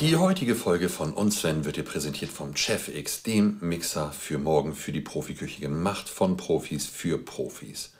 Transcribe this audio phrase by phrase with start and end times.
[0.00, 4.36] Die heutige Folge von uns, Sven, wird dir präsentiert vom Chef X, dem Mixer für
[4.36, 7.94] morgen für die Profiküche gemacht von Profis für Profis.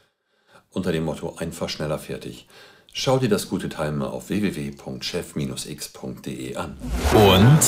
[0.68, 2.48] Unter dem Motto einfach schneller fertig.
[2.92, 4.76] Schau dir das gute Teil mal auf www.chef-x.de
[6.56, 6.76] an.
[7.14, 7.60] Und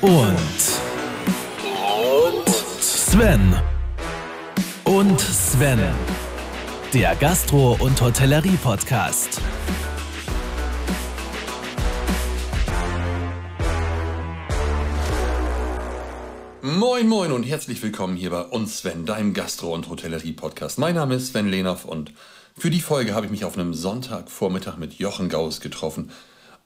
[0.00, 0.38] und
[2.80, 3.60] Sven
[4.84, 5.80] und Sven,
[6.94, 9.42] der Gastro- und Hotellerie-Podcast.
[16.64, 20.78] Moin Moin und herzlich willkommen hier bei uns Sven, deinem Gastro- und Hotellerie-Podcast.
[20.78, 22.12] Mein Name ist Sven Lehnoff und
[22.56, 26.12] für die Folge habe ich mich auf einem Sonntagvormittag mit Jochen Gauss getroffen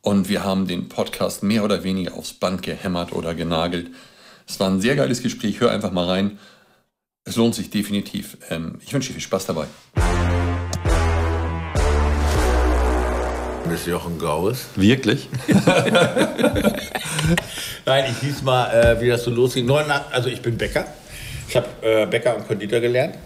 [0.03, 3.91] und wir haben den Podcast mehr oder weniger aufs Band gehämmert oder genagelt.
[4.47, 6.39] Es war ein sehr geiles Gespräch, hör einfach mal rein.
[7.25, 8.37] Es lohnt sich definitiv.
[8.51, 9.67] Ähm, ich wünsche dir viel Spaß dabei.
[13.77, 14.69] Bist Jochen Gauss.
[14.75, 15.29] Wirklich?
[17.85, 19.67] Nein, ich hieß mal, äh, wie das so losging.
[19.67, 20.87] 89, also ich bin Bäcker.
[21.47, 23.17] Ich habe äh, Bäcker und Konditor gelernt.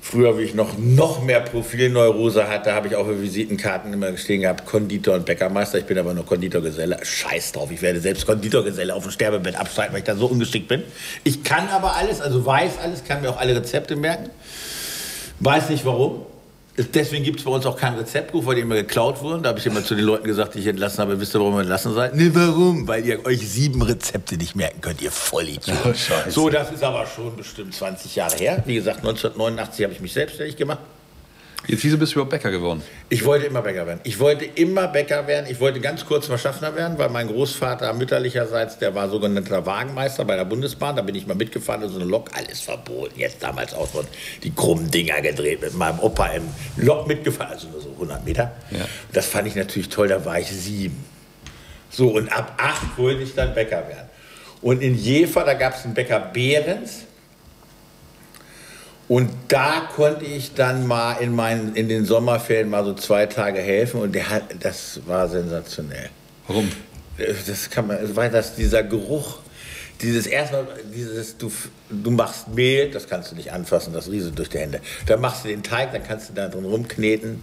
[0.00, 4.40] Früher, wie ich noch, noch mehr Profilneurose hatte, habe ich auf den Visitenkarten immer stehen
[4.40, 5.78] gehabt, Konditor und Bäckermeister.
[5.78, 6.98] Ich bin aber nur Konditorgeselle.
[7.00, 10.66] Scheiß drauf, ich werde selbst Konditorgeselle auf dem Sterbebett abstreiten, weil ich da so ungeschickt
[10.66, 10.82] bin.
[11.22, 14.30] Ich kann aber alles, also weiß alles, kann mir auch alle Rezepte merken.
[15.38, 16.26] Weiß nicht warum.
[16.84, 19.42] Deswegen gibt es bei uns auch kein Rezeptbuch, weil die immer geklaut wurden.
[19.42, 21.54] Da habe ich immer zu den Leuten gesagt, die ich entlassen habe, wisst ihr, warum
[21.54, 22.14] ihr entlassen seid?
[22.14, 22.86] Ne, warum?
[22.86, 25.76] Weil ihr euch sieben Rezepte nicht merken könnt, ihr Vollidiot.
[25.90, 28.62] Oh, so, das ist aber schon bestimmt 20 Jahre her.
[28.66, 30.80] Wie gesagt, 1989 habe ich mich selbstständig gemacht.
[31.66, 32.82] Jetzt, wieso bist du überhaupt Bäcker geworden?
[33.10, 34.00] Ich wollte immer Bäcker werden.
[34.04, 35.46] Ich wollte immer Bäcker werden.
[35.48, 40.24] Ich wollte ganz kurz mal Schaffner werden, weil mein Großvater mütterlicherseits, der war sogenannter Wagenmeister
[40.24, 40.96] bei der Bundesbahn.
[40.96, 42.30] Da bin ich mal mitgefahren in so eine Lok.
[42.32, 43.18] Alles verboten.
[43.18, 44.06] Jetzt damals auch schon
[44.42, 46.44] die krummen Dinger gedreht mit meinem Opa im
[46.76, 47.52] Lok mitgefahren.
[47.52, 48.52] Also nur so 100 Meter.
[48.70, 48.86] Ja.
[49.12, 50.08] Das fand ich natürlich toll.
[50.08, 51.04] Da war ich sieben.
[51.90, 54.08] So, und ab acht wollte ich dann Bäcker werden.
[54.62, 57.04] Und in Jever, da gab es einen Bäcker Behrens.
[59.10, 63.58] Und da konnte ich dann mal in, meinen, in den Sommerferien mal so zwei Tage
[63.58, 66.10] helfen und der hat, das war sensationell.
[66.46, 66.70] Warum?
[67.18, 69.40] Das kann man, weil das dieser Geruch,
[70.00, 71.50] dieses erstmal, dieses, du,
[71.90, 74.80] du machst Mehl, das kannst du nicht anfassen, das rieselt durch die Hände.
[75.06, 77.42] Dann machst du den Teig, dann kannst du da drin rumkneten.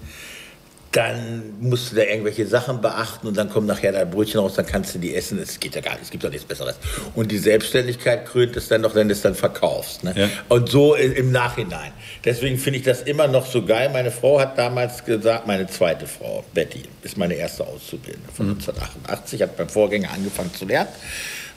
[0.97, 4.65] Dann musst du da irgendwelche Sachen beachten und dann kommt nachher dein Brötchen raus, dann
[4.65, 5.37] kannst du die essen.
[5.37, 6.75] Es geht ja gar nicht, es gibt doch nichts Besseres.
[7.13, 10.03] Und die Selbstständigkeit krönt es dann noch, wenn du es dann verkaufst.
[10.03, 10.15] Ne?
[10.15, 10.29] Ja.
[10.49, 11.91] Und so im Nachhinein.
[12.25, 13.91] Deswegen finde ich das immer noch so geil.
[13.93, 19.43] Meine Frau hat damals gesagt, meine zweite Frau, Betty, ist meine erste Auszubildende von 1988,
[19.43, 20.89] hat beim Vorgänger angefangen zu lernen.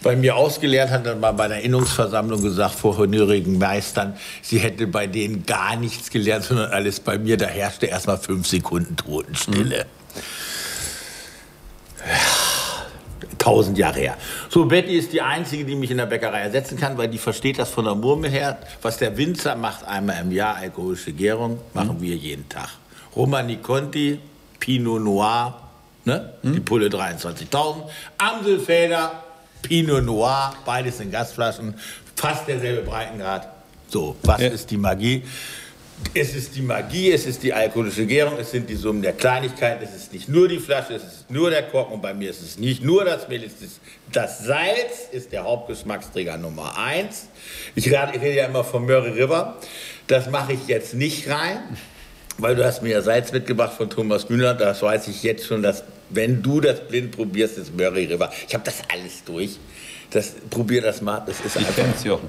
[0.02, 4.86] Bei mir ausgelernt hat dann mal bei einer Innungsversammlung gesagt vor honorigen Meistern, sie hätte
[4.86, 7.36] bei denen gar nichts gelernt, sondern alles bei mir.
[7.36, 9.86] Da herrschte erstmal fünf Sekunden Totenstille.
[13.36, 14.16] Tausend Jahre her.
[14.48, 17.58] So, Betty ist die Einzige, die mich in der Bäckerei ersetzen kann, weil die versteht
[17.58, 18.58] das von der Murmel her.
[18.82, 22.68] Was der Winzer macht einmal im Jahr, alkoholische Gärung, machen wir jeden Tag.
[23.14, 24.18] Romani Conti,
[24.58, 25.60] Pinot Noir,
[26.04, 26.34] ne?
[26.42, 27.82] die Pulle 23.000,
[28.18, 29.24] Amselfeder,
[29.62, 31.74] Pinot Noir, beides in Gasflaschen,
[32.16, 33.48] fast derselbe Breitengrad.
[33.88, 34.48] So, was Ja.
[34.48, 35.22] ist die Magie?
[36.14, 39.84] Es ist die Magie, es ist die alkoholische Gärung, es sind die Summen der Kleinigkeiten,
[39.84, 42.40] es ist nicht nur die Flasche, es ist nur der Korken und bei mir ist
[42.40, 47.26] es nicht nur das Mehl, es ist das Salz ist der Hauptgeschmacksträger Nummer eins.
[47.74, 49.58] Ich rede, ich rede ja immer vom Murray River,
[50.06, 51.58] das mache ich jetzt nicht rein,
[52.38, 55.62] weil du hast mir ja Salz mitgebracht von Thomas Müller, das weiß ich jetzt schon,
[55.62, 58.30] dass wenn du das blind probierst, ist Murray River.
[58.46, 59.58] Ich habe das alles durch.
[60.10, 61.76] Das, probier das mal, das ist Ich einfach...
[61.76, 62.28] kenn's, Jochen.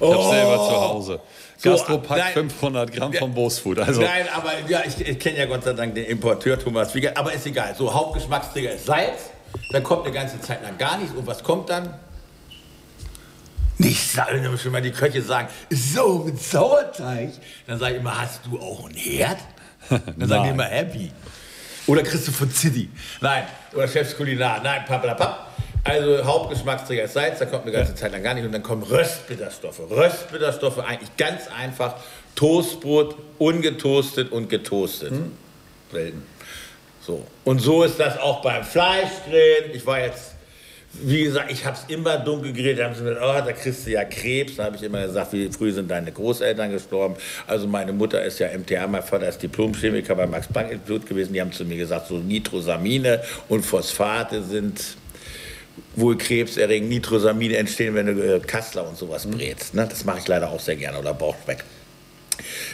[0.00, 1.20] Ich hab's selber zu Hause.
[1.58, 2.32] So, Gastropack nein.
[2.32, 3.78] 500 Gramm vom Bosfood.
[3.80, 7.12] Also, Nein, aber ja, ich, ich kenne ja Gott sei Dank den Importeur Thomas Wieger,
[7.16, 7.74] aber ist egal.
[7.76, 9.30] So, Hauptgeschmacksträger ist Salz,
[9.72, 11.94] dann kommt eine ganze Zeit lang gar nichts und was kommt dann?
[13.80, 17.30] Nicht sagen, schon mal die Köche sagen, so mit Sauerteig.
[17.66, 19.38] Dann sage ich immer, hast du auch einen Herd?
[19.88, 21.10] Dann sagen die immer happy.
[21.86, 22.90] Oder von City.
[23.20, 24.62] Nein, oder Chefskulinar.
[24.62, 25.46] Nein, pappalapapp.
[25.82, 28.44] Also Hauptgeschmacksträger ist Salz, da kommt eine ganze Zeit lang gar nicht.
[28.44, 29.80] Und dann kommen Röstbitterstoffe.
[29.90, 31.94] Röstbitterstoffe eigentlich ganz einfach.
[32.34, 35.14] Toastbrot, ungetoastet und getoastet.
[35.90, 36.22] Selten.
[37.00, 37.26] So.
[37.44, 39.70] Und so ist das auch beim Fleischgrillen.
[39.72, 40.34] Ich war jetzt,
[40.92, 42.78] wie gesagt, ich habe es immer dunkel gegrillt.
[42.78, 44.56] Da haben sie gesagt, oh, da kriegst du ja Krebs.
[44.56, 47.14] Da habe ich immer gesagt, wie früh sind deine Großeltern gestorben.
[47.46, 51.32] Also meine Mutter ist ja MTA, mein Vater ist Diplomchemiker beim Max-Planck-Institut gewesen.
[51.32, 54.96] Die haben zu mir gesagt, so Nitrosamine und Phosphate sind
[55.94, 56.88] wohl krebserregend.
[56.88, 59.74] Nitrosamine entstehen, wenn du äh, Kassler und sowas brätst.
[59.74, 59.86] Ne?
[59.88, 61.64] Das mache ich leider auch sehr gerne oder Bauchspeck.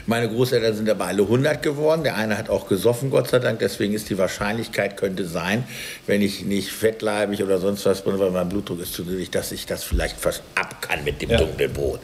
[0.06, 2.04] Meine Großeltern sind aber alle 100 geworden.
[2.04, 3.58] Der eine hat auch gesoffen, Gott sei Dank.
[3.58, 5.64] Deswegen ist die Wahrscheinlichkeit, könnte sein,
[6.06, 9.50] wenn ich nicht fettleibig oder sonst was bin, weil mein Blutdruck ist zu niedrig, dass
[9.52, 11.38] ich das vielleicht fast ab kann mit dem ja.
[11.38, 12.00] dunklen Brot.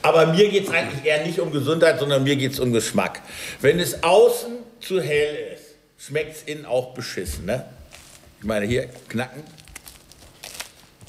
[0.00, 3.20] Aber mir geht es eigentlich eher nicht um Gesundheit, sondern mir geht es um Geschmack.
[3.60, 7.44] Wenn es außen zu hell ist, schmeckt es innen auch beschissen.
[7.44, 7.64] Ne?
[8.40, 9.42] Ich meine, hier knacken,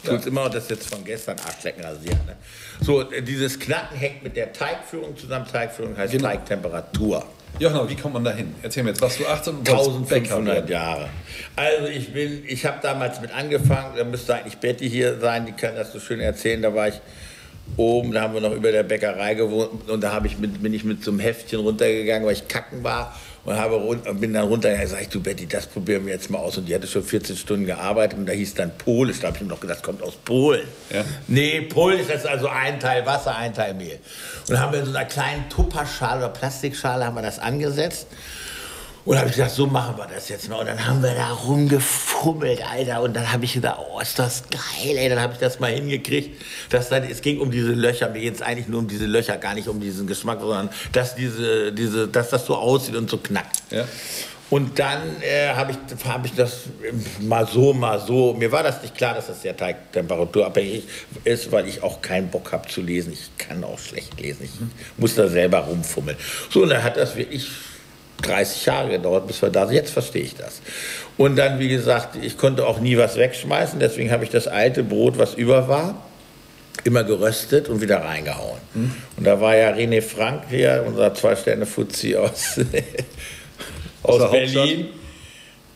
[0.04, 0.12] ja.
[0.12, 2.26] Tut immer, das jetzt von gestern Arschlecken rasiert.
[2.26, 2.36] Ne?
[2.82, 5.46] So, äh, dieses Knacken hängt mit der Teigführung zusammen.
[5.52, 6.30] Teigführung heißt genau.
[6.30, 7.26] Teigtemperatur.
[7.60, 7.88] Ja, genau.
[7.88, 8.54] Wie kommt man da hin?
[8.64, 11.10] Erzähl mir jetzt, was du 18 1500 Jahre.
[11.56, 15.52] Also ich bin, ich habe damals mit angefangen, da müsste eigentlich Betty hier sein, die
[15.52, 17.00] kann das so schön erzählen, da war ich
[17.78, 20.84] oben, da haben wir noch über der Bäckerei gewohnt und da ich mit, bin ich
[20.84, 24.90] mit so einem Heftchen runtergegangen, weil ich kacken war und habe rund, bin dann runtergegangen,
[24.90, 26.57] sag ich, du Betty, das probieren wir jetzt mal aus.
[26.57, 29.19] Und die hatte schon 14 Stunden gearbeitet und da hieß dann Polisch.
[29.19, 30.68] Da habe ich mir noch gedacht, das kommt aus Polen.
[30.90, 31.04] Ja.
[31.28, 34.00] Nee, Polisch, das ist also ein Teil Wasser, ein Teil Mehl.
[34.42, 38.07] Und dann haben wir in so einer kleinen Tupperschale oder Plastikschale haben wir das angesetzt
[39.06, 40.60] und habe ich gesagt, so machen wir das jetzt mal.
[40.60, 43.02] Und dann haben wir da rumgefummelt, Alter.
[43.02, 45.10] Und dann habe ich gedacht, oh, ist das geil, ey.
[45.10, 46.42] Dann habe ich das mal hingekriegt.
[46.70, 48.10] Dass dann, es ging um diese Löcher.
[48.10, 51.16] Mir geht es eigentlich nur um diese Löcher, gar nicht um diesen Geschmack, sondern dass,
[51.16, 53.58] diese, diese, dass das so aussieht und so knackt.
[53.72, 53.86] Ja.
[54.50, 56.62] Und dann äh, habe ich, hab ich das
[57.20, 58.34] mal so, mal so.
[58.34, 60.84] Mir war das nicht klar, dass das sehr temperaturabhängig
[61.26, 63.12] ist, weil ich auch keinen Bock habe zu lesen.
[63.12, 64.44] Ich kann auch schlecht lesen.
[64.44, 64.52] Ich
[64.96, 66.18] muss da selber rumfummeln.
[66.50, 67.50] So, und dann hat das wirklich
[68.24, 69.75] 30 Jahre gedauert, bis wir da sind.
[69.75, 70.62] Jetzt verstehe ich das.
[71.18, 74.84] Und dann, wie gesagt, ich konnte auch nie was wegschmeißen, deswegen habe ich das alte
[74.84, 75.96] Brot, was über war,
[76.84, 78.60] immer geröstet und wieder reingehauen.
[78.74, 78.96] Mhm.
[79.18, 82.60] Und da war ja René Frank hier, unser Zwei-Sterne-Fuzzi aus,
[84.04, 84.88] aus Berlin,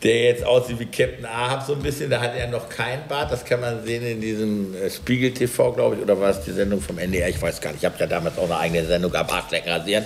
[0.02, 2.10] der jetzt aussieht wie Captain Ahab so ein bisschen.
[2.10, 5.72] Da hat er noch kein Bart, das kann man sehen in diesem äh, Spiegel TV,
[5.72, 7.28] glaube ich, oder war es die Sendung vom NDR?
[7.28, 7.82] Ich weiß gar nicht.
[7.82, 10.04] Ich habe ja damals auch eine eigene Sendung gehabt, Arschlecken rasieren.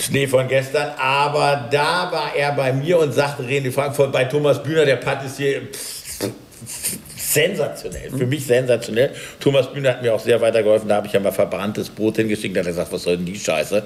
[0.00, 4.62] Schnee von gestern, aber da war er bei mir und sagte René Frankfurt bei Thomas
[4.62, 9.14] Bühner, der Patissier, pff, sensationell, für mich sensationell.
[9.40, 12.54] Thomas Bühner hat mir auch sehr weitergeholfen, da habe ich ja mal verbranntes Brot hingeschickt,
[12.56, 13.84] da hat er gesagt, was soll denn die Scheiße?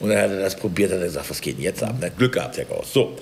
[0.00, 1.94] Und dann hat er das probiert, hat er gesagt, was geht denn jetzt ab?
[2.00, 2.92] Er hat Glück gehabt, Herr Gauss.
[2.92, 3.16] So,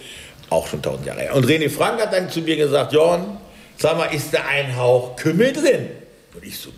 [0.50, 1.34] auch schon tausend Jahre her.
[1.34, 3.38] Und René Frank hat dann zu mir gesagt, Jorn,
[3.78, 5.88] sag mal, ist da ein Hauch Kümmel drin?
[6.34, 6.70] Und ich so,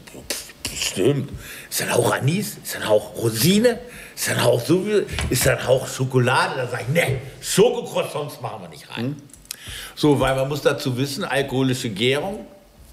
[0.73, 1.31] stimmt.
[1.69, 2.59] Ist da ein Hauch Anis?
[2.63, 3.79] Ist da ein Hauch Rosine?
[4.19, 4.85] Ist ein Hauch, so
[5.31, 6.57] ist ein Hauch Schokolade?
[6.57, 9.11] Da sage ich, nee, Schokocroissants machen wir nicht rein.
[9.11, 9.17] Mhm.
[9.95, 12.45] So, weil man muss dazu wissen, alkoholische Gärung,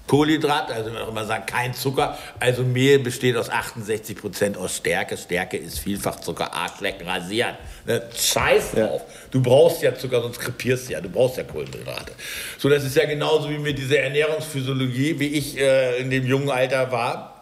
[0.06, 2.16] Kohlenhydrat, also man auch immer sagt, kein Zucker.
[2.38, 5.16] Also Mehl besteht aus 68 Prozent aus Stärke.
[5.16, 7.56] Stärke ist vielfach Zucker, Arschlecken, rasieren.
[7.86, 8.02] Ne?
[8.16, 9.00] Scheiß drauf.
[9.04, 9.14] Ja.
[9.32, 11.00] Du brauchst ja Zucker, sonst krepierst du ja.
[11.00, 12.12] Du brauchst ja Kohlenhydrate.
[12.56, 16.50] So, das ist ja genauso wie mit dieser Ernährungsphysiologie, wie ich äh, in dem jungen
[16.50, 17.35] Alter war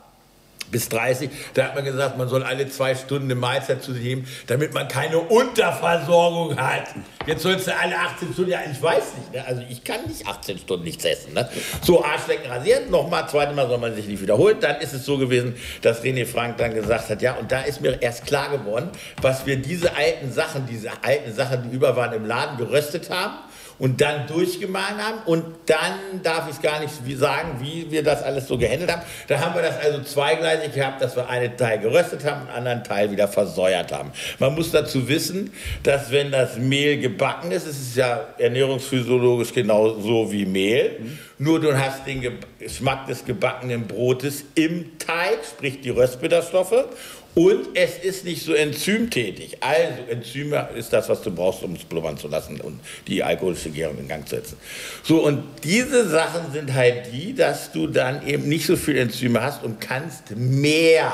[0.75, 1.31] bis 30.
[1.55, 4.75] Da hat man gesagt, man soll alle zwei Stunden eine Mahlzeit zu sich nehmen, damit
[4.75, 6.88] man keine Unterversorgung hat.
[7.26, 9.44] Jetzt sollst du alle 18 Stunden, ja, ich weiß nicht, ne?
[9.47, 11.32] also ich kann nicht 18 Stunden nichts essen.
[11.32, 11.49] Ne?
[11.81, 14.56] So, Arschlecken rasiert, nochmal, zweite Mal soll man sich nicht wiederholen.
[14.61, 17.81] Dann ist es so gewesen, dass René Frank dann gesagt hat, ja, und da ist
[17.81, 18.91] mir erst klar geworden,
[19.23, 23.35] was wir diese alten Sachen, diese alten Sachen, die über waren im Laden geröstet haben,
[23.79, 25.19] und dann durchgemahlen haben.
[25.26, 29.03] Und dann darf ich gar nicht sagen, wie wir das alles so gehandelt haben.
[29.29, 32.56] Da haben wir das also zweigleisig gehabt, dass wir einen Teil geröstet haben und einen
[32.59, 34.12] anderen Teil wieder versäuert haben.
[34.38, 40.31] Man muss dazu wissen, dass wenn das Mehl gebacken ist, es ist ja ernährungsphysiologisch genauso
[40.31, 41.19] wie Mehl, mhm.
[41.39, 46.87] nur du hast den Geschmack des gebackenen Brotes im Teig, sprich die Röstbitterstoffe
[47.34, 49.58] und es ist nicht so enzymtätig.
[49.60, 53.70] Also Enzyme ist das, was du brauchst, um es blubbern zu lassen und die alkoholische
[53.70, 54.56] Gärung in Gang zu setzen.
[55.03, 59.43] So, und diese Sachen sind halt die, dass du dann eben nicht so viel Enzyme
[59.43, 61.12] hast und kannst mehr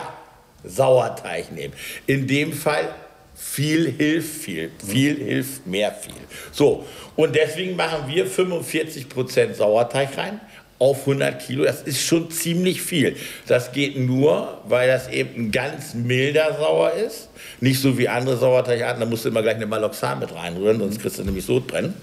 [0.62, 1.72] Sauerteig nehmen.
[2.06, 2.94] In dem Fall
[3.34, 4.70] viel hilft viel.
[4.86, 6.12] Viel hilft mehr viel.
[6.52, 6.86] So,
[7.16, 10.40] und deswegen machen wir 45% Sauerteig rein
[10.80, 13.14] auf 100 Kilo, das ist schon ziemlich viel.
[13.46, 17.28] Das geht nur, weil das eben ein ganz milder Sauer ist.
[17.60, 21.00] Nicht so wie andere Sauerteigarten, da musst du immer gleich eine Maloxan mit reinrühren, sonst
[21.00, 21.94] kriegst du nämlich Sodbrennen.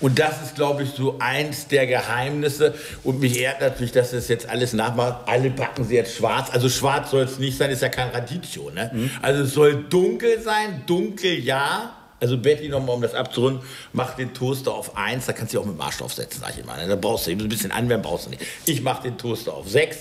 [0.00, 2.74] Und das ist, glaube ich, so eins der Geheimnisse.
[3.04, 5.28] Und mich ehrt natürlich, dass das jetzt alles nachmacht.
[5.28, 6.48] Alle backen sie jetzt schwarz.
[6.50, 8.70] Also schwarz soll es nicht sein, ist ja kein Radicchio.
[8.70, 8.90] Ne?
[8.92, 9.10] Mhm.
[9.20, 13.62] Also es soll dunkel sein, dunkel ja, also Betty, nochmal um das abzurunden,
[13.92, 16.58] mach den Toaster auf 1, da kannst du auch mit dem Arsch draufsetzen, sag ich
[16.58, 16.76] immer.
[16.76, 16.86] Ne?
[16.86, 18.42] Da brauchst du ein bisschen anwärmen, brauchst du nicht.
[18.66, 19.98] Ich mach den Toaster auf 6.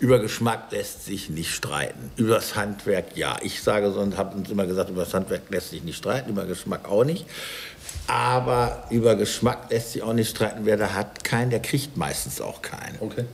[0.00, 2.12] Über Geschmack lässt sich nicht streiten.
[2.16, 3.36] Über das Handwerk ja.
[3.42, 6.30] Ich sage so und habe uns immer gesagt, über das Handwerk lässt sich nicht streiten,
[6.30, 7.26] über Geschmack auch nicht.
[8.06, 10.60] Aber über Geschmack lässt sich auch nicht streiten.
[10.62, 12.96] Wer da hat keinen, der kriegt meistens auch keinen.
[13.00, 13.24] Okay.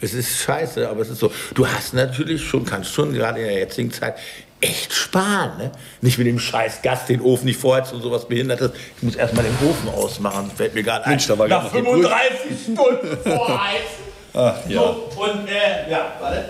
[0.00, 1.30] Es ist scheiße, aber es ist so.
[1.54, 4.16] Du hast natürlich schon, kannst schon gerade in der jetzigen Zeit
[4.60, 5.58] echt sparen.
[5.58, 5.72] Ne?
[6.00, 8.72] Nicht mit dem scheiß Gas den Ofen nicht vorheizt und sowas Behindertes.
[8.96, 10.50] Ich muss erstmal den Ofen ausmachen.
[10.54, 11.10] Fällt mir gerade ein.
[11.10, 14.06] Mensch, da war Nach gar noch 35 Stunden vorheizen.
[14.34, 14.80] Ach, ja.
[14.80, 16.44] So, und äh, ja, warte.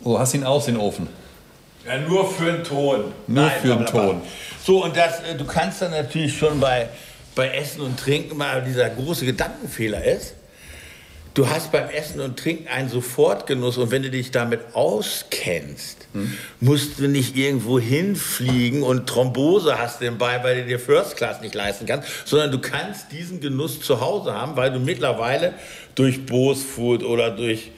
[0.00, 1.08] Wo hast du ihn aus, den Ofen?
[1.86, 3.12] Ja, nur für den Ton.
[3.26, 3.86] Nur für den.
[3.86, 4.22] Ton.
[4.62, 6.88] So, und das, äh, du kannst dann natürlich schon bei,
[7.34, 10.34] bei Essen und Trinken mal dieser große Gedankenfehler ist.
[11.34, 16.06] Du hast beim Essen und Trinken einen Sofortgenuss und wenn du dich damit auskennst,
[16.60, 21.40] musst du nicht irgendwo hinfliegen und Thrombose hast du dabei, weil du dir First Class
[21.40, 25.54] nicht leisten kannst, sondern du kannst diesen Genuss zu Hause haben, weil du mittlerweile
[25.96, 27.72] durch Bose Food oder durch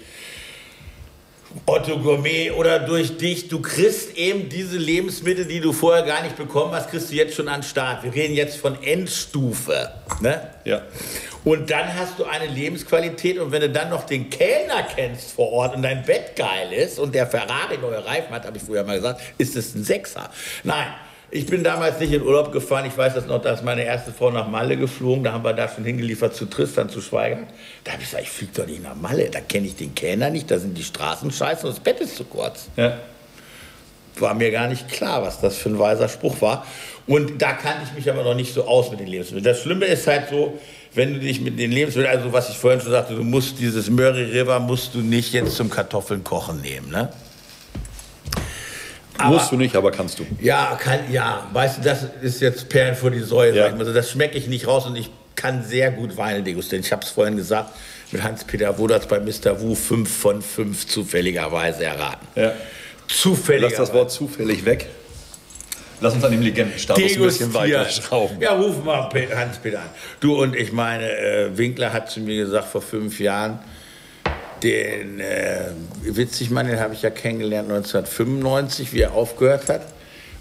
[1.65, 6.37] Otto Gourmet oder durch dich, du kriegst eben diese Lebensmittel, die du vorher gar nicht
[6.37, 8.05] bekommen hast, kriegst du jetzt schon an den Start.
[8.05, 9.93] Wir reden jetzt von Endstufe.
[10.21, 10.41] Ne?
[10.65, 10.83] Ja.
[11.45, 15.53] Und dann hast du eine Lebensqualität und wenn du dann noch den Kellner kennst vor
[15.53, 18.83] Ort und dein Bett geil ist und der Ferrari neue Reifen hat, habe ich früher
[18.83, 20.31] mal gesagt, ist es ein Sechser.
[20.65, 20.89] Nein,
[21.37, 22.87] ich bin damals nicht in Urlaub gefahren.
[22.87, 25.23] Ich weiß das noch, da ist meine erste Frau nach Malle geflogen.
[25.25, 27.47] Da haben wir da schon hingeliefert zu Tristan, zu Schweigert.
[27.85, 29.29] Da habe ich gesagt, ich fliege doch nicht nach Malle.
[29.31, 32.17] Da kenne ich den Kellner nicht, da sind die Straßen scheiße und das Bett ist
[32.17, 32.99] zu kurz Ja.
[34.19, 36.65] war mir gar nicht klar, was das für ein weiser Spruch war.
[37.07, 39.45] Und da kannte ich mich aber noch nicht so aus mit den Lebensmitteln.
[39.45, 40.59] Das Schlimme ist halt so,
[40.95, 43.91] wenn du dich mit den Lebensmitteln, also was ich vorhin schon sagte, du musst dieses
[43.91, 47.11] Murray River musst du nicht jetzt zum Kartoffeln kochen nehmen, ne?
[49.25, 50.27] Musst du nicht, aber kannst du.
[50.41, 53.63] Ja, kann, ja, weißt du, das ist jetzt Perlen vor die Säue, Ja.
[53.65, 53.81] sag ich mal.
[53.81, 56.85] Also das schmecke ich nicht raus und ich kann sehr gut Weine degustieren.
[56.85, 57.71] Ich habe es vorhin gesagt,
[58.13, 59.61] mit Hans-Peter Wodertz bei Mr.
[59.61, 62.27] Wu 5 von 5 zufälligerweise erraten.
[62.35, 62.53] Ja.
[63.09, 63.77] Zufälligerweise.
[63.81, 64.87] Lass das Wort zufällig weg.
[66.01, 68.39] Lass uns an dem Legendenstatus ein bisschen weiter schrauben.
[68.41, 69.89] Ja, ruf mal Pe- Hans-Peter an.
[70.21, 73.59] Du und ich meine, äh, Winkler hat zu mir gesagt vor fünf Jahren,
[74.63, 75.71] den äh,
[76.03, 79.83] witzig Mann, den habe ich ja kennengelernt 1995, wie er aufgehört hat.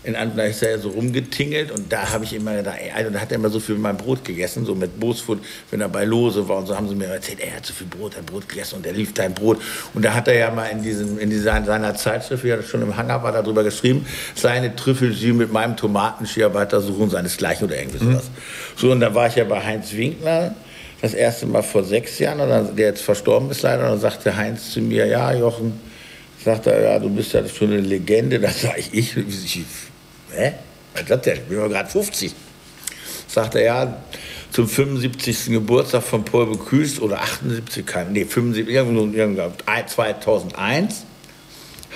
[0.05, 3.09] In da ist er ja so rumgetingelt und da habe ich immer gedacht, ey, Alter,
[3.09, 5.39] da hat er immer so viel mein Brot gegessen, so mit Bosfood,
[5.71, 7.87] wenn er bei Lose war und so haben sie mir erzählt, er hat so viel
[7.87, 9.59] Brot, ein Brot gegessen und er lief dein Brot.
[9.95, 12.61] Und da hat er ja mal in, diesem, in dieser, in seiner Zeitschrift, wie er
[12.61, 14.05] schon im Hangar war, darüber geschrieben,
[14.35, 18.29] seine Trüffeljus mit meinem Tomatenschierarbeiter suchen seinesgleichen oder irgendwie sowas.
[18.75, 20.53] So, und dann war ich ja bei Heinz Winkler
[21.01, 23.99] das erste Mal vor sechs Jahren, und dann, der jetzt verstorben ist leider, und dann
[23.99, 25.79] sagte Heinz zu mir, ja, Jochen,
[26.43, 28.39] sagt er, ja, du bist ja schon eine Legende.
[28.39, 29.65] Da sage ich, ich, ich
[30.31, 30.53] hä?
[30.93, 31.27] Was ist das?
[31.27, 32.33] Ich bin doch gerade 50.
[33.27, 34.03] Sagt er, ja,
[34.51, 35.47] zum 75.
[35.47, 39.51] Geburtstag von Paul Bocuse oder 78, kein, nee, 75, irgendwo, irgendwo,
[39.87, 41.03] 2001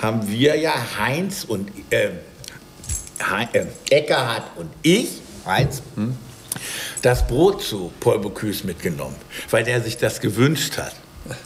[0.01, 2.09] haben wir ja Heinz und äh,
[3.21, 5.09] Hein, äh, Eckerhard und ich,
[5.45, 5.81] Heinz,
[7.01, 9.15] das Brot zu Paul Bocuse mitgenommen,
[9.49, 10.95] weil der sich das gewünscht hat.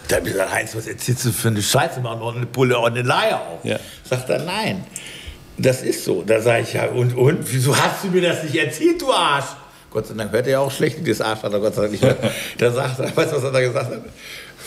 [0.08, 2.00] Da habe ich gesagt, Heinz, was erzählst du für eine Scheiße?
[2.02, 3.66] Mach noch eine Pulle und eine Leier auf.
[3.66, 3.80] Ja.
[4.04, 4.86] Sagt er, nein.
[5.58, 6.24] Das ist so.
[6.24, 7.40] Da sage ich ja, und, und?
[7.52, 9.46] Wieso hast du mir das nicht erzählt, du Arsch?
[9.92, 11.92] Gott sei Dank hört er ja auch schlecht, das Arsch hat er Gott sei Dank
[11.92, 12.20] nicht gehört.
[12.58, 14.02] Da sagt er, weißt du, was er da gesagt hat?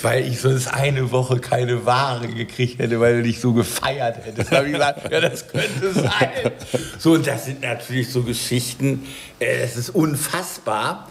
[0.07, 4.53] Weil ich sonst eine Woche keine Ware gekriegt hätte, weil du dich so gefeiert hättest.
[4.53, 6.53] Da habe ich gesagt, ja, das könnte sein.
[6.97, 9.05] So, und das sind natürlich so Geschichten,
[9.41, 11.09] äh, das ist unfassbar.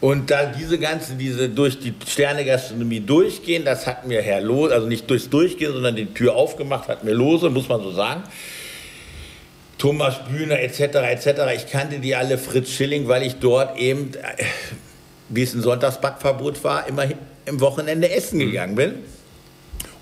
[0.00, 4.88] Und da diese ganze, diese durch die Sternegastronomie durchgehen, das hat mir Herr Lose, also
[4.88, 8.24] nicht durchs Durchgehen, sondern die Tür aufgemacht hat mir Lose, muss man so sagen.
[9.78, 10.80] Thomas Bühner etc.
[10.80, 11.42] etc.
[11.54, 14.44] Ich kannte die alle, Fritz Schilling, weil ich dort eben, äh,
[15.28, 17.06] wie es ein Sonntagsbackverbot war, immer
[17.46, 18.94] im Wochenende essen gegangen bin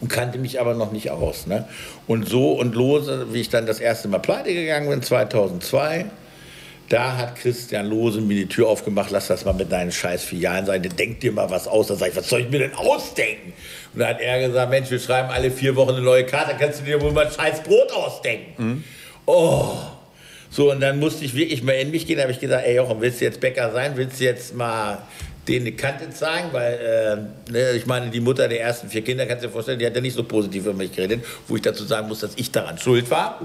[0.01, 1.47] und kannte mich aber noch nicht aus.
[1.47, 1.69] Ne?
[2.07, 6.07] Und so und lose, wie ich dann das erste Mal pleite gegangen bin, 2002,
[6.89, 10.67] da hat Christian Lose mir die Tür aufgemacht, lass das mal mit deinen scheiß Filialen
[10.67, 11.87] sein, denk dir mal was aus.
[11.87, 13.53] Da sag ich, was soll ich mir denn ausdenken?
[13.95, 16.81] Und da hat er gesagt, Mensch, wir schreiben alle vier Wochen eine neue Karte, kannst
[16.81, 18.85] du dir wohl mal ein scheiß Brot ausdenken.
[19.27, 19.69] Oh.
[20.51, 22.75] So, und dann musste ich wirklich mal in mich gehen, da habe ich gesagt, ey
[22.75, 23.93] Jochen, willst du jetzt Bäcker sein?
[23.95, 24.99] Willst du jetzt mal
[25.49, 26.49] denen eine Kante zeigen?
[26.53, 29.79] Weil, äh, ne, ich meine, die Mutter der ersten vier Kinder, kannst du dir vorstellen,
[29.79, 32.33] die hat ja nicht so positiv über mich geredet, wo ich dazu sagen muss, dass
[32.37, 33.41] ich daran schuld war.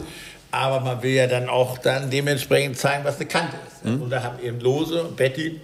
[0.51, 3.85] Aber man will ja dann auch dann dementsprechend zeigen, was eine Kante ist.
[3.85, 4.03] ne?
[4.03, 5.59] Und da haben eben Lose, Betty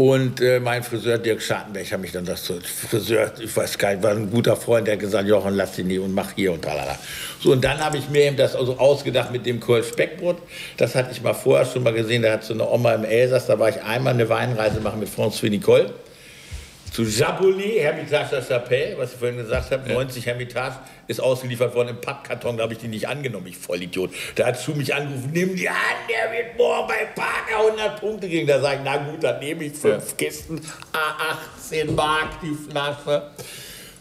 [0.00, 2.50] und äh, mein Friseur Dirk Schartenberg haben mich dann das
[2.88, 5.88] Friseur, ich weiß gar nicht, war ein guter Freund, der hat gesagt, Jochen, lass ihn
[5.88, 6.98] nie und mach hier und tralala.
[7.38, 10.38] So, und dann habe ich mir eben das also ausgedacht mit dem Kohl Speckbrot.
[10.78, 13.44] Das hatte ich mal vorher schon mal gesehen, da hat so eine Oma im Elsass,
[13.44, 15.92] da war ich einmal eine Weinreise machen mit François Nicole.
[16.92, 21.90] Zu Jaboli, Hermitage der Chapelle, was ich vorhin gesagt habe, 90 Hermitage, ist ausgeliefert worden
[21.90, 24.10] im Pappkarton, da habe ich die nicht angenommen, ich Vollidiot.
[24.34, 25.76] Da hat Schuh mich angerufen, nimm die an,
[26.08, 28.46] der wird morgen bei Parker 100 Punkte kriegen.
[28.46, 30.60] Da sage ich, na gut, dann nehme ich fünf Kisten,
[30.92, 33.30] A18 Mark die Flasche.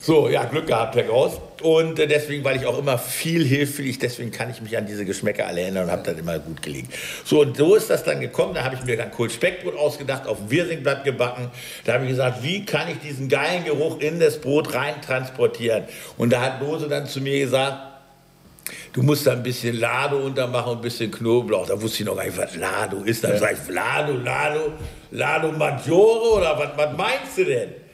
[0.01, 1.41] So, ja, Glück gehabt, Herr Graus.
[1.61, 5.03] Und äh, deswegen, weil ich auch immer viel hilflich, deswegen kann ich mich an diese
[5.03, 6.87] Geschmäcker alle erinnern und habe das immer gut gelegen.
[7.25, 8.53] So, und so ist das dann gekommen.
[8.53, 11.51] Da habe ich mir dann Kohlspeckbrot ausgedacht, auf dem Wirsingblatt gebacken.
[11.83, 15.83] Da habe ich gesagt, wie kann ich diesen geilen Geruch in das Brot rein transportieren?
[16.17, 17.77] Und da hat Lose dann zu mir gesagt,
[18.93, 21.67] du musst da ein bisschen Lado untermachen und ein bisschen Knoblauch.
[21.67, 23.21] Da wusste ich noch gar nicht, was Lado ist.
[23.25, 23.37] Dann ja.
[23.37, 24.71] sage ich, Lado, Lado,
[25.11, 27.88] Lado Maggiore oder was, was meinst du denn?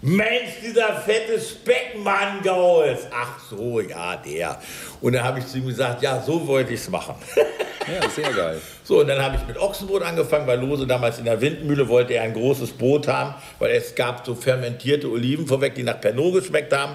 [0.00, 3.06] Mensch, dieser fette Speckmann Gauls.
[3.12, 4.58] Ach so, ja, der.
[5.00, 7.14] Und dann habe ich zu ihm gesagt, ja, so wollte ich es machen.
[7.88, 8.60] Ja, sehr geil.
[8.84, 12.14] So, und dann habe ich mit Ochsenbrot angefangen, weil Lose damals in der Windmühle wollte
[12.14, 16.34] er ein großes Brot haben, weil es gab so fermentierte Oliven vorweg, die nach Pernod
[16.34, 16.94] geschmeckt haben.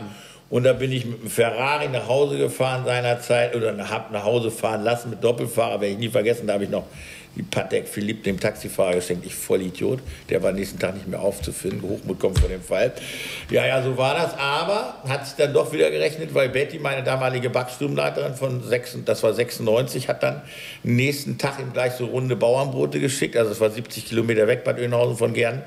[0.49, 4.49] Und da bin ich mit dem Ferrari nach Hause gefahren seinerzeit oder habe nach Hause
[4.49, 6.47] fahren lassen mit Doppelfahrer, werde ich nie vergessen.
[6.47, 6.85] Da habe ich noch
[7.43, 9.25] Patek Philipp dem Taxifahrer geschenkt.
[9.25, 9.99] Ich voll Idiot.
[10.29, 11.81] Der war nächsten Tag nicht mehr aufzufinden.
[11.81, 12.93] Hochmut kommt von dem Fall.
[13.49, 14.33] Ja, ja, so war das.
[14.37, 19.23] Aber hat sich dann doch wieder gerechnet, weil Betty, meine damalige Backsturmleiterin von 6, das
[19.23, 20.41] war 96, hat dann
[20.83, 23.37] nächsten Tag ihm gleich so runde Bauernbrote geschickt.
[23.37, 25.61] Also es war 70 Kilometer weg, Bad Oeynhausen von Gern.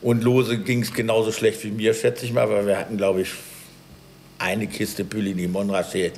[0.00, 3.22] Und Lose ging es genauso schlecht wie mir, schätze ich mal, weil wir hatten, glaube
[3.22, 3.30] ich,
[4.38, 6.12] eine Kiste Pulini Montrachet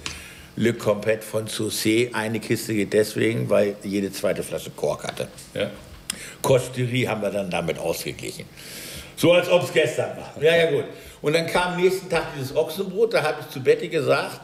[0.57, 2.12] Le Compet von Saucé.
[2.12, 5.28] Eine Kiste geht deswegen, weil jede zweite Flasche Kork hatte.
[5.54, 5.71] Ja.
[6.42, 8.47] Kosterie haben wir dann damit ausgeglichen.
[9.16, 10.42] So als ob es gestern war.
[10.42, 10.85] Ja, ja, gut.
[11.23, 13.14] Und dann kam nächsten Tag dieses Ochsenbrot.
[13.14, 14.40] Da habe ich zu Betty gesagt,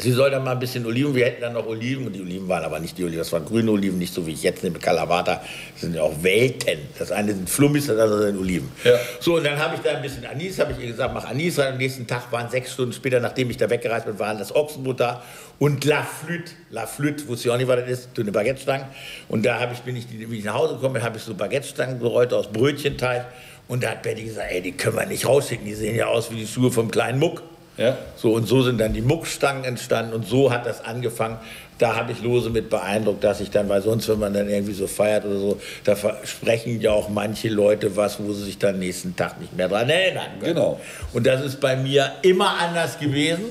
[0.00, 2.46] Sie soll dann mal ein bisschen Oliven, wir hätten dann noch Oliven und die Oliven
[2.46, 4.78] waren aber nicht die Oliven, das waren grüne Oliven, nicht so wie ich jetzt nehme,
[4.78, 6.78] Kalavata, das sind ja auch Welten.
[6.98, 8.70] Das eine sind Flummis, das andere sind Oliven.
[8.84, 8.92] Ja.
[9.18, 11.58] So, und dann habe ich da ein bisschen Anis, habe ich ihr gesagt, mach Anis
[11.58, 11.72] rein.
[11.72, 15.00] Am nächsten Tag waren sechs Stunden später, nachdem ich da weggereist bin, waren das Ochsenbrot
[15.00, 15.22] da
[15.58, 18.86] und La Flûte, La Flûte, wusste ich auch nicht, was das ist, so eine Baguettestange.
[19.28, 22.32] Und da ich, bin ich, wie ich nach Hause gekommen habe ich so Baguettestangen gerollt
[22.32, 23.26] aus Brötchenteig.
[23.66, 26.30] Und da hat Betty gesagt, ey, die können wir nicht rausschicken, die sehen ja aus
[26.30, 27.42] wie die Schuhe vom kleinen Muck.
[27.78, 27.96] Ja.
[28.16, 31.38] So, und so sind dann die Muckstangen entstanden und so hat das angefangen.
[31.78, 34.72] Da habe ich Lose mit beeindruckt, dass ich dann, weil sonst, wenn man dann irgendwie
[34.72, 38.80] so feiert oder so, da versprechen ja auch manche Leute was, wo sie sich dann
[38.80, 40.54] nächsten Tag nicht mehr dran erinnern können.
[40.54, 40.80] Genau.
[41.12, 43.44] Und das ist bei mir immer anders gewesen.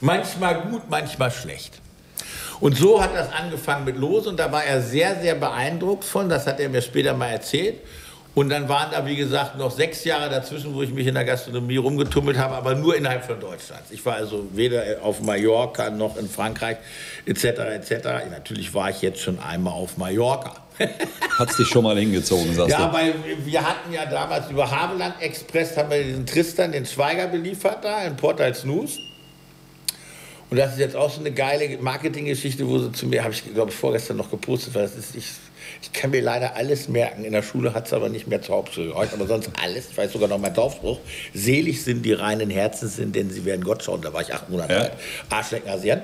[0.00, 1.78] Manchmal gut, manchmal schlecht.
[2.60, 6.28] Und so hat das angefangen mit Lose und da war er sehr, sehr beeindruckt von.
[6.28, 7.76] Das hat er mir später mal erzählt.
[8.38, 11.24] Und dann waren da, wie gesagt, noch sechs Jahre dazwischen, wo ich mich in der
[11.24, 13.82] Gastronomie rumgetummelt habe, aber nur innerhalb von Deutschland.
[13.90, 16.76] Ich war also weder auf Mallorca noch in Frankreich
[17.26, 17.44] etc.
[17.44, 17.90] etc.
[18.30, 20.54] Natürlich war ich jetzt schon einmal auf Mallorca.
[20.78, 22.82] Hat es dich schon mal hingezogen, sagst ja, du?
[22.84, 27.26] Ja, weil wir hatten ja damals über Haveland Express haben wir diesen Tristan, den Schweiger
[27.26, 29.00] beliefert da in Port als News.
[30.48, 33.52] Und das ist jetzt auch so eine geile Marketinggeschichte, wo sie zu mir, habe ich
[33.52, 35.26] glaube ich vorgestern noch gepostet, weil das ist, ich
[35.80, 37.24] ich kann mir leider alles merken.
[37.24, 39.90] In der Schule hat es aber nicht mehr zur Hauptschule gehört, aber sonst alles.
[39.90, 40.98] Ich weiß sogar noch mein Dorfspruch.
[41.34, 44.02] Selig sind die reinen Herzen sind, denn sie werden Gott schauen.
[44.02, 44.80] Da war ich acht Monate ja.
[44.80, 44.92] alt.
[45.30, 46.02] Arschlecken Asian.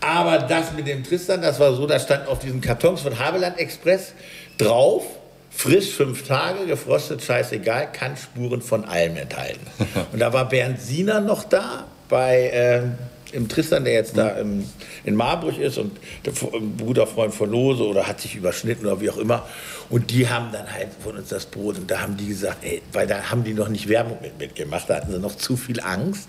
[0.00, 3.58] Aber das mit dem Tristan, das war so, da stand auf diesen Kartons von Habeland
[3.58, 4.14] Express
[4.58, 5.04] drauf,
[5.50, 9.66] frisch fünf Tage, gefrostet, scheißegal, kann Spuren von allem enthalten.
[10.12, 12.48] Und da war Bernd Siener noch da bei...
[12.48, 12.82] Äh,
[13.32, 14.64] im Tristan, der jetzt da im,
[15.04, 16.32] in Marburg ist und der
[16.78, 19.46] guter Freund von Lose oder hat sich überschnitten oder wie auch immer.
[19.88, 22.82] Und die haben dann halt von uns das Brot und da haben die gesagt, ey,
[22.92, 25.80] weil da haben die noch nicht Werbung mit, mitgemacht, da hatten sie noch zu viel
[25.80, 26.28] Angst.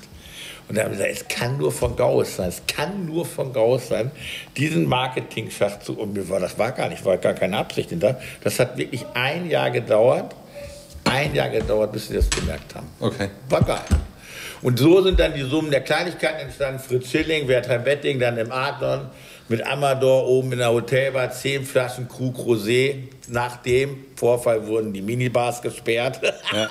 [0.68, 3.52] Und da haben sie gesagt, es kann nur von Gauss sein, es kann nur von
[3.52, 4.10] Gauss sein,
[4.56, 8.22] diesen Marketing-Schach zu, und mir war, das war gar nicht, war gar keine Absicht hinter.
[8.44, 10.34] Das hat wirklich ein Jahr gedauert,
[11.04, 12.88] ein Jahr gedauert, bis sie das gemerkt haben.
[13.00, 13.30] Okay.
[13.50, 13.82] War geil.
[14.62, 16.80] Und so sind dann die Summen der Kleinigkeiten entstanden.
[16.80, 19.10] Fritz Schilling, Wertheim Betting, dann im Adlon
[19.48, 23.10] mit Amador oben in der Hotelbar, zehn Flaschen Krug Rosé.
[23.28, 26.22] Nach dem Vorfall wurden die Minibars gesperrt.
[26.54, 26.70] Ja.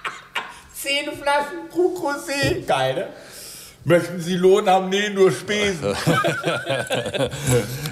[0.74, 2.66] zehn Flaschen Krug Rosé.
[2.66, 3.08] Geil, ne?
[3.84, 4.90] Möchten Sie Lohn haben?
[4.90, 5.94] Nee, nur Spesen.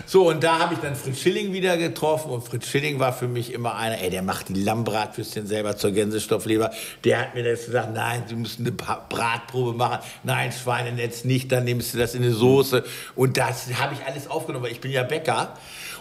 [0.06, 2.30] so, und da habe ich dann Fritz Schilling wieder getroffen.
[2.30, 5.90] Und Fritz Schilling war für mich immer einer, ey, der macht die Lammbratwürstchen selber zur
[5.90, 6.70] Gänsestoffleber.
[7.02, 9.98] Der hat mir das gesagt, nein, Sie müssen eine Bratprobe machen.
[10.22, 12.84] Nein, Schweinenetz nicht, dann nimmst du das in eine Soße.
[13.16, 15.54] Und das habe ich alles aufgenommen, weil ich bin ja Bäcker.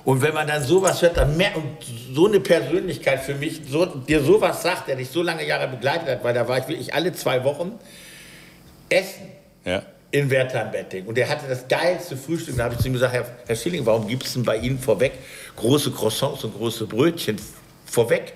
[0.05, 4.21] Und wenn man dann sowas hört, dann und so eine Persönlichkeit für mich, so, dir
[4.21, 7.11] sowas sagt, der dich so lange Jahre begleitet hat, weil da war ich wirklich alle
[7.13, 7.71] zwei Wochen
[8.89, 9.83] essen ja.
[10.11, 11.05] in Wertheim-Betting.
[11.05, 12.57] Und er hatte das geilste Frühstück.
[12.57, 14.79] Da habe ich zu ihm gesagt, Herr, Herr Schilling, warum gibt es denn bei Ihnen
[14.79, 15.13] vorweg
[15.55, 17.37] große Croissants und große Brötchen
[17.85, 18.33] vorweg?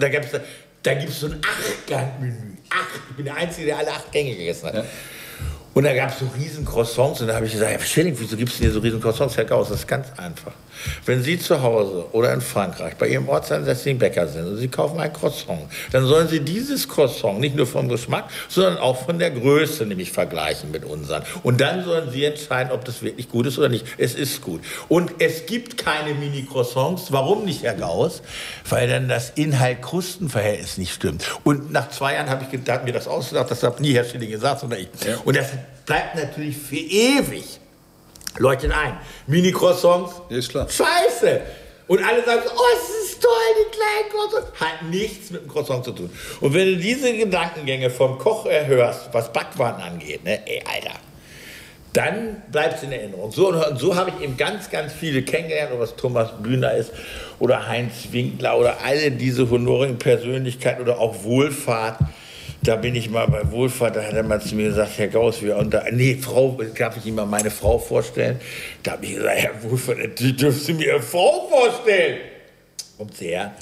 [0.00, 0.40] Da gibt es
[0.84, 2.58] da gibt's so ein Acht-Gang-Menü.
[2.68, 3.00] Acht.
[3.08, 4.74] Ich bin der Einzige, der alle acht Gänge gegessen hat.
[4.74, 4.84] Ja.
[5.72, 8.36] Und da gab es so riesen Croissants und da habe ich gesagt, Herr Schilling, wieso
[8.36, 9.36] gibt es denn hier so riesen Croissants?
[9.36, 10.52] Herr Gauss, das ist ganz einfach.
[11.06, 15.00] Wenn Sie zu Hause oder in Frankreich bei Ihrem ortsansässigen Bäcker sind und Sie kaufen
[15.00, 19.30] ein Croissant, dann sollen Sie dieses Croissant nicht nur vom Geschmack, sondern auch von der
[19.30, 21.22] Größe nämlich vergleichen mit unseren.
[21.42, 23.86] Und dann sollen Sie entscheiden, ob das wirklich gut ist oder nicht.
[23.98, 24.60] Es ist gut.
[24.88, 27.12] Und es gibt keine Mini-Croissants.
[27.12, 28.22] Warum nicht, Herr Gauss?
[28.68, 31.24] Weil dann das Inhalt-Krusten-Verhältnis nicht stimmt.
[31.44, 34.60] Und nach zwei Jahren habe ich mir das ausgedacht, das hat nie Herr Schilling gesagt,
[34.60, 34.88] sondern ich.
[35.24, 35.48] Und das
[35.86, 37.60] bleibt natürlich für ewig
[38.38, 38.98] leuchtet ein.
[39.26, 40.22] Mini-Croissants.
[40.28, 40.68] Ist klar.
[40.68, 41.40] Scheiße.
[41.86, 44.60] Und alle sagen, oh, es ist toll, die kleinen Croissants.
[44.60, 46.10] Hat nichts mit dem Croissant zu tun.
[46.40, 50.98] Und wenn du diese Gedankengänge vom Koch hörst, was Backwaren angeht, ne, ey, Alter,
[51.94, 53.30] dann bleibt es in Erinnerung.
[53.30, 56.90] So, und so habe ich eben ganz, ganz viele kennengelernt, ob es Thomas Bühner ist
[57.38, 61.98] oder Heinz Winkler oder alle diese honorigen Persönlichkeiten oder auch Wohlfahrt
[62.64, 65.42] da bin ich mal bei Wohlfahrt, da hat er mal zu mir gesagt, Herr Gauss,
[65.42, 68.40] wir unter, nee, Frau, darf ich Ihnen mal meine Frau vorstellen?
[68.82, 72.18] Da habe ich gesagt, Herr Wohlfahrt, die dürfen Sie mir Ihre Frau vorstellen.
[72.96, 73.54] Kommt sie her.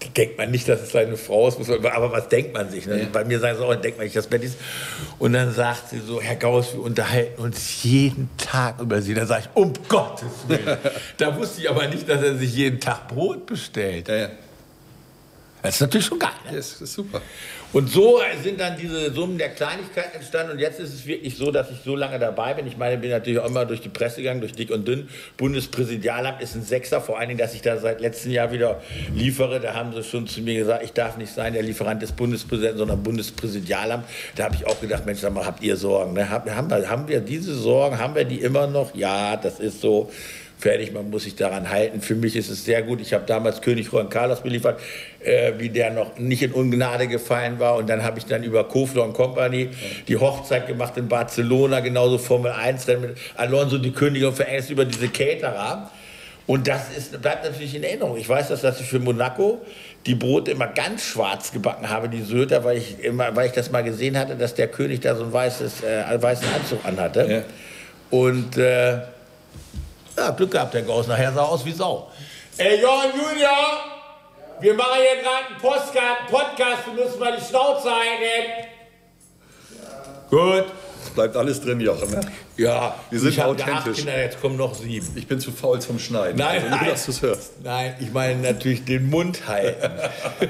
[0.00, 2.86] Da denkt man nicht, dass es seine Frau ist, aber was denkt man sich?
[2.86, 3.02] Ne?
[3.02, 3.08] Ja.
[3.12, 4.58] Bei mir sagen sie auch, denkt man nicht, dass Betty ist.
[5.18, 9.14] Und dann sagt sie so, Herr Gauss, wir unterhalten uns jeden Tag über Sie.
[9.14, 10.78] Da sage ich, um Gottes Willen.
[11.16, 14.06] da wusste ich aber nicht, dass er sich jeden Tag Brot bestellt.
[14.06, 14.28] Ja, ja.
[15.62, 16.30] Das ist natürlich schon geil.
[16.48, 16.56] Ne?
[16.56, 17.20] Das ist super.
[17.72, 20.52] Und so sind dann diese Summen der Kleinigkeiten entstanden.
[20.52, 22.66] Und jetzt ist es wirklich so, dass ich so lange dabei bin.
[22.66, 25.08] Ich meine, ich bin natürlich auch immer durch die Presse gegangen, durch dick und dünn.
[25.36, 27.02] Bundespräsidialamt ist ein Sechser.
[27.02, 28.80] Vor allen Dingen, dass ich da seit letztem Jahr wieder
[29.14, 29.60] liefere.
[29.60, 32.78] Da haben sie schon zu mir gesagt, ich darf nicht sein der Lieferant des Bundespräsidenten,
[32.78, 34.04] sondern Bundespräsidialamt.
[34.36, 36.14] Da habe ich auch gedacht, Mensch, sag mal, habt ihr Sorgen?
[36.14, 36.30] Ne?
[36.30, 37.98] Haben, haben wir diese Sorgen?
[37.98, 38.94] Haben wir die immer noch?
[38.94, 40.10] Ja, das ist so
[40.58, 42.00] fertig, man muss sich daran halten.
[42.00, 43.00] Für mich ist es sehr gut.
[43.00, 44.80] Ich habe damals König Juan Carlos beliefert,
[45.20, 47.76] äh, wie der noch nicht in Ungnade gefallen war.
[47.76, 49.70] Und dann habe ich dann über Kofler Company
[50.08, 54.70] die Hochzeit gemacht in Barcelona, genauso Formel 1 Rennen mit Alonso, die Königin für Engels
[54.70, 55.90] über diese Caterer.
[56.46, 58.16] Und das ist, bleibt natürlich in Erinnerung.
[58.16, 59.60] Ich weiß, dass, dass ich für Monaco
[60.06, 63.70] die Brote immer ganz schwarz gebacken habe, die Söder, weil ich, immer, weil ich das
[63.70, 67.26] mal gesehen hatte, dass der König da so einen weißes, äh, weißen Anzug anhatte.
[67.30, 67.42] Ja.
[68.10, 69.00] Und äh,
[70.18, 71.06] ja, Glück gehabt, der Gauss.
[71.06, 72.10] Nachher sah aus wie Sau.
[72.56, 73.78] Ey, Johann Junior,
[74.60, 78.68] wir machen hier gerade einen Postcard, Podcast, du musst mal die Schnauze halten.
[80.28, 80.64] Gut.
[81.00, 82.10] Es bleibt alles drin, Jochen.
[82.10, 82.20] Ne?
[82.56, 83.72] Ja, wir sind ich authentisch.
[83.72, 85.06] Acht Kinder, jetzt kommen noch sieben.
[85.14, 86.36] Ich bin zu faul zum Schneiden.
[86.36, 87.52] Nein, also, nein, dass du hörst.
[87.62, 89.90] Nein, ich meine natürlich den Mund halten.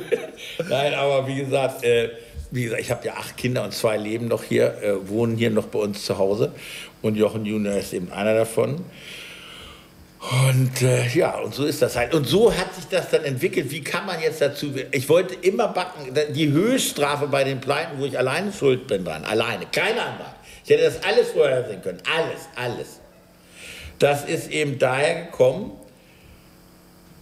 [0.69, 2.11] nein, aber wie gesagt, äh,
[2.51, 5.51] wie gesagt, ich habe ja acht Kinder und zwei leben noch hier, äh, wohnen hier
[5.51, 6.53] noch bei uns zu Hause.
[7.03, 8.85] Und Jochen Junior ist eben einer davon.
[10.21, 12.13] Und äh, ja, und so ist das halt.
[12.13, 13.71] Und so hat sich das dann entwickelt.
[13.71, 14.75] Wie kann man jetzt dazu?
[14.91, 16.13] Ich wollte immer backen.
[16.35, 19.25] Die Höchststrafe bei den Pleiten, wo ich alleine schuld bin dran.
[19.25, 19.67] Alleine.
[19.71, 20.29] Keine andere.
[20.65, 22.03] Ich hätte das alles vorher sehen können.
[22.13, 23.01] Alles, alles.
[24.01, 25.73] Das ist eben daher gekommen,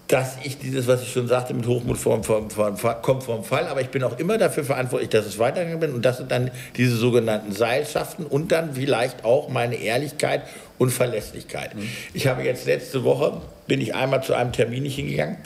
[0.08, 3.66] dass ich dieses, was ich schon sagte, mit Hochmut vom, vom, vom, kommt vom Fall,
[3.66, 6.50] aber ich bin auch immer dafür verantwortlich, dass es weitergegangen bin und das sind dann
[6.76, 10.42] diese sogenannten Seilschaften und dann vielleicht auch meine Ehrlichkeit
[10.78, 11.74] und Verlässlichkeit.
[11.74, 11.88] Mhm.
[12.14, 15.38] Ich habe jetzt letzte Woche, bin ich einmal zu einem Termin hingegangen,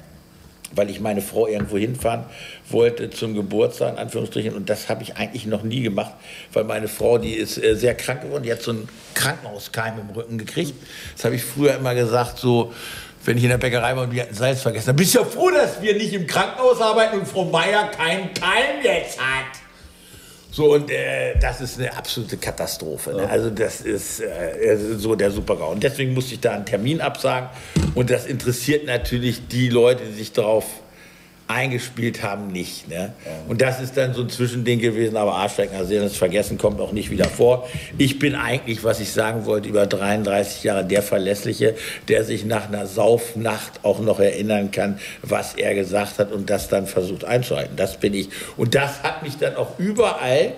[0.73, 2.25] weil ich meine Frau irgendwo hinfahren
[2.69, 4.55] wollte zum Geburtstag, in Anführungsstrichen.
[4.55, 6.13] Und das habe ich eigentlich noch nie gemacht,
[6.53, 10.11] weil meine Frau, die ist äh, sehr krank geworden, die hat so einen Krankenhauskeim im
[10.15, 10.75] Rücken gekriegt.
[11.17, 12.73] Das habe ich früher immer gesagt, so,
[13.25, 14.89] wenn ich in der Bäckerei war und wir hatten Salz vergessen.
[14.89, 18.33] Dann bist du ja froh, dass wir nicht im Krankenhaus arbeiten und Frau Meier keinen
[18.35, 19.61] Keim jetzt hat.
[20.53, 23.13] So, und äh, das ist eine absolute Katastrophe.
[23.13, 23.29] Ne?
[23.29, 25.71] Also, das ist äh, so der Supergau.
[25.71, 27.49] Und deswegen musste ich da einen Termin absagen.
[27.95, 30.65] Und das interessiert natürlich die Leute, die sich darauf
[31.51, 32.89] eingespielt haben, nicht.
[32.89, 33.13] Ne?
[33.49, 36.93] Und das ist dann so ein Zwischending gewesen, aber Arschlecken, also das Vergessen kommt auch
[36.93, 37.69] nicht wieder vor.
[37.99, 41.75] Ich bin eigentlich, was ich sagen wollte, über 33 Jahre der Verlässliche,
[42.09, 46.69] der sich nach einer Saufnacht auch noch erinnern kann, was er gesagt hat und das
[46.69, 47.77] dann versucht einzuhalten.
[47.77, 48.29] Das bin ich.
[48.57, 50.53] Und das hat mich dann auch überall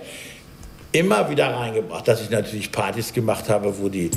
[0.92, 4.10] immer wieder reingebracht, dass ich natürlich Partys gemacht habe, wo die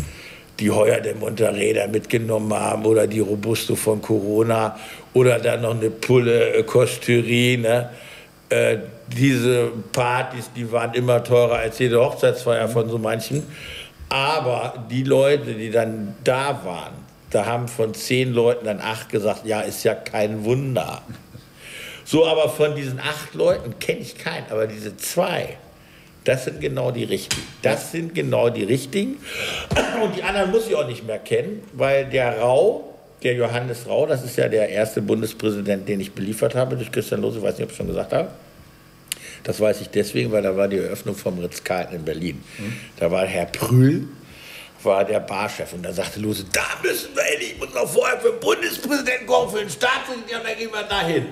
[0.60, 4.78] die Heuer der Monterrey mitgenommen haben oder die Robusto von Corona
[5.16, 7.58] oder dann noch eine Pulle Kostüri.
[7.58, 7.90] Ne?
[8.50, 13.44] Äh, diese Partys, die waren immer teurer als jede Hochzeitsfeier von so manchen.
[14.10, 16.94] Aber die Leute, die dann da waren,
[17.32, 21.02] da haben von zehn Leuten dann acht gesagt, ja, ist ja kein Wunder.
[22.04, 25.58] So, aber von diesen acht Leuten kenne ich keinen, aber diese zwei,
[26.24, 27.42] das sind genau die richtigen.
[27.62, 29.18] Das sind genau die richtigen.
[30.04, 34.06] Und die anderen muss ich auch nicht mehr kennen, weil der Rau, der Johannes Rau,
[34.06, 37.58] das ist ja der erste Bundespräsident, den ich beliefert habe durch Christian Lose, ich weiß
[37.58, 38.30] nicht, ob ich schon gesagt habe.
[39.44, 42.44] Das weiß ich deswegen, weil da war die Eröffnung vom Ritz-Carlton in Berlin.
[42.58, 42.74] Mhm.
[42.98, 44.08] Da war Herr Prühl,
[44.84, 48.20] war der Barchef und da sagte Lose, da müssen wir hin, ich muss noch vorher
[48.20, 51.26] für den Bundespräsidenten kommen, für den Staatssekretär und dann gehen wir dahin.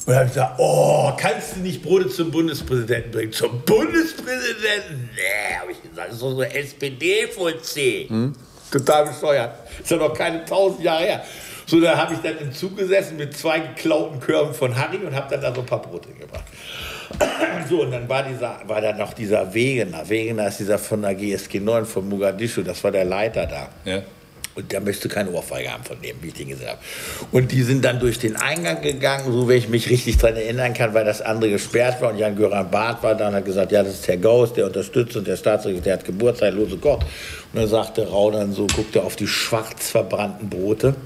[0.00, 3.32] Und dann habe ich gesagt, oh, kannst du nicht Brote zum Bundespräsidenten bringen?
[3.32, 5.10] Zum Bundespräsidenten?
[5.14, 8.06] Nee, habe ich gesagt, das ist doch so SPD-Fuzzi.
[8.08, 8.34] Hm?
[8.70, 9.52] Total bescheuert.
[9.80, 11.24] Ist ja noch keine tausend Jahre her.
[11.66, 15.14] So, da habe ich dann im Zug gesessen mit zwei geklauten Körben von Harry und
[15.14, 16.44] habe dann da so ein paar Brote gebracht.
[17.68, 20.08] So, und dann war, dieser, war da noch dieser Wegener.
[20.08, 23.68] Wegener ist dieser von der GSG 9 von Mogadischu, das war der Leiter da.
[23.84, 24.02] Ja.
[24.56, 26.80] Und der möchte keine Ohrfeige haben von dem, wie ich den gesehen habe.
[27.30, 30.74] Und die sind dann durch den Eingang gegangen, so wie ich mich richtig daran erinnern
[30.74, 32.10] kann, weil das andere gesperrt war.
[32.10, 35.16] Und Jan-Göran Barth war da und hat gesagt, ja, das ist Herr Gauss, der unterstützt
[35.16, 37.02] und der Staatssekretär hat Geburtstag, lose Gott.
[37.52, 40.96] Und dann sagte Rau dann so, guckte auf die schwarz verbrannten Brote.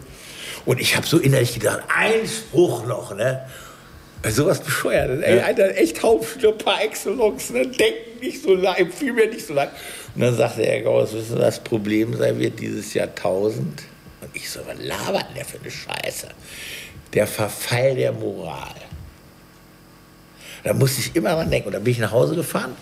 [0.64, 3.44] Und ich habe so innerlich gedacht, ein Spruch noch, ne?
[4.26, 5.22] Sowas bescheuert.
[5.22, 7.50] Ey, Alter, echt Hauptschnur par excellence.
[7.50, 7.66] Ne?
[7.66, 9.68] Denken nicht so lang, vielmehr nicht so lang.
[10.14, 13.83] Und dann sagte Herr Gauss, wissen Sie, das Problem sein wird dieses Jahrtausend?
[14.20, 16.29] Und ich so, was labert denn der für eine Scheiße?
[17.12, 18.74] Der Verfall der Moral.
[20.62, 21.68] Da musste ich immer dran denken.
[21.68, 22.74] Und dann bin ich nach Hause gefahren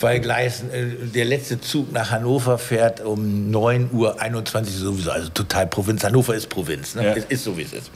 [0.00, 5.66] weil gleich äh, der letzte Zug nach Hannover fährt um 9.21 Uhr sowieso, also total
[5.66, 6.04] Provinz.
[6.04, 7.04] Hannover ist Provinz, ne?
[7.04, 7.12] Ja.
[7.12, 7.90] ist, ist so wie es ist.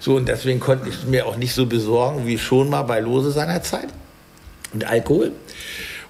[0.00, 3.30] So, und deswegen konnte ich mir auch nicht so besorgen wie schon mal bei Lose
[3.30, 3.88] seiner Zeit
[4.72, 5.32] und Alkohol.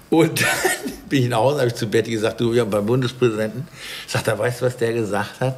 [0.09, 3.67] Und dann bin ich nach Hause, habe ich zu Betty gesagt, du, ja, beim Bundespräsidenten,
[4.07, 5.55] sagt er, weißt du, was der gesagt hat?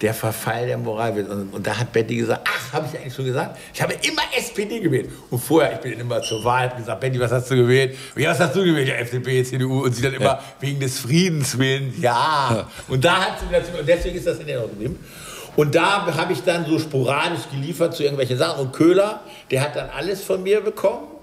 [0.00, 1.28] der Verfall der Moral wird.
[1.28, 3.58] Und, und da hat Betty gesagt, ach, habe ich eigentlich schon gesagt?
[3.74, 5.10] Ich habe immer SPD gewählt.
[5.30, 7.96] Und vorher, ich bin immer zur Wahl, habe gesagt, Betty, was hast du gewählt?
[8.16, 8.88] Ja, was hast du gewählt?
[8.88, 9.84] Ja, FDP, CDU.
[9.84, 10.42] Und sie dann immer ja.
[10.60, 12.68] wegen des Friedens willen, ja.
[12.86, 14.98] Und da hat sie das, und deswegen ist das in der geblieben.
[15.56, 18.60] Und da habe ich dann so sporadisch geliefert zu irgendwelchen Sachen.
[18.60, 21.17] Und Köhler, der hat dann alles von mir bekommen.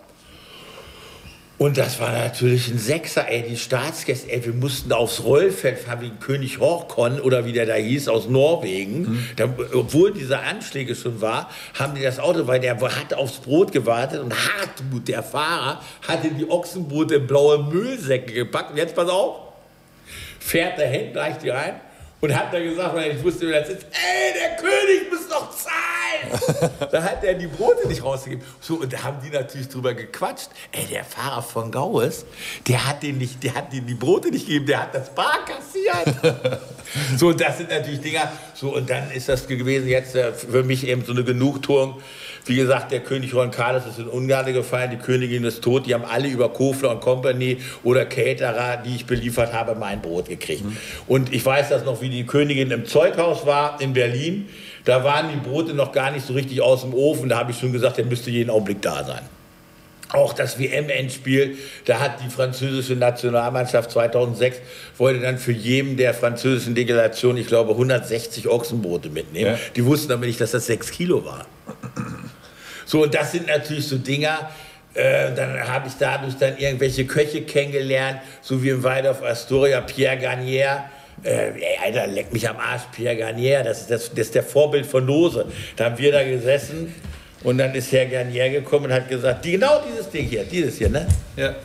[1.58, 6.02] Und das war natürlich ein Sechser, ey, die Staatsgäste, ey, wir mussten aufs Rollfeld fahren
[6.02, 9.02] wie König Horkon oder wie der da hieß, aus Norwegen.
[9.02, 9.28] Mhm.
[9.38, 13.72] Da, obwohl diese Anschläge schon war, haben die das Auto, weil der hat aufs Brot
[13.72, 18.72] gewartet und Hartmut, der Fahrer, hatte die Ochsenbrote in blaue Müllsäcke gepackt.
[18.72, 19.38] Und jetzt pass auf,
[20.40, 21.76] fährt dahin, gleich die rein
[22.26, 25.50] und hat dann gesagt, weil ich wusste, wer das ist, ey, der König muss doch
[25.56, 26.72] zahlen.
[26.92, 28.44] da hat er die Brote nicht rausgegeben.
[28.60, 30.50] So, und da haben die natürlich drüber gequatscht.
[30.72, 32.26] Ey, der Fahrer von Gaues,
[32.68, 35.40] der hat den nicht, der hat denen die Brote nicht gegeben, der hat das Bar
[35.46, 36.62] kassiert.
[37.18, 38.32] so, das sind natürlich Dinger.
[38.54, 42.02] So, und dann ist das gewesen jetzt äh, für mich eben so eine Genugtuung.
[42.46, 45.88] Wie gesagt, der König Ron Carlos ist in Ungarn gefallen, die Königin ist tot.
[45.88, 50.30] Die haben alle über Kofler und Company oder Caterer, die ich beliefert habe, mein Brot
[50.30, 50.64] gekriegt.
[50.64, 50.78] Mhm.
[51.08, 54.48] Und ich weiß das noch, wie die Königin im Zeughaus war in Berlin.
[54.84, 57.30] Da waren die Brote noch gar nicht so richtig aus dem Ofen.
[57.30, 59.22] Da habe ich schon gesagt, der müsste jeden Augenblick da sein.
[60.10, 64.60] Auch das WM-Endspiel, da hat die französische Nationalmannschaft 2006
[64.98, 69.54] wollte dann für jeden der französischen Delegation, ich glaube, 160 Ochsenbrote mitnehmen.
[69.54, 69.60] Ja.
[69.76, 71.48] Die wussten aber nicht, dass das 6 Kilo war.
[72.86, 74.50] So, und das sind natürlich so Dinger,
[74.94, 80.18] äh, dann habe ich dadurch dann irgendwelche Köche kennengelernt, so wie im Waldorf Astoria, Pierre
[80.18, 80.86] Garnier.
[81.24, 84.44] Äh, ey, Alter, leck mich am Arsch, Pierre Garnier, das ist, das, das ist der
[84.44, 85.46] Vorbild von Lose.
[85.76, 86.94] Da haben wir da gesessen
[87.44, 90.78] und dann ist Herr Garnier gekommen und hat gesagt, die, genau dieses Ding hier, dieses
[90.78, 91.08] hier, ne?
[91.38, 91.56] Ja.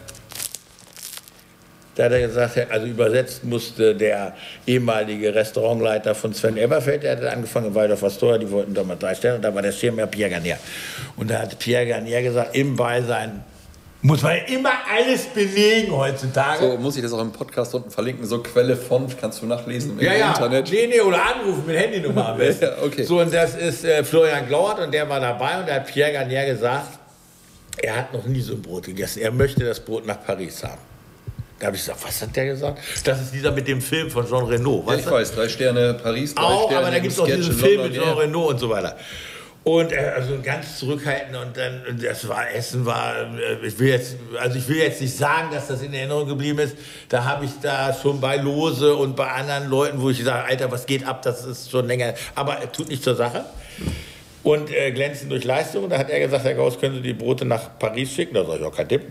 [2.00, 4.34] Da hat er gesagt, also übersetzt musste der
[4.66, 9.14] ehemalige Restaurantleiter von Sven Eberfeld, der hat angefangen Waldorf Astoria, die wollten da mal drei
[9.14, 10.56] Sterne, und da war der Schirmherr Pierre Garnier.
[11.18, 13.44] Und da hat Pierre Garnier gesagt, im Beisein
[14.00, 16.70] muss man immer alles belegen heutzutage.
[16.70, 18.24] So muss ich das auch im Podcast unten verlinken.
[18.24, 20.30] So Quelle von kannst du nachlesen im ja, ja.
[20.30, 20.70] Internet.
[20.70, 22.64] Nee, nee, oder anrufen mit Handynummer am besten.
[22.78, 23.02] ja, okay.
[23.02, 26.14] So, und das ist äh, Florian Glaut und der war dabei und da hat Pierre
[26.14, 26.98] Garnier gesagt,
[27.76, 29.20] er hat noch nie so ein Brot gegessen.
[29.20, 30.89] Er möchte das Brot nach Paris haben.
[31.60, 32.78] Da habe ich gesagt, was hat der gesagt?
[33.04, 34.82] Das ist dieser mit dem Film von Jean Reno.
[34.88, 35.10] Ja, ich du?
[35.10, 37.94] weiß, drei Sterne Paris, drei auch, Sterne aber da gibt es auch diesen Film mit
[37.94, 38.96] Jean Reno und so weiter.
[39.62, 44.16] Und äh, also ganz zurückhaltend und dann das war Essen war äh, ich will jetzt
[44.40, 46.76] also ich will jetzt nicht sagen, dass das in Erinnerung geblieben ist.
[47.10, 50.72] Da habe ich da schon bei Lose und bei anderen Leuten, wo ich sage, Alter,
[50.72, 51.20] was geht ab?
[51.20, 53.44] Das ist schon länger, aber er tut nicht zur Sache.
[54.42, 55.90] Und äh, glänzen durch Leistung.
[55.90, 58.32] Da hat er gesagt, Herr Gauss, können Sie die Brote nach Paris schicken?
[58.32, 59.02] Da sage ich, ja, kein Tipp.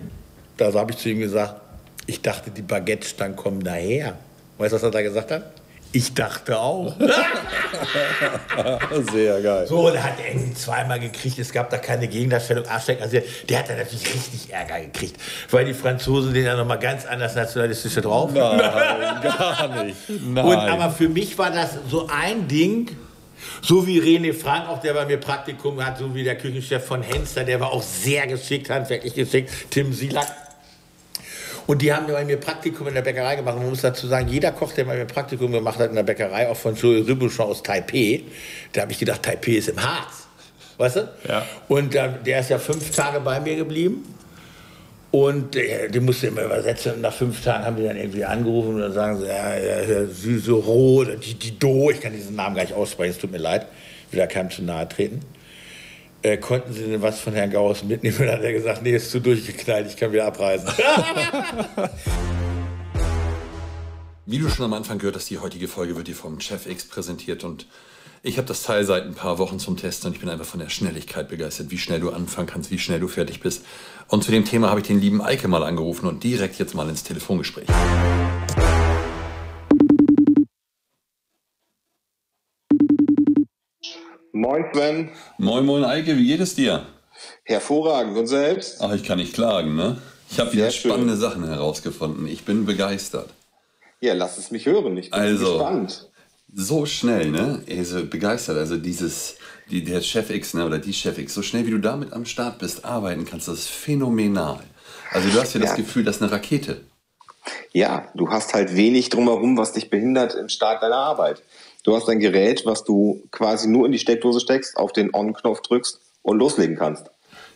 [0.58, 1.62] Da habe ich zu ihm gesagt,
[2.10, 4.18] ich dachte, die Baguette-Stangen kommen daher.
[4.58, 5.44] Weißt du, was er da gesagt hat?
[5.92, 6.96] Ich dachte auch.
[9.12, 9.66] Sehr geil.
[9.66, 11.40] So, da hat er irgendwie zweimal gekriegt.
[11.40, 12.68] Es gab da keine Gegendarstellung.
[12.68, 13.02] Arschleck.
[13.02, 13.18] Also
[13.48, 15.20] der hat da natürlich richtig Ärger gekriegt.
[15.50, 18.60] Weil die Franzosen den ja nochmal ganz anders nationalistische drauf Nein,
[19.24, 19.98] gar nicht.
[20.10, 20.46] Nein.
[20.46, 22.96] Und, aber für mich war das so ein Ding,
[23.64, 27.02] so wie René Frank, auch der bei mir Praktikum hat, so wie der Küchenchef von
[27.02, 29.50] Henster, der war auch sehr geschickt, handwerklich geschickt.
[29.72, 30.28] Tim Silak
[31.70, 33.54] Und die haben bei mir Praktikum in der Bäckerei gemacht.
[33.54, 36.02] Und man muss dazu sagen, jeder Koch, der bei mir Praktikum gemacht hat in der
[36.02, 38.24] Bäckerei, auch von Joel Ribuchon aus Taipei,
[38.74, 40.26] da habe ich gedacht, Taipei ist im Harz.
[40.80, 41.10] Weißt du?
[41.28, 41.46] Ja.
[41.68, 44.04] Und äh, der ist ja fünf Tage bei mir geblieben.
[45.12, 46.94] Und äh, die musste immer übersetzen.
[46.94, 49.82] Und nach fünf Tagen haben die dann irgendwie angerufen und dann sagen sie, ja, ja,
[49.82, 53.38] ja Süßero, die, die Do, ich kann diesen Namen gar nicht aussprechen, es tut mir
[53.38, 53.68] leid,
[54.10, 55.22] will da keinem zu nahe treten.
[56.22, 58.18] Äh, konnten Sie denn was von Herrn Gauss mitnehmen?
[58.20, 60.68] Und dann hat er gesagt, nee, ist zu durchgeknallt, ich kann wieder abreisen.
[64.26, 66.86] Wie du schon am Anfang gehört hast, die heutige Folge wird dir vom Chef X
[66.86, 67.68] präsentiert und
[68.22, 70.60] ich habe das Teil seit ein paar Wochen zum Testen und ich bin einfach von
[70.60, 73.64] der Schnelligkeit begeistert, wie schnell du anfangen kannst, wie schnell du fertig bist.
[74.10, 76.90] Und zu dem Thema habe ich den lieben Eike mal angerufen und direkt jetzt mal
[76.90, 77.68] ins Telefongespräch.
[84.40, 85.10] Moin Sven.
[85.38, 86.86] Moin, moin Eike, wie geht es dir?
[87.44, 88.18] Hervorragend.
[88.18, 88.78] Und selbst?
[88.80, 89.98] Ach, ich kann nicht klagen, ne?
[90.32, 92.26] Ich habe wieder spannende Sachen herausgefunden.
[92.26, 93.30] Ich bin begeistert.
[94.00, 94.96] Ja, lass es mich hören.
[94.96, 96.10] Ich bin also, gespannt.
[96.54, 97.62] So schnell, ne?
[97.70, 98.58] Also begeistert.
[98.58, 99.36] Also dieses,
[99.70, 102.24] die, der Chef X, ne, oder die Chef X, so schnell wie du damit am
[102.24, 104.62] Start bist, arbeiten kannst, das ist phänomenal.
[105.12, 105.66] Also du hast ja, ja.
[105.66, 106.80] das Gefühl, das ist eine Rakete.
[107.74, 111.44] Ja, du hast halt wenig drumherum, was dich behindert im Start deiner Arbeit.
[111.84, 115.62] Du hast ein Gerät, was du quasi nur in die Steckdose steckst, auf den On-Knopf
[115.62, 117.06] drückst und loslegen kannst.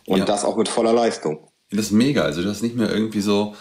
[0.05, 0.25] Und ja.
[0.25, 1.39] das auch mit voller Leistung.
[1.71, 2.21] Das ist mega.
[2.21, 3.55] Also du hast nicht mehr irgendwie so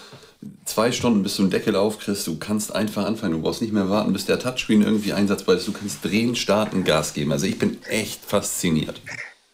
[0.65, 2.27] zwei Stunden, bis du einen Deckel aufkriegst.
[2.27, 3.35] Du kannst einfach anfangen.
[3.35, 5.67] Du brauchst nicht mehr warten, bis der Touchscreen irgendwie einsatzbar ist.
[5.67, 7.33] Du kannst drehen, starten, Gas geben.
[7.33, 9.01] Also ich bin echt fasziniert.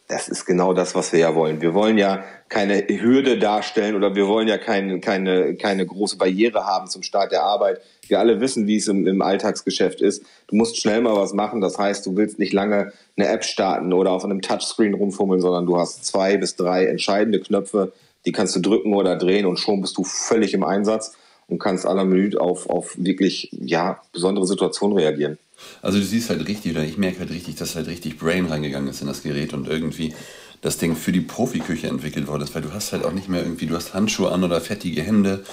[0.08, 1.60] Das ist genau das, was wir ja wollen.
[1.60, 6.64] Wir wollen ja keine Hürde darstellen oder wir wollen ja keine, keine, keine große Barriere
[6.64, 7.82] haben zum Start der Arbeit.
[8.10, 10.22] Wir alle wissen, wie es im, im Alltagsgeschäft ist.
[10.46, 11.60] Du musst schnell mal was machen.
[11.60, 15.66] Das heißt, du willst nicht lange eine App starten oder auf einem Touchscreen rumfummeln, sondern
[15.66, 17.92] du hast zwei bis drei entscheidende Knöpfe,
[18.26, 21.16] die kannst du drücken oder drehen und schon bist du völlig im Einsatz
[21.48, 25.38] und kannst aller Minute auf, auf wirklich ja, besondere Situationen reagieren.
[25.82, 28.88] Also du siehst halt richtig, oder ich merke halt richtig, dass halt richtig Brain reingegangen
[28.88, 30.14] ist in das Gerät und irgendwie
[30.60, 33.42] das Ding für die Profiküche entwickelt worden ist, weil du hast halt auch nicht mehr
[33.42, 35.44] irgendwie, du hast Handschuhe an oder fettige Hände,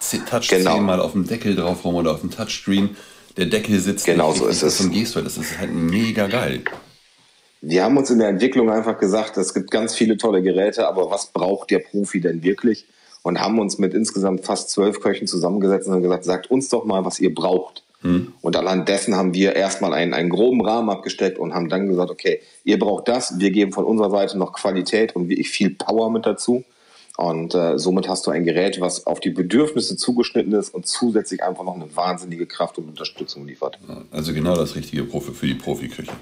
[0.00, 0.74] touch genau.
[0.74, 2.96] zehnmal auf dem Deckel drauf rum oder auf dem Touchscreen,
[3.36, 4.80] der Deckel sitzt genau so ist es.
[4.80, 6.62] halt, das ist halt mega geil.
[7.60, 11.10] Wir haben uns in der Entwicklung einfach gesagt, es gibt ganz viele tolle Geräte, aber
[11.10, 12.86] was braucht der Profi denn wirklich?
[13.22, 16.84] Und haben uns mit insgesamt fast zwölf Köchen zusammengesetzt und haben gesagt, sagt uns doch
[16.84, 17.82] mal, was ihr braucht.
[18.02, 18.34] Hm.
[18.42, 22.10] Und anhand dessen haben wir erstmal einen, einen groben Rahmen abgesteckt und haben dann gesagt,
[22.10, 26.10] okay, ihr braucht das, wir geben von unserer Seite noch Qualität und wirklich viel Power
[26.10, 26.64] mit dazu.
[27.16, 31.44] Und äh, somit hast du ein Gerät, was auf die Bedürfnisse zugeschnitten ist und zusätzlich
[31.44, 33.78] einfach noch eine wahnsinnige Kraft und Unterstützung liefert.
[34.10, 36.12] Also genau das richtige Profi für die Profiküche.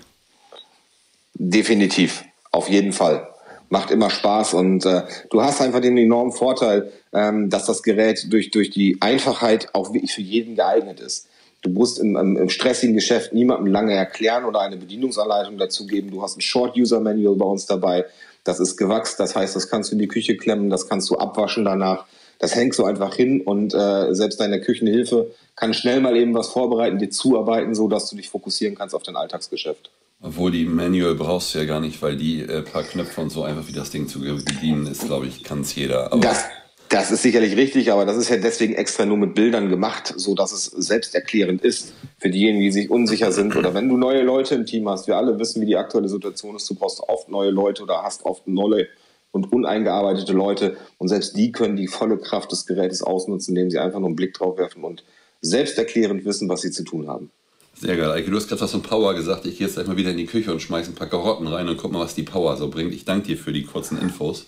[1.35, 3.29] Definitiv, auf jeden Fall.
[3.71, 8.31] Macht immer Spaß und äh, du hast einfach den enormen Vorteil, ähm, dass das Gerät
[8.31, 11.27] durch, durch die Einfachheit auch wirklich für jeden geeignet ist.
[11.63, 16.11] Du musst im, im, im stressigen Geschäft niemandem lange erklären oder eine Bedienungsanleitung dazu geben.
[16.11, 18.05] Du hast ein Short-User-Manual bei uns dabei.
[18.45, 21.17] Das ist gewachst, das heißt, das kannst du in die Küche klemmen, das kannst du
[21.17, 22.07] abwaschen danach.
[22.39, 26.49] Das hängst du einfach hin und äh, selbst deine Küchenhilfe kann schnell mal eben was
[26.49, 29.91] vorbereiten, dir zuarbeiten, so dass du dich fokussieren kannst auf dein Alltagsgeschäft.
[30.21, 33.43] Obwohl die Manual brauchst du ja gar nicht, weil die äh, paar Knöpfe und so
[33.45, 36.13] einfach wie das Ding zu bedienen ist, glaube ich, kann es jeder.
[36.13, 36.45] Aber das,
[36.93, 40.35] das ist sicherlich richtig, aber das ist ja deswegen extra nur mit Bildern gemacht, so
[40.35, 44.55] dass es selbsterklärend ist für diejenigen, die sich unsicher sind oder wenn du neue Leute
[44.55, 45.07] im Team hast.
[45.07, 46.69] Wir alle wissen, wie die aktuelle Situation ist.
[46.69, 48.89] Du brauchst oft neue Leute oder hast oft neue
[49.31, 53.79] und uneingearbeitete Leute und selbst die können die volle Kraft des Gerätes ausnutzen, indem sie
[53.79, 55.03] einfach nur einen Blick drauf werfen und
[55.41, 57.31] selbsterklärend wissen, was sie zu tun haben.
[57.75, 58.31] Sehr geil, Eike.
[58.31, 59.47] Du hast gerade was von Power gesagt.
[59.47, 61.69] Ich gehe jetzt gleich mal wieder in die Küche und schmeiße ein paar Karotten rein
[61.69, 62.93] und guck mal, was die Power so bringt.
[62.93, 64.47] Ich danke dir für die kurzen Infos.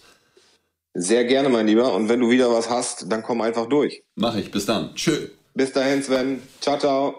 [0.97, 1.93] Sehr gerne, mein Lieber.
[1.93, 4.05] Und wenn du wieder was hast, dann komm einfach durch.
[4.15, 4.53] Mach ich.
[4.53, 4.95] Bis dann.
[4.95, 5.27] Tschö.
[5.53, 6.41] Bis dahin, Sven.
[6.61, 7.19] Ciao, ciao.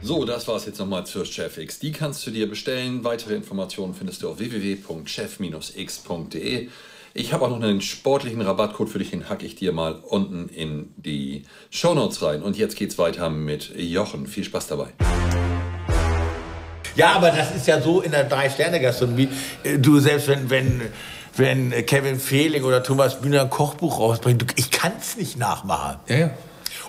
[0.00, 1.80] So, das war's jetzt nochmal zur ChefX.
[1.80, 3.02] Die kannst du dir bestellen.
[3.02, 6.68] Weitere Informationen findest du auf www.chef-x.de.
[7.14, 10.48] Ich habe auch noch einen sportlichen Rabattcode für dich, den hacke ich dir mal unten
[10.50, 12.42] in die Shownotes rein.
[12.42, 14.28] Und jetzt geht's weiter mit Jochen.
[14.28, 14.90] Viel Spaß dabei.
[16.94, 19.30] Ja, aber das ist ja so in der Drei-Sterne-Gastronomie.
[19.78, 20.82] Du, selbst wenn, wenn
[21.38, 24.46] wenn Kevin Fehling oder Thomas Bühner ein Kochbuch rausbringen.
[24.56, 26.00] Ich kann es nicht nachmachen.
[26.08, 26.30] Ja, ja.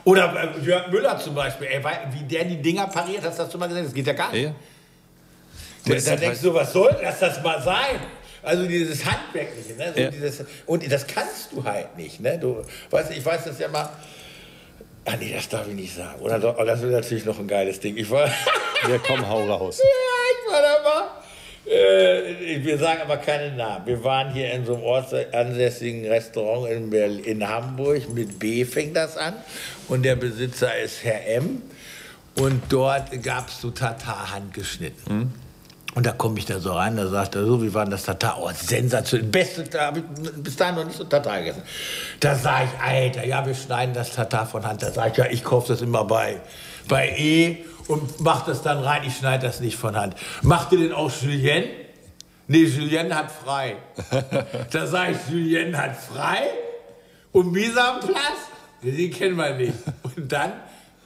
[0.04, 3.52] Oder äh, Jörg Müller zum Beispiel, ey, wie der die Dinger pariert, hast du das
[3.52, 3.86] schon mal gesehen?
[3.86, 4.44] Das geht ja gar nicht.
[4.44, 4.56] Ja, ja.
[5.96, 8.00] Da, da denkst du, was soll das, das mal sein?
[8.42, 9.94] Also dieses Handwerkliche, ne?
[9.94, 10.10] So ja.
[10.10, 12.20] dieses, und das kannst du halt nicht.
[12.20, 12.38] Ne?
[12.40, 13.90] Du, weißt, ich weiß das ja mal.
[15.06, 16.22] Ah nee, das darf ich nicht sagen.
[16.22, 17.98] Oder das ist natürlich noch ein geiles Ding.
[17.98, 18.28] Ich war.
[18.28, 19.80] ja, komm, hau raus.
[19.84, 19.86] Ja,
[20.32, 21.08] ich war da mal
[21.70, 23.86] Äh, wir sagen aber keine Namen.
[23.86, 28.10] Wir waren hier in so einem ortsansässigen Restaurant in, Berlin, in Hamburg.
[28.14, 29.36] Mit B fängt das an.
[29.88, 31.62] Und der Besitzer ist Herr M.
[32.36, 35.16] Und dort gab es so Tatar handgeschnitten.
[35.16, 35.34] Mhm.
[35.96, 38.04] Und da komme ich da so rein, da sagt er so, wie war denn das
[38.04, 38.38] Tatar?
[38.40, 41.64] Oh, sensationell, beste, da habe ich bis dahin noch nicht so Tatar gegessen.
[42.20, 44.84] Da sage ich, Alter, ja, wir schneiden das Tatar von Hand.
[44.84, 46.40] Da sage ich, ja, ich kaufe das immer bei,
[46.88, 47.58] bei E
[47.90, 50.16] und mach das dann rein, ich schneide das nicht von Hand.
[50.44, 51.66] Macht ihr denn auch Julien?
[52.48, 53.78] Nee, Julien hat frei.
[54.72, 56.44] da sage ich, Julien hat frei
[57.32, 58.50] und Mise am Platz?
[58.84, 59.74] Den kennen wir nicht.
[60.04, 60.54] Und dann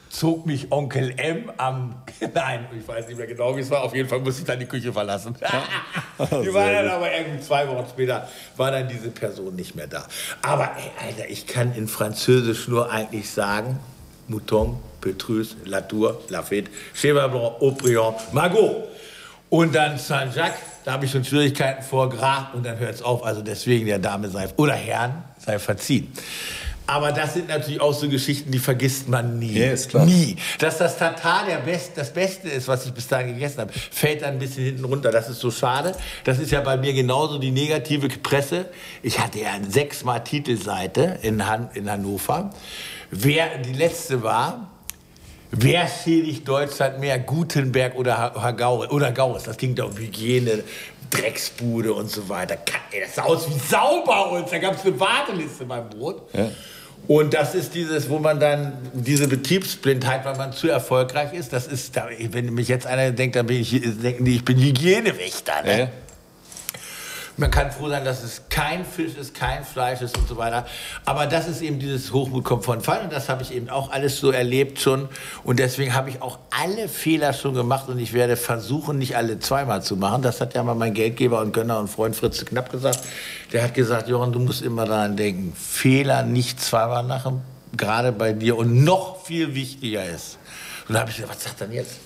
[0.10, 2.04] zog mich Onkel M am,
[2.34, 4.60] nein, ich weiß nicht mehr genau, wie es war, auf jeden Fall musste ich dann
[4.60, 5.36] die Küche verlassen.
[6.20, 8.28] die war dann aber irgendwie zwei Wochen später,
[8.58, 10.06] war dann diese Person nicht mehr da.
[10.42, 13.80] Aber ey, Alter, ich kann in Französisch nur eigentlich sagen,
[14.28, 18.88] Mouton, Petrus, Latour, Lafayette, Cheval Blanc, Aubryon, Margot.
[19.50, 23.24] Und dann Saint-Jacques, da habe ich schon Schwierigkeiten vor Gras und dann hört es auf.
[23.24, 26.12] Also deswegen der Dame sei, oder Herrn sei verziehen.
[26.86, 29.54] Aber das sind natürlich auch so Geschichten, die vergisst man nie.
[29.54, 30.06] Ja, ist klar.
[30.06, 30.36] Nie.
[30.60, 34.22] Dass das Tatar der Best, das Beste ist, was ich bis dahin gegessen habe, fällt
[34.22, 35.10] dann ein bisschen hinten runter.
[35.12, 35.96] Das ist so schade.
[36.26, 38.66] Das ist ja bei mir genauso die negative Presse.
[39.02, 42.50] Ich hatte ja eine sechsmal Titelseite in, Han in Hannover.
[43.16, 44.70] Wer die letzte war,
[45.56, 49.44] Wer schädigt Deutschland mehr, Gutenberg oder Hagaure, oder Gauss?
[49.44, 50.64] Das ging da um Hygiene,
[51.12, 52.58] Drecksbude und so weiter.
[53.00, 56.24] Das sah aus wie sauber und da gab es eine Warteliste beim Brot.
[56.34, 56.50] Ja.
[57.08, 61.68] Und das ist dieses, wo man dann diese Betriebsblindheit, weil man zu erfolgreich ist, das
[61.68, 61.94] ist,
[62.32, 65.62] wenn mich jetzt einer denkt, dann bin ich, denken die, ich bin Hygienewächter.
[65.64, 65.80] Ne?
[65.80, 65.90] Ja.
[67.36, 70.68] Man kann froh sein, dass es kein Fisch ist, kein Fleisch ist und so weiter.
[71.04, 73.92] Aber das ist eben dieses Hochmut kommt von Fall und das habe ich eben auch
[73.92, 75.10] alles so erlebt schon.
[75.44, 79.40] Und deswegen habe ich auch alle Fehler schon gemacht und ich werde versuchen, nicht alle
[79.40, 80.22] zweimal zu machen.
[80.22, 83.00] Das hat ja mal mein Geldgeber und Gönner und Freund Fritz Knapp gesagt.
[83.52, 87.42] Der hat gesagt, Johann, du musst immer daran denken, Fehler nicht zweimal machen,
[87.76, 88.58] gerade bei dir.
[88.58, 90.38] Und noch viel wichtiger ist,
[90.88, 92.00] und da habe ich gesagt, was sagt er denn jetzt?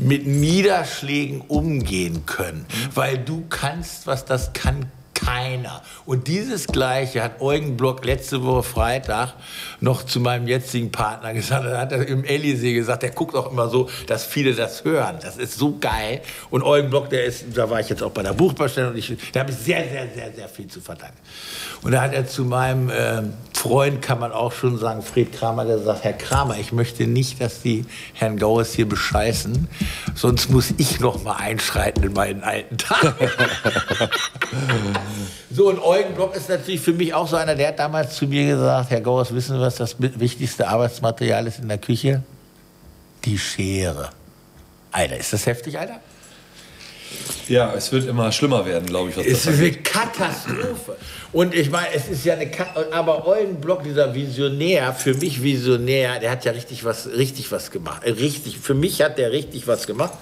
[0.00, 2.64] mit Niederschlägen umgehen können,
[2.94, 5.82] weil du kannst, was das kann keiner.
[6.06, 9.34] Und dieses Gleiche hat Eugen Block letzte Woche Freitag
[9.80, 11.66] noch zu meinem jetzigen Partner gesagt.
[11.66, 15.18] Da hat er im Elysee gesagt, der guckt auch immer so, dass viele das hören.
[15.20, 16.22] Das ist so geil.
[16.48, 19.40] Und Eugen Block, der ist, da war ich jetzt auch bei der und ich, da
[19.40, 21.18] habe ich sehr, sehr, sehr, sehr viel zu verdanken.
[21.82, 23.22] Und da hat er zu meinem äh,
[23.60, 27.60] Freund, kann man auch schon sagen, Fred Kramer, gesagt, Herr Kramer, ich möchte nicht, dass
[27.60, 27.84] die
[28.14, 29.68] Herrn Gauers hier bescheißen,
[30.14, 33.14] sonst muss ich noch mal einschreiten in meinen alten Tagen.
[35.50, 38.26] so, und Eugen Block ist natürlich für mich auch so einer, der hat damals zu
[38.26, 42.22] mir gesagt, Herr Gauers, wissen Sie, was das wichtigste Arbeitsmaterial ist in der Küche?
[43.26, 44.08] Die Schere.
[44.90, 46.00] Alter, ist das heftig, Alter?
[47.48, 49.16] Ja, es wird immer schlimmer werden, glaube ich.
[49.16, 50.96] Was es ist eine Katastrophe.
[51.32, 52.92] Und ich meine, es ist ja eine Katastrophe.
[52.92, 58.02] Aber Eulenblock, dieser Visionär, für mich Visionär, der hat ja richtig was, richtig was gemacht.
[58.04, 60.14] Äh, richtig, für mich hat der richtig was gemacht.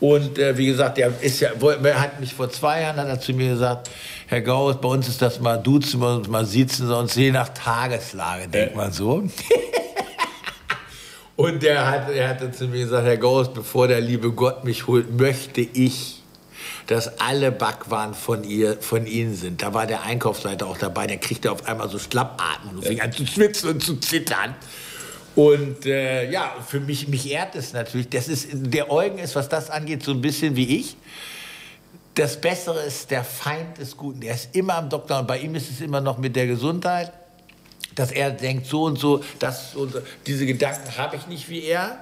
[0.00, 1.50] Und äh, wie gesagt, der ist ja,
[1.82, 3.90] er hat mich vor zwei Jahren hat er zu mir gesagt,
[4.28, 7.48] Herr Gauss, bei uns ist das mal duzen wir uns, mal sitzen sonst je nach
[7.48, 9.24] Tageslage, denkt man so.
[11.34, 14.86] Und der hat, er hatte zu mir gesagt, Herr Gauss, bevor der liebe Gott mich
[14.86, 16.17] holt, möchte ich,
[16.88, 19.62] dass alle Backwaren von, ihr, von Ihnen sind.
[19.62, 23.12] Da war der Einkaufsleiter auch dabei, der kriegte auf einmal so Schlappatmen und fing an
[23.12, 24.56] zu schwitzen und zu zittern.
[25.36, 28.08] Und äh, ja, für mich, mich ehrt es natürlich.
[28.08, 30.96] Das ist, der Eugen ist, was das angeht, so ein bisschen wie ich.
[32.14, 34.20] Das Bessere ist der Feind des Guten.
[34.20, 37.12] Der ist immer am Doktor und bei ihm ist es immer noch mit der Gesundheit
[37.98, 40.00] dass er denkt so und so, das und so.
[40.24, 41.98] Diese Gedanken habe ich nicht wie er.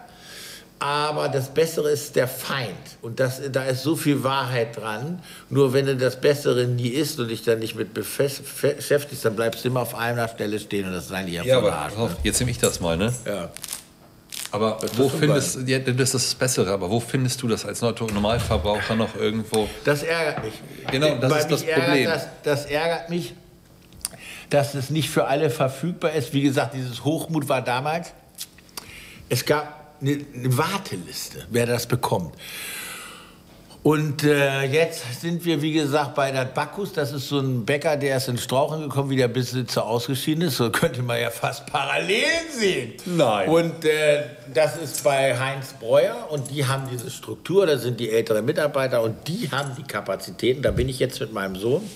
[0.79, 2.77] Aber das Bessere ist der Feind.
[3.01, 5.23] Und das, da ist so viel Wahrheit dran.
[5.49, 9.65] Nur wenn du das Bessere nie isst und dich dann nicht mit beschäftigst, dann bleibst
[9.65, 10.87] du immer auf einer Stelle stehen.
[10.87, 12.15] Und das ist eigentlich ja aber Arsch, ne?
[12.23, 13.13] jetzt nehme ich das mal, ne?
[13.25, 13.51] Ja.
[14.51, 17.81] Aber das wo findest ja, das ist das Bessere, aber wo findest du das als
[17.81, 19.69] Normalverbraucher noch irgendwo?
[19.85, 20.55] Das ärgert mich.
[20.91, 22.05] Genau, das Bei ist das Problem.
[22.05, 23.35] Das, das ärgert mich,
[24.51, 26.33] dass es nicht für alle verfügbar ist.
[26.33, 28.13] Wie gesagt, dieses Hochmut war damals,
[29.29, 32.35] es gab eine, eine Warteliste, wer das bekommt.
[33.87, 36.93] Und äh, jetzt sind wir, wie gesagt, bei der Bacchus.
[36.93, 40.57] Das ist so ein Bäcker, der ist in Strauchen gekommen, wie der Besitzer ausgeschieden ist.
[40.57, 42.95] So könnte man ja fast parallel sehen.
[43.05, 43.49] Nein.
[43.49, 46.27] Und äh, das ist bei Heinz Breuer.
[46.31, 47.65] Und die haben diese Struktur.
[47.65, 50.63] Da sind die älteren Mitarbeiter und die haben die Kapazitäten.
[50.63, 51.89] Da bin ich jetzt mit meinem Sohn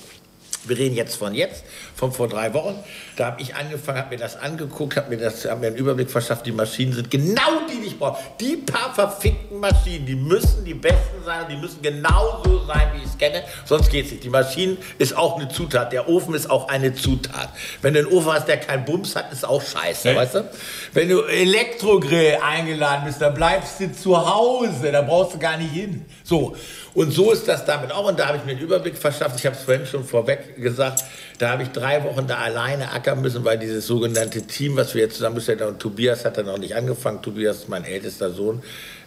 [0.65, 2.79] Wir reden jetzt von jetzt, von vor drei Wochen.
[3.17, 6.11] Da habe ich angefangen, habe mir das angeguckt, habe mir, das, hab mir einen Überblick
[6.11, 6.45] verschafft.
[6.45, 8.19] Die Maschinen sind genau die, die ich brauche.
[8.39, 11.47] Die paar verfickten Maschinen, die müssen die besten sein.
[11.51, 13.43] Die müssen genauso sein, wie ich es kenne.
[13.65, 14.25] Sonst geht es nicht.
[14.25, 15.93] Die Maschine ist auch eine Zutat.
[15.93, 17.49] Der Ofen ist auch eine Zutat.
[17.81, 20.17] Wenn du einen Ofen hast, der keinen Bums hat, ist auch scheiße, ja.
[20.17, 20.51] weißt du?
[20.93, 24.93] Wenn du Elektrogrill eingeladen bist, dann bleibst du zu Hause.
[24.93, 26.05] Da brauchst du gar nicht hin.
[26.23, 26.55] So.
[26.95, 28.09] Und so ist das damit auch.
[28.09, 29.39] Und da habe ich mir einen Überblick verschafft.
[29.39, 31.05] Ich habe es vorhin schon vorweg gesagt.
[31.39, 35.03] Da habe ich drei Wochen da alleine ackern müssen, weil dieses sogenannte Team, was wir
[35.03, 37.23] jetzt zusammengestellt haben, und Tobias hat dann noch nicht angefangen.
[37.23, 38.63] Tobias ist mein ältester Sohn.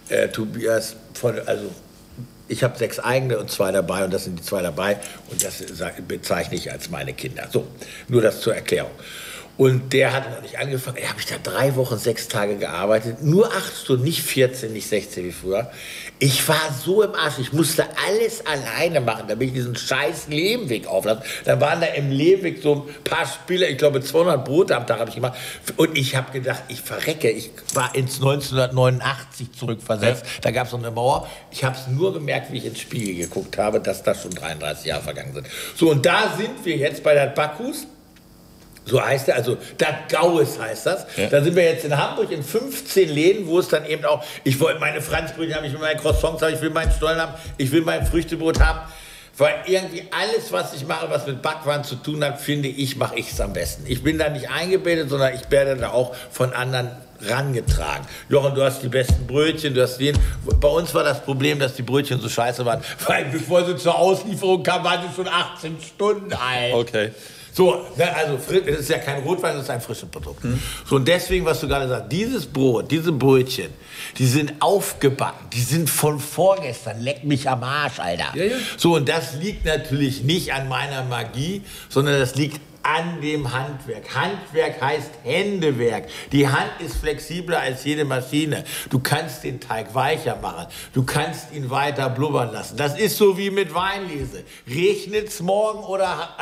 [0.09, 1.65] Äh, Tobias, von, also
[2.47, 4.97] ich habe sechs eigene und zwei dabei und das sind die zwei dabei
[5.29, 5.63] und das
[6.07, 7.47] bezeichne ich als meine Kinder.
[7.51, 7.67] So,
[8.07, 8.91] nur das zur Erklärung.
[9.55, 10.97] Und der hat noch nicht angefangen.
[10.99, 13.21] Da habe ich da drei Wochen, sechs Tage gearbeitet.
[13.21, 15.71] Nur acht Stunden, nicht 14, nicht 16 wie früher.
[16.23, 17.39] Ich war so im Arsch.
[17.39, 21.21] Ich musste alles alleine machen, damit ich diesen scheiß Lehmweg auflasse.
[21.43, 24.99] Da waren da im Lehmweg so ein paar Spieler, ich glaube 200 Brote am Tag
[25.01, 25.37] habe ich gemacht.
[25.75, 27.29] Und ich habe gedacht, ich verrecke.
[27.29, 30.25] Ich war ins 1989 zurückversetzt.
[30.41, 31.27] Da gab es so eine Mauer.
[31.51, 34.85] Ich habe es nur gemerkt, wie ich ins Spiegel geguckt habe, dass da schon 33
[34.85, 35.47] Jahre vergangen sind.
[35.75, 37.85] So, und da sind wir jetzt bei der Bakus.
[38.85, 41.05] So heißt er, also das Gaues heißt das.
[41.15, 41.27] Ja.
[41.29, 44.59] Da sind wir jetzt in Hamburg in 15 Läden, wo es dann eben auch, ich
[44.59, 47.71] wollte meine Franzbrötchen haben, ich will meine Croissants haben, ich will meinen Stollen haben, ich
[47.71, 48.79] will mein Früchtebrot haben.
[49.35, 53.17] Weil irgendwie alles, was ich mache, was mit Backwaren zu tun hat, finde ich, mache
[53.17, 53.85] ich es am besten.
[53.87, 56.91] Ich bin da nicht eingebildet, sondern ich werde da auch von anderen
[57.27, 58.05] rangetragen.
[58.29, 60.15] Jochen, du hast die besten Brötchen, du hast den.
[60.59, 63.97] Bei uns war das Problem, dass die Brötchen so scheiße waren, weil bevor sie zur
[63.97, 66.73] Auslieferung kamen, waren sie schon 18 Stunden alt.
[66.73, 67.11] Okay.
[67.53, 70.43] So, ne, also es ist ja kein Rotwein, das ist ein frisches Produkt.
[70.43, 70.59] Mhm.
[70.89, 73.69] So, und deswegen, was du gerade sagst, dieses Brot, diese Brötchen,
[74.17, 78.35] die sind aufgebacken, die sind von vorgestern, leck mich am Arsch, Alter.
[78.35, 78.55] Ja, ja.
[78.77, 84.13] So, und das liegt natürlich nicht an meiner Magie, sondern das liegt an dem Handwerk.
[84.13, 86.07] Handwerk heißt Händewerk.
[86.31, 88.65] Die Hand ist flexibler als jede Maschine.
[88.89, 90.67] Du kannst den Teig weicher machen.
[90.93, 92.77] Du kannst ihn weiter blubbern lassen.
[92.77, 94.43] Das ist so wie mit Weinlese.
[94.67, 96.35] Regnet's morgen oder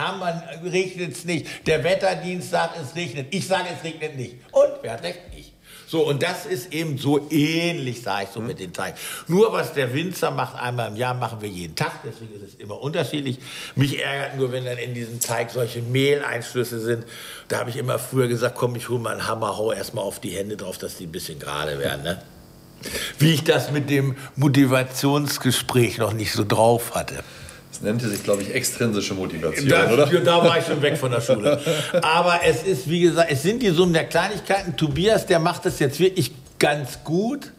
[0.64, 1.68] regnet's nicht?
[1.68, 3.28] Der Wetterdienst sagt, es regnet.
[3.32, 4.36] Ich sage, es regnet nicht.
[4.52, 5.20] Und wer hat recht?
[5.92, 8.48] So, und das ist eben so ähnlich, sage ich so, mhm.
[8.48, 8.96] mit dem Teig.
[9.28, 12.56] Nur was der Winzer macht einmal im Jahr, machen wir jeden Tag, deswegen ist es
[12.62, 13.40] immer unterschiedlich.
[13.76, 17.04] Mich ärgert nur, wenn dann in diesem Teig solche Mehleinschlüsse sind.
[17.50, 20.22] Da habe ich immer früher gesagt, komm, ich hole mal einen Hammer, hau erstmal auf
[20.22, 22.04] die Hände drauf, dass die ein bisschen gerade werden.
[22.04, 22.22] Ne?
[23.20, 27.22] Wie ich das mit dem Motivationsgespräch noch nicht so drauf hatte
[27.82, 30.06] nannte sich, glaube ich, extrinsische Motivation, da, oder?
[30.08, 31.60] Da war ich schon weg von der Schule.
[32.02, 34.76] Aber es ist, wie gesagt, es sind die Summen der Kleinigkeiten.
[34.78, 37.52] Tobias, der macht das jetzt wirklich ganz gut.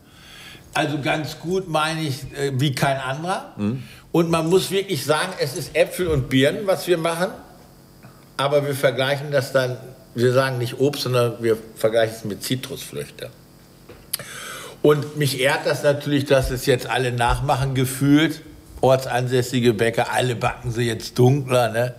[0.75, 3.53] Also ganz gut meine ich äh, wie kein anderer.
[3.57, 3.83] Mhm.
[4.11, 7.31] Und man muss wirklich sagen, es ist Äpfel und Birnen, was wir machen.
[8.37, 9.77] Aber wir vergleichen das dann,
[10.15, 13.31] wir sagen nicht Obst, sondern wir vergleichen es mit Zitrusfrüchte.
[14.83, 18.41] Und mich ehrt das natürlich, dass es jetzt alle nachmachen gefühlt
[18.83, 21.95] ortsansässige Bäcker, alle backen sie jetzt dunkler, ne?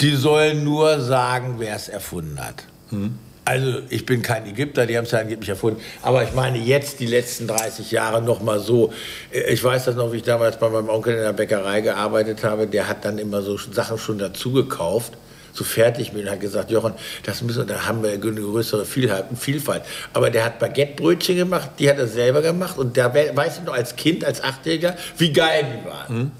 [0.00, 2.64] Die sollen nur sagen, wer es erfunden hat.
[2.88, 3.18] Hm.
[3.44, 5.80] Also ich bin kein Ägypter, die haben es ja angeblich erfunden.
[6.00, 8.92] Aber ich meine jetzt die letzten 30 Jahre noch mal so.
[9.32, 12.68] Ich weiß das noch, wie ich damals bei meinem Onkel in der Bäckerei gearbeitet habe.
[12.68, 15.14] Der hat dann immer so Sachen schon dazu gekauft
[15.52, 16.94] so fertig mit und hat gesagt, Jochen,
[17.24, 19.82] das müssen, da haben wir eine größere Vielfalt.
[20.12, 23.74] Aber der hat Baguettebrötchen gemacht, die hat er selber gemacht und da weiß ich noch
[23.74, 26.16] als Kind, als Achtjähriger, wie geil die waren.
[26.18, 26.30] Mhm.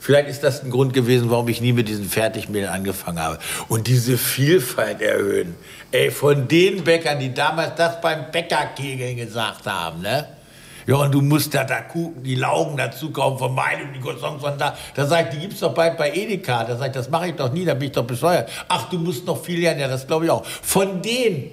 [0.00, 3.38] Vielleicht ist das ein Grund gewesen, warum ich nie mit diesen Fertigmehl angefangen habe.
[3.68, 5.56] Und diese Vielfalt erhöhen.
[5.90, 10.28] Ey, von den Bäckern, die damals das beim Bäckerkegeln gesagt haben, ne?
[10.88, 14.42] Ja, und du musst da, da gucken, die Laugen dazu kaufen von meinem, die Croissants
[14.42, 14.74] von da.
[14.94, 16.64] Da sagt, die gibt's doch bald bei Edeka.
[16.64, 18.48] Da sagt, das mache ich doch nie, da bin ich doch bescheuert.
[18.68, 20.46] Ach, du musst noch viel lernen, ja, das glaube ich auch.
[20.46, 21.50] Von denen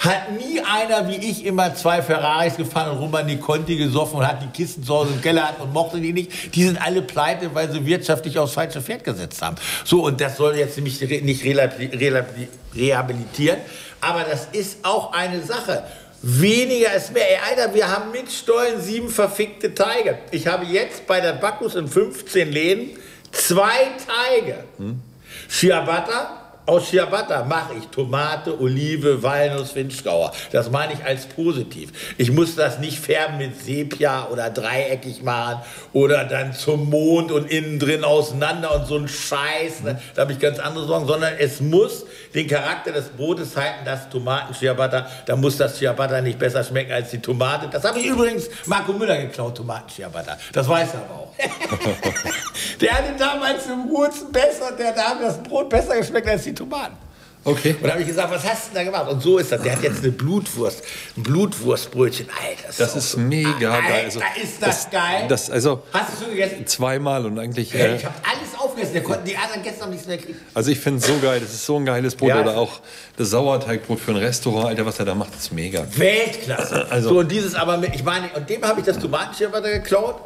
[0.00, 4.42] hat nie einer wie ich immer zwei Ferraris gefahren und Romani Conti gesoffen und hat
[4.42, 6.54] die Kisten zu Hause im Keller und mochte die nicht.
[6.54, 9.56] Die sind alle pleite, weil sie wirtschaftlich aufs falsche Pferd gesetzt haben.
[9.84, 13.60] So, und das soll jetzt nämlich nicht rehabilitieren.
[14.02, 15.84] Aber das ist auch eine Sache.
[16.26, 17.30] Weniger ist mehr.
[17.30, 20.16] Ey, Alter, wir haben mit Stollen sieben verfickte Teige.
[20.30, 22.96] Ich habe jetzt bei der Bacchus in 15 Läden
[23.30, 24.64] zwei Teige.
[24.78, 25.02] Hm?
[25.50, 30.32] Ciabatta, aus Ciabatta mache ich Tomate, Olive, Walnuss, Finchgauer.
[30.50, 31.90] Das meine ich als positiv.
[32.16, 35.60] Ich muss das nicht färben mit Sepia oder dreieckig machen
[35.92, 39.82] oder dann zum Mond und innen drin auseinander und so ein Scheiß.
[39.82, 40.00] Ne?
[40.14, 44.08] Da habe ich ganz andere Sorgen, sondern es muss den Charakter des Brotes halten, das
[44.10, 45.06] Tomaten-Ciabatta.
[45.24, 47.68] Da muss das Ciabatta nicht besser schmecken als die Tomate.
[47.70, 50.36] Das habe ich übrigens Marco Müller geklaut, Tomaten-Ciabatta.
[50.52, 51.32] Das weiß er aber auch.
[52.80, 56.96] der hatte damals im Wurzen besser, der hat das Brot besser geschmeckt als die Tomaten.
[57.44, 57.74] Okay.
[57.74, 59.12] Und da habe ich gesagt, was hast du denn da gemacht?
[59.12, 59.60] Und so ist das.
[59.62, 60.82] Der hat jetzt eine Blutwurst,
[61.16, 62.26] ein Blutwurstbrötchen.
[62.30, 64.04] Alter, Das so- ist mega Alter, geil.
[64.06, 65.26] Also, ist das, geil.
[65.28, 66.66] Das, also hast du es schon gegessen?
[66.66, 67.74] zweimal und eigentlich.
[67.74, 68.94] Äh, ich habe alles aufgegessen.
[68.94, 70.38] Der konnten die anderen gestern nichts mehr kriegen.
[70.54, 71.40] also ich finde es so geil.
[71.40, 72.30] Das ist so ein geiles Brot.
[72.30, 72.40] Ja.
[72.40, 72.80] Oder auch
[73.16, 74.66] das Sauerteigbrot für ein Restaurant.
[74.68, 75.86] Alter, was er da macht, ist mega.
[75.96, 76.86] Weltklasse.
[76.90, 80.16] Also- so, und dieses aber mit, ich meine, und dem habe ich das Tomatenschirmwatter geklaut,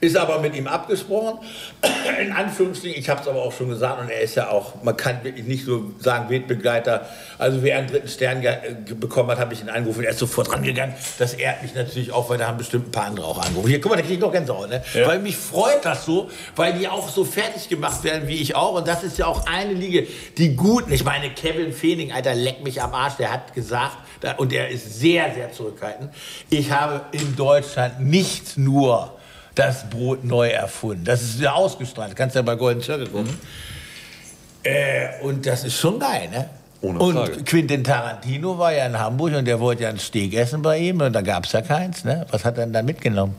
[0.00, 1.38] ist aber mit ihm abgesprochen.
[2.20, 4.96] In Anführungsstrichen, ich habe es aber auch schon gesagt, und er ist ja auch, man
[4.96, 7.08] kann wirklich nicht so sagen, Wettbegleiter.
[7.38, 8.44] Also, wer einen dritten Stern
[9.00, 10.04] bekommen hat, habe ich ihn angerufen.
[10.04, 10.94] Er ist sofort rangegangen.
[11.18, 13.68] Das ehrt mich natürlich auch, weil da haben bestimmt ein paar andere auch angerufen.
[13.68, 14.82] Hier, guck mal, da kriege ich noch Gänsehaut, ne?
[15.04, 18.74] Weil mich freut das so, weil die auch so fertig gemacht werden wie ich auch.
[18.74, 20.06] Und das ist ja auch eine Liga,
[20.38, 20.92] die guten.
[20.92, 23.96] Ich meine, Kevin Feening, Alter, leck mich am Arsch, der hat gesagt,
[24.38, 26.10] und er ist sehr, sehr zurückhaltend.
[26.50, 29.13] Ich habe in Deutschland nicht nur
[29.54, 31.04] das Brot neu erfunden.
[31.04, 32.12] Das ist ja ausgestrahlt.
[32.12, 33.38] Du kannst ja bei Golden Circle gucken.
[34.62, 36.48] Äh, und das ist schon geil, ne?
[36.80, 37.44] Ohne und Frage.
[37.44, 41.00] Quentin Tarantino war ja in Hamburg und der wollte ja ein Steak essen bei ihm
[41.00, 42.26] und da gab es ja keins, ne?
[42.30, 43.34] Was hat er denn da mitgenommen?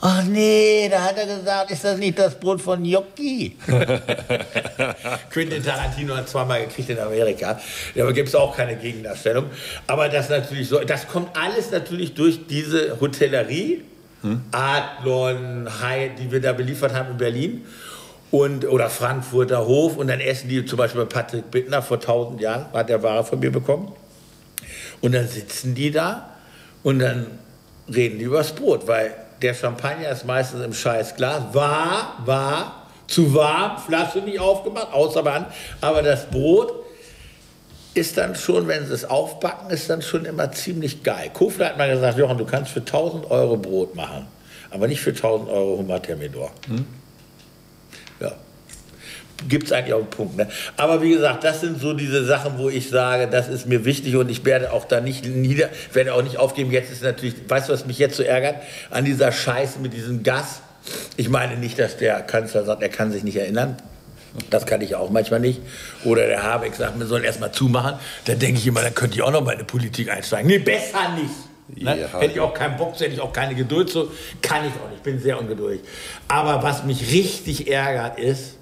[0.00, 3.56] Ach nee, da hat er gesagt, ist das nicht das Brot von Gnocchi?
[5.30, 7.58] Quentin Tarantino hat zweimal gekriegt in Amerika.
[7.94, 9.46] Da gibt es auch keine Gegendarstellung.
[9.86, 13.84] Aber das natürlich so, das kommt alles natürlich durch diese Hotellerie,
[14.52, 17.64] Adlon, Hyatt, die wir da beliefert haben in Berlin.
[18.30, 19.96] Und, oder Frankfurter Hof.
[19.96, 23.24] Und dann essen die zum Beispiel bei Patrick Bittner vor 1000 Jahren, hat der Ware
[23.24, 23.92] von mir bekommen.
[25.00, 26.30] Und dann sitzen die da
[26.82, 27.26] und dann
[27.92, 31.42] reden die übers Brot, weil der Champagner ist meistens im scheiß Glas.
[31.52, 35.46] War, war, zu warm, Flasche nicht aufgemacht, außer Hand.
[35.80, 36.85] Aber das Brot
[37.96, 41.30] ist dann schon, wenn sie es aufbacken, ist dann schon immer ziemlich geil.
[41.32, 44.26] Kofler hat mal gesagt, Jochen, du kannst für 1000 Euro Brot machen,
[44.70, 46.50] aber nicht für 1000 Euro Hummer Thermidor.
[48.20, 48.32] Ja.
[49.48, 50.36] Gibt es eigentlich auch einen Punkt.
[50.36, 50.48] Ne?
[50.76, 54.16] Aber wie gesagt, das sind so diese Sachen, wo ich sage, das ist mir wichtig
[54.16, 56.70] und ich werde auch da nicht nieder, werde auch nicht aufgeben.
[56.70, 58.56] Jetzt ist natürlich, weißt du, was mich jetzt so ärgert?
[58.90, 60.60] An dieser Scheiße mit diesem Gas.
[61.16, 63.76] Ich meine nicht, dass der Kanzler sagt, er kann sich nicht erinnern.
[64.50, 65.60] Das kann ich auch manchmal nicht.
[66.04, 67.94] Oder der Habeck sagt, wir sollen erstmal zumachen.
[68.24, 70.46] Da denke ich immer, dann könnte ich auch noch mal in die Politik einsteigen.
[70.46, 71.82] Nee, besser nicht.
[71.82, 72.00] Ne?
[72.00, 72.20] Ja.
[72.20, 74.10] Hätte ich auch keinen Bock, hätte ich auch keine Geduld zu.
[74.40, 75.80] Kann ich auch nicht, ich bin sehr ungeduldig.
[76.28, 78.56] Aber was mich richtig ärgert ist,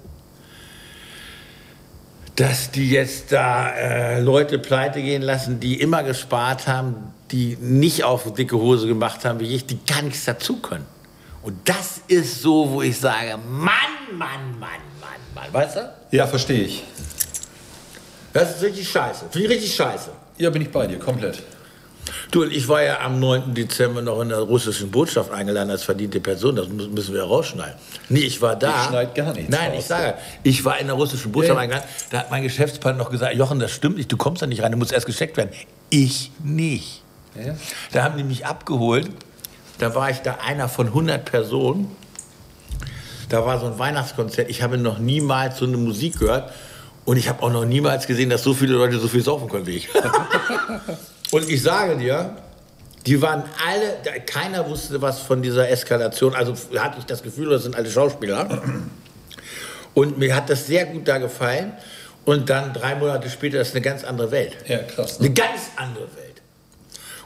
[2.35, 8.03] dass die jetzt da äh, Leute pleite gehen lassen, die immer gespart haben, die nicht
[8.03, 10.85] auf dicke Hose gemacht haben wie ich, die gar nichts dazu können.
[11.43, 13.71] Und das ist so, wo ich sage, Mann,
[14.11, 14.69] Mann, Mann,
[15.35, 15.93] Mann, weißt du?
[16.11, 16.83] Ja, verstehe ich.
[18.33, 19.25] Das ist richtig scheiße.
[19.31, 20.09] Finde ich richtig scheiße.
[20.37, 21.41] Ja, bin ich bei dir, komplett.
[22.31, 23.53] Du, ich war ja am 9.
[23.53, 26.55] Dezember noch in der russischen Botschaft eingeladen als verdiente Person.
[26.55, 27.75] Das müssen wir ja rausschneiden.
[28.09, 28.81] Nee, ich war da.
[28.83, 29.79] Ich schneid gar nichts Nein, raus.
[29.79, 30.13] ich sage,
[30.43, 31.61] ich war in der russischen Botschaft Ja.
[31.61, 31.87] eingeladen.
[32.11, 34.71] Da hat mein Geschäftspartner noch gesagt, Jochen, das stimmt nicht, du kommst da nicht rein,
[34.71, 35.49] du musst erst gesteckt werden.
[35.89, 37.01] Ich nicht.
[37.35, 37.55] Ja.
[37.91, 39.09] Da haben die mich abgeholt.
[39.79, 41.95] Da war ich da einer von 100 Personen.
[43.29, 44.49] Da war so ein Weihnachtskonzert.
[44.49, 46.51] Ich habe noch niemals so eine Musik gehört.
[47.05, 49.67] Und ich habe auch noch niemals gesehen, dass so viele Leute so viel saufen können
[49.67, 49.89] wie ich.
[51.31, 52.35] Und ich sage dir,
[53.05, 56.33] die waren alle, keiner wusste was von dieser Eskalation.
[56.33, 58.61] Also hatte ich das Gefühl, das sind alle Schauspieler.
[59.93, 61.73] Und mir hat das sehr gut da gefallen.
[62.25, 64.57] Und dann drei Monate später ist eine ganz andere Welt.
[64.67, 65.19] Ja, krass.
[65.19, 65.27] Ne?
[65.27, 66.41] Eine ganz andere Welt.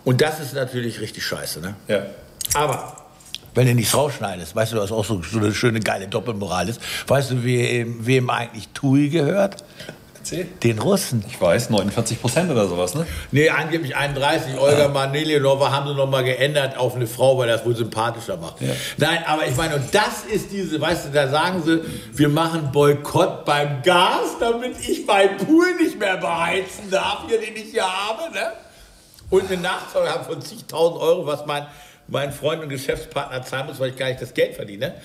[0.03, 1.61] Und das ist natürlich richtig scheiße.
[1.61, 1.75] Ne?
[1.87, 2.05] Ja.
[2.53, 2.98] Aber
[3.59, 6.79] wenn du nichts rausschneidest, weißt du, was auch so, so eine schöne geile Doppelmoral ist?
[7.07, 9.57] Weißt du, wem, wem eigentlich Tui gehört?
[10.17, 10.45] Erzähl.
[10.63, 11.25] Den Russen.
[11.27, 13.05] Ich weiß, 49 Prozent oder sowas, ne?
[13.33, 14.57] Nee, angeblich 31.
[14.57, 18.61] Olga Manilionova haben sie noch mal geändert auf eine Frau, weil das wohl sympathischer macht.
[18.95, 21.81] Nein, aber ich meine, und das ist diese, weißt du, da sagen sie,
[22.13, 27.57] wir machen Boykott beim Gas, damit ich meinen Pool nicht mehr beheizen darf, hier, den
[27.57, 28.53] ich hier habe, ne?
[29.29, 31.67] Und eine Nachzahlung von zigtausend Euro, was mein,
[32.09, 34.95] mein Freund und Geschäftspartner zahlen muss, weil ich gar nicht das Geld verdiene.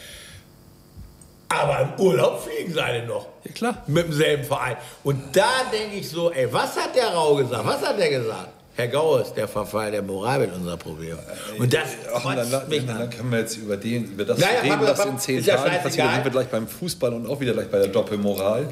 [1.49, 3.29] Aber im Urlaub fliegen sie alle noch.
[3.45, 3.83] Ja, klar.
[3.87, 4.77] Mit demselben Verein.
[5.05, 7.67] Und da denke ich so, ey, was hat der Rau gesagt?
[7.67, 8.49] Was hat der gesagt?
[8.77, 11.17] Herr Gauers, der Verfall der Moral wird unser Problem.
[11.59, 13.03] Und das Ach, dann, mich dann, an.
[13.03, 15.57] dann können wir jetzt über, den, über das Naja, reden, was in zehn ist ja
[15.57, 16.07] Tagen passiert.
[16.07, 18.67] Dann sind wir gleich beim Fußball und auch wieder gleich bei der Doppelmoral.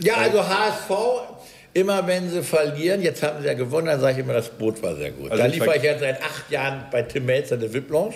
[0.00, 0.90] Ja, also HSV,
[1.74, 4.82] immer wenn sie verlieren, jetzt haben sie ja gewonnen, dann sage ich immer, das Boot
[4.82, 5.30] war sehr gut.
[5.30, 8.14] Also da liefere ich ja seit acht Jahren bei Tim Melzer eine VIP-Lounge.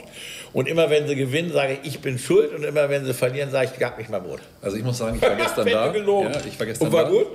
[0.52, 2.54] Und immer wenn sie gewinnen, sage ich, ich bin schuld.
[2.54, 4.40] Und immer wenn sie verlieren, sage ich, gab mich mal Boot.
[4.62, 5.88] Also ich muss sagen, ich war gestern da.
[5.88, 6.32] gelogen.
[6.32, 7.10] Ja, ich war gestern Und war da.
[7.10, 7.26] gut?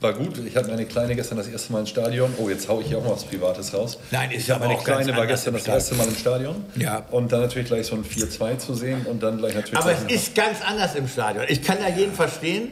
[0.00, 0.38] War gut.
[0.46, 2.32] Ich hatte meine Kleine gestern das erste Mal im Stadion.
[2.38, 3.98] Oh, jetzt haue ich hier auch mal was Privates raus.
[4.10, 6.64] Nein, ist ja Meine Kleine war gestern das erste Mal im Stadion.
[6.76, 7.04] Ja.
[7.10, 9.78] Und dann natürlich gleich so ein 4-2 zu sehen und dann gleich natürlich...
[9.78, 11.44] Aber es ist ganz anders im Stadion.
[11.48, 12.70] Ich kann da jeden verstehen,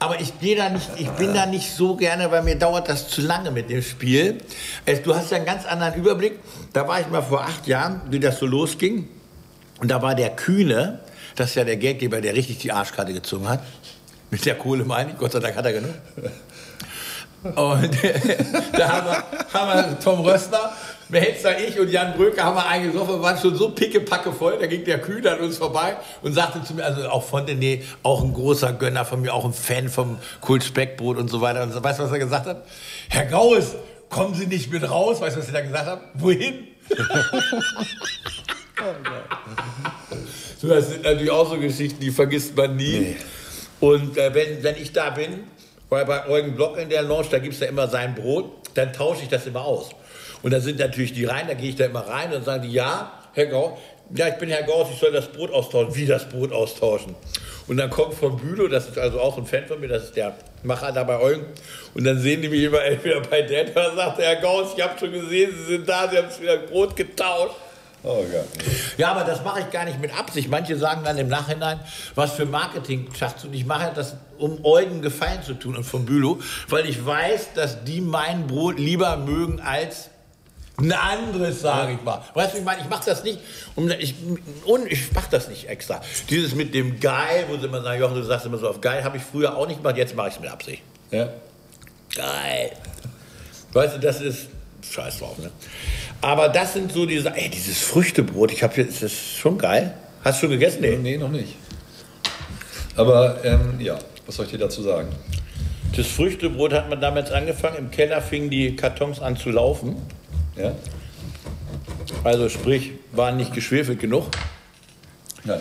[0.00, 3.08] aber ich gehe da nicht, ich bin da nicht so gerne, weil mir dauert das
[3.08, 4.38] zu lange mit dem Spiel.
[5.02, 6.38] Du hast ja einen ganz anderen Überblick.
[6.72, 9.08] Da war ich mal vor acht Jahren, wie das so losging.
[9.80, 11.00] Und da war der Kühne,
[11.34, 13.62] das ist ja der Geldgeber, der richtig die Arschkarte gezogen hat.
[14.30, 15.94] Mit der Kohle meine ich, Gott sei Dank hat er genug.
[17.42, 17.56] Und
[18.72, 20.72] da haben wir, haben wir Tom Rössner,
[21.08, 24.58] Melzer, ich und Jan Bröker haben wir eingesoffen und waren schon so pickepacke voll.
[24.58, 28.22] Da ging der Kühn an uns vorbei und sagte zu mir, also auch Fontenay, auch
[28.22, 31.62] ein großer Gönner von mir, auch ein Fan vom Kult Speckbrot und so weiter.
[31.62, 31.82] Und so.
[31.82, 32.64] Weißt du, was er gesagt hat?
[33.08, 33.76] Herr Gaues,
[34.10, 35.20] kommen Sie nicht mit raus.
[35.20, 36.00] Weißt du, was er da gesagt hat?
[36.14, 36.68] Wohin?
[40.60, 43.14] So, das sind natürlich auch so Geschichten, die vergisst man nie.
[43.78, 45.44] Und äh, wenn, wenn ich da bin,
[45.88, 48.92] weil bei Eugen Block in der Lounge, da gibt es ja immer sein Brot, dann
[48.92, 49.90] tausche ich das immer aus.
[50.42, 52.72] Und da sind natürlich die rein, da gehe ich da immer rein und sagen die,
[52.72, 53.78] ja, Herr Gau,
[54.14, 55.94] ja, ich bin Herr Gauss, ich soll das Brot austauschen.
[55.94, 57.14] Wie das Brot austauschen?
[57.66, 60.16] Und dann kommt von Bülow, das ist also auch ein Fan von mir, das ist
[60.16, 61.44] der Macher da bei Eugen.
[61.94, 64.98] Und dann sehen die mich immer entweder bei der, da sagt Herr Gauss, ich habe
[64.98, 67.54] schon gesehen, Sie sind da, Sie haben wieder Brot getauscht.
[68.02, 68.46] Oh Gott.
[68.96, 70.48] Ja, aber das mache ich gar nicht mit Absicht.
[70.48, 71.80] Manche sagen dann im Nachhinein,
[72.14, 73.48] was für Marketing schaffst du.
[73.48, 76.38] Und ich mache das, um Eugen Gefallen zu tun und von Bülow,
[76.68, 80.10] weil ich weiß, dass die mein Brot lieber mögen als
[80.78, 82.22] ein anderes, sage ich mal.
[82.34, 83.40] Weißt du, ich meine, ich mache das nicht,
[83.74, 84.14] um, ich,
[84.64, 86.00] und ich mache das nicht extra.
[86.30, 89.02] Dieses mit dem Geil, wo sie immer sagen, Jochen, du sagst immer so auf Geil,
[89.02, 90.82] habe ich früher auch nicht gemacht, jetzt mache ich es mit Absicht.
[91.10, 91.30] Ja.
[92.14, 92.72] Geil.
[93.72, 94.46] Weißt du, das ist
[94.88, 95.50] scheiß drauf, ne?
[96.20, 99.94] Aber das sind so diese, ey, dieses Früchtebrot, ich habe hier, ist das schon geil?
[100.24, 100.80] Hast du schon gegessen?
[100.80, 100.96] Nee.
[100.96, 101.54] Nee, noch nicht.
[102.96, 105.08] Aber ähm, ja, was soll ich dir dazu sagen?
[105.96, 109.96] Das Früchtebrot hat man damals angefangen, im Keller fingen die Kartons an zu laufen.
[110.56, 110.74] Ja?
[112.24, 114.26] Also sprich, waren nicht geschwefelt genug.
[115.44, 115.60] Nein.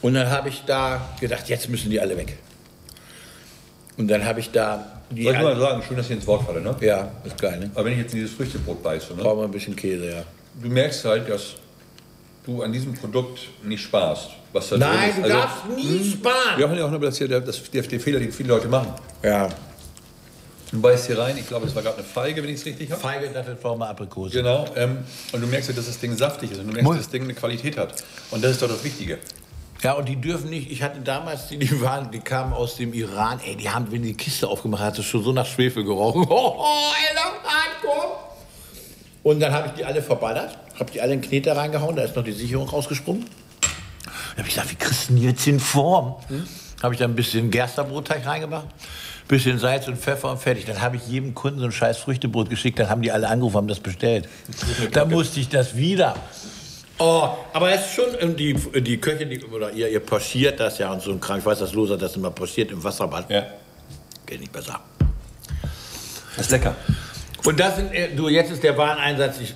[0.00, 2.38] Und dann habe ich da gedacht, jetzt müssen die alle weg.
[3.98, 6.44] Und dann habe ich da die Soll ich mal sagen, schön, dass ich ins Wort
[6.44, 6.76] falle, ne?
[6.80, 7.70] Ja, ist geil, ne?
[7.74, 9.22] Aber wenn ich jetzt in dieses Früchtebrot beiße, ne?
[9.22, 10.22] Brauchen wir ein bisschen Käse, ja.
[10.62, 11.54] du merkst halt, dass
[12.44, 14.30] du an diesem Produkt nicht sparst.
[14.52, 15.18] Was da drin Nein, ist.
[15.18, 16.58] du Also, darfst nie sparen.
[16.58, 18.68] Wir haben ja auch nur das hier, der, das, der, der Fehler, den viele Leute
[18.68, 18.92] machen.
[19.22, 19.48] Ja.
[20.70, 22.90] Du beißt hier rein, ich glaube, es war gerade eine Feige, wenn ich es richtig
[22.90, 23.00] habe.
[23.00, 24.34] Feige, Dattel, Pflaume, Aprikose.
[24.36, 24.66] Genau.
[24.76, 24.98] Ähm,
[25.32, 27.22] und du merkst ja, dass das Ding saftig ist und du merkst, dass das Ding
[27.22, 27.94] eine Qualität hat.
[28.30, 29.18] Und das ist doch das Wichtige.
[29.82, 32.92] Ja, und die dürfen nicht, ich hatte damals, die, die waren, die kamen aus dem
[32.92, 36.26] Iran, ey, die haben, wenn die Kiste aufgemacht hat, es schon so nach Schwefel gerochen.
[36.28, 38.18] Oh, oh ey, das hardcore.
[39.22, 42.02] Und dann habe ich die alle verballert, habe die alle in den Kneter reingehauen, da
[42.02, 43.24] ist noch die Sicherung rausgesprungen.
[43.24, 46.16] Dann habe ich gesagt, wie kriegst du denn jetzt in Form?
[46.82, 48.66] Habe ich dann ein bisschen Gersterbrotteig reingemacht,
[49.28, 50.64] bisschen Salz und Pfeffer und fertig.
[50.64, 53.56] Dann habe ich jedem Kunden so ein scheiß Früchtebrot geschickt, dann haben die alle angerufen,
[53.56, 54.28] haben das bestellt.
[54.92, 56.16] Dann musste ich das wieder.
[56.98, 60.78] Oh, aber es ist schon ähm, die, die Köchin, die, oder ihr, ihr pochiert das
[60.78, 61.38] ja und so ein Kram.
[61.38, 63.30] Ich weiß, dass Loser das immer pochiert im Wasserbad.
[63.30, 63.46] Ja.
[64.26, 64.80] Geht nicht besser.
[66.36, 66.74] Das ist lecker.
[67.44, 69.54] Und das sind, äh, du, jetzt ist der Wareneinsatz, ich,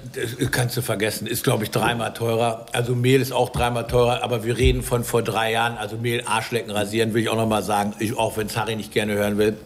[0.53, 2.66] kannst du vergessen, ist glaube ich dreimal teurer.
[2.72, 5.76] Also Mehl ist auch dreimal teurer, aber wir reden von vor drei Jahren.
[5.76, 8.93] Also Mehl, Arschlecken rasieren, will ich auch noch mal sagen, ich, auch wenn Harry nicht
[8.93, 9.57] gerne hören will.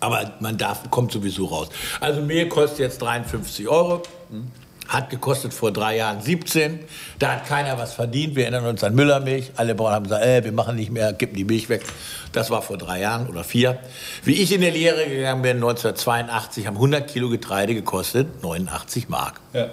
[0.00, 1.68] Aber man darf, kommt sowieso raus.
[2.00, 4.02] Also Mehl kostet jetzt 53 Euro.
[4.88, 6.80] Hat gekostet vor drei Jahren 17.
[7.18, 8.36] Da hat keiner was verdient.
[8.36, 9.52] Wir erinnern uns an Müllermilch.
[9.56, 11.82] Alle Bauern haben gesagt, äh, wir machen nicht mehr, kippen die Milch weg.
[12.32, 13.78] Das war vor drei Jahren oder vier.
[14.24, 19.40] Wie ich in die Lehre gegangen bin, 1982, haben 100 Kilo Getreide gekostet 89 Mark.
[19.52, 19.70] Ja.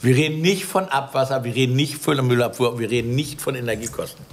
[0.00, 4.24] Wir reden nicht von Abwasser, wir reden nicht von Müllabfuhr, wir reden nicht von Energiekosten.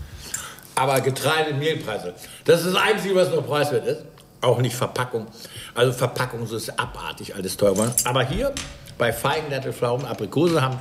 [0.75, 4.03] Aber Getreide, Mehlpreise, das ist das Einzige, was noch preiswert ist.
[4.41, 5.27] Auch nicht Verpackung.
[5.75, 7.93] Also Verpackung, ist abartig alles teuer.
[8.05, 8.53] Aber hier
[8.97, 10.77] bei Feigen, Dattel, Pflaumen, Aprikose haben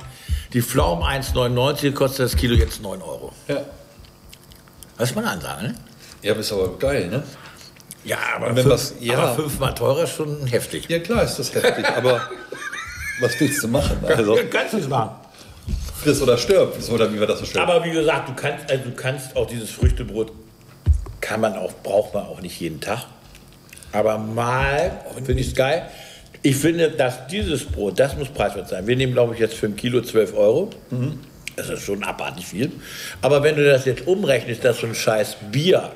[0.53, 3.31] die Pflaumen 1,99 kostet das Kilo jetzt 9 Euro.
[3.47, 3.61] Ja.
[4.97, 5.75] Das ist mal eine Ansage, ne?
[6.21, 7.23] Ja, aber ist aber geil, ne?
[8.03, 9.17] Ja, aber, fünf, was- ja.
[9.17, 10.87] aber fünfmal teurer ist schon heftig.
[10.89, 12.21] Ja, klar ist das heftig, aber
[13.21, 13.97] was willst du machen?
[14.07, 15.11] Also, Du kannst nichts machen.
[16.01, 18.69] friss oder stirb, so, oder wie wir das so schön Aber wie gesagt, du kannst,
[18.69, 20.31] also du kannst auch dieses Früchtebrot,
[21.21, 23.05] kann man auch, braucht man auch nicht jeden Tag.
[23.93, 25.87] Aber mal finde ich es geil.
[26.43, 28.87] Ich finde, dass dieses Brot, das muss preiswert sein.
[28.87, 30.69] Wir nehmen, glaube ich, jetzt für ein Kilo 12 Euro.
[31.55, 32.71] Das ist schon abartig viel.
[33.21, 35.91] Aber wenn du das jetzt umrechnest, dass so ein scheiß Bier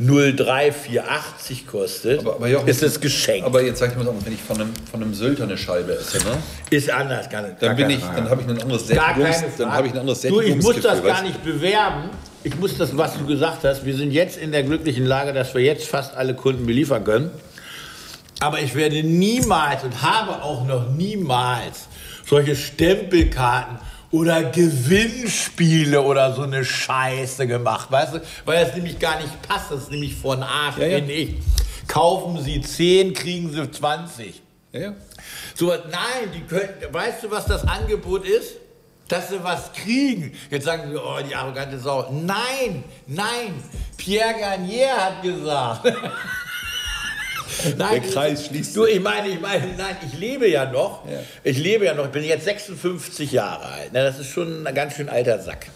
[0.00, 3.46] 03480 kostet, Aber, aber Jochen, ist es geschenkt.
[3.46, 5.92] Aber jetzt sag ich mal so, wenn ich von einem, von einem Sylter eine Scheibe
[5.92, 6.36] esse, ne?
[6.70, 7.56] ist anders, gar nicht.
[7.60, 10.40] Dann bin ich, dann habe ich ein anderes Sättigungs, dann habe ich ein anderes du,
[10.40, 12.10] ich muss das gar nicht bewerben.
[12.42, 15.54] Ich muss das, was du gesagt hast, wir sind jetzt in der glücklichen Lage, dass
[15.54, 17.30] wir jetzt fast alle Kunden beliefern können.
[18.44, 21.88] Aber ich werde niemals und habe auch noch niemals
[22.26, 23.78] solche Stempelkarten
[24.10, 28.20] oder Gewinnspiele oder so eine Scheiße gemacht, weißt du?
[28.44, 30.96] Weil das nämlich gar nicht passt, das ist nämlich von Arsch, Ja, ja.
[30.98, 31.36] finde ich.
[31.88, 34.42] Kaufen Sie 10, kriegen Sie 20.
[34.72, 34.92] Ja, ja.
[35.54, 38.56] So, nein, die können, weißt du, was das Angebot ist?
[39.08, 40.32] Dass sie was kriegen.
[40.50, 42.10] Jetzt sagen sie, oh, die arrogante Sau.
[42.10, 43.54] Nein, nein,
[43.96, 45.86] Pierre Garnier hat gesagt.
[47.78, 51.08] Nein, Der Kreis schließt Du, ich meine, ich meine, nein, ich lebe ja noch.
[51.08, 51.18] Ja.
[51.42, 52.06] Ich lebe ja noch.
[52.06, 53.90] Ich bin jetzt 56 Jahre alt.
[53.92, 55.66] Na, das ist schon ein ganz schön alter Sack.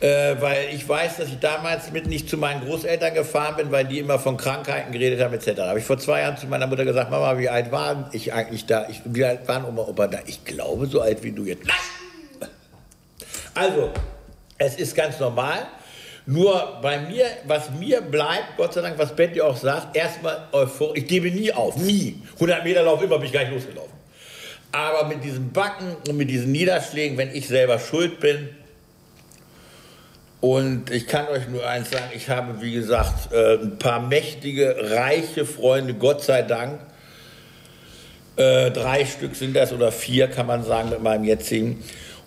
[0.00, 3.86] Äh, weil ich weiß, dass ich damals mit nicht zu meinen Großeltern gefahren bin, weil
[3.86, 5.58] die immer von Krankheiten geredet haben etc.
[5.60, 8.66] Habe ich vor zwei Jahren zu meiner Mutter gesagt, Mama, wie alt war ich eigentlich
[8.66, 8.86] da?
[8.90, 10.18] Ich, wie alt waren Oma und Opa da?
[10.26, 11.64] Ich glaube, so alt wie du jetzt.
[11.64, 12.48] Nein!
[13.54, 13.90] Also,
[14.58, 15.66] es ist ganz normal.
[16.26, 20.98] Nur bei mir, was mir bleibt, Gott sei Dank, was Betty auch sagt, erstmal euphorisch.
[20.98, 22.20] Ich gebe nie auf, nie.
[22.34, 23.94] 100 Meter Lauf immer bin ich gleich losgelaufen.
[24.72, 28.48] Aber mit diesen Backen und mit diesen Niederschlägen, wenn ich selber schuld bin,
[30.40, 34.76] und ich kann euch nur eins sagen, ich habe, wie gesagt, äh, ein paar mächtige,
[34.90, 36.80] reiche Freunde, Gott sei Dank.
[38.36, 41.82] Äh, drei Stück sind das oder vier, kann man sagen, mit meinem jetzigen.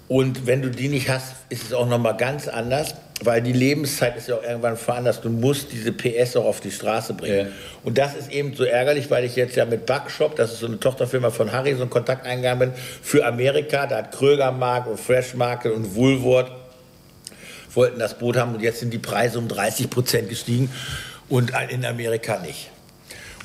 [0.07, 4.15] Und wenn du die nicht hast, ist es auch nochmal ganz anders, weil die Lebenszeit
[4.17, 5.25] ist ja auch irgendwann veranlasst.
[5.25, 7.47] Du musst diese PS auch auf die Straße bringen.
[7.47, 7.53] Ja.
[7.83, 10.67] Und das ist eben so ärgerlich, weil ich jetzt ja mit Backshop, das ist so
[10.67, 13.87] eine Tochterfirma von Harry, so einen Kontakt eingegangen bin für Amerika.
[13.87, 16.51] Da hat Kröger Mark und Fresh Market und Woolworth
[17.73, 20.71] wollten das Boot haben und jetzt sind die Preise um 30 Prozent gestiegen
[21.27, 22.71] und in Amerika nicht.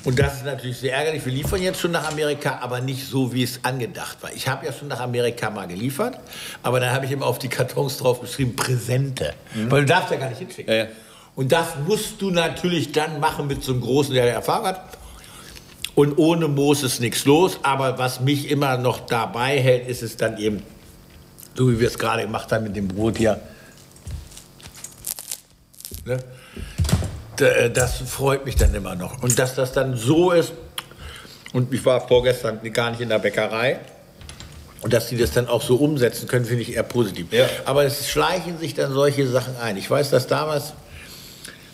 [0.05, 1.25] Und das ist natürlich sehr ärgerlich.
[1.25, 4.31] Wir liefern jetzt schon nach Amerika, aber nicht so, wie es angedacht war.
[4.33, 6.19] Ich habe ja schon nach Amerika mal geliefert,
[6.61, 9.33] aber dann habe ich immer auf die Kartons drauf geschrieben, Präsente.
[9.67, 10.71] Weil du darfst ja gar nicht hinschicken.
[10.71, 10.89] Ja, ja.
[11.35, 14.97] Und das musst du natürlich dann machen mit so einem Großen, der Erfahrung hat.
[15.95, 17.59] Und ohne Moos ist nichts los.
[17.63, 20.61] Aber was mich immer noch dabei hält, ist es dann eben,
[21.55, 23.39] so wie wir es gerade gemacht haben mit dem Brot hier.
[26.05, 26.19] Ne?
[27.41, 29.21] Äh, Das freut mich dann immer noch.
[29.21, 30.53] Und dass das dann so ist,
[31.53, 33.79] und ich war vorgestern gar nicht in der Bäckerei,
[34.81, 37.31] und dass die das dann auch so umsetzen können, finde ich eher positiv.
[37.31, 37.47] Ja.
[37.65, 39.77] Aber es schleichen sich dann solche Sachen ein.
[39.77, 40.73] Ich weiß, dass damals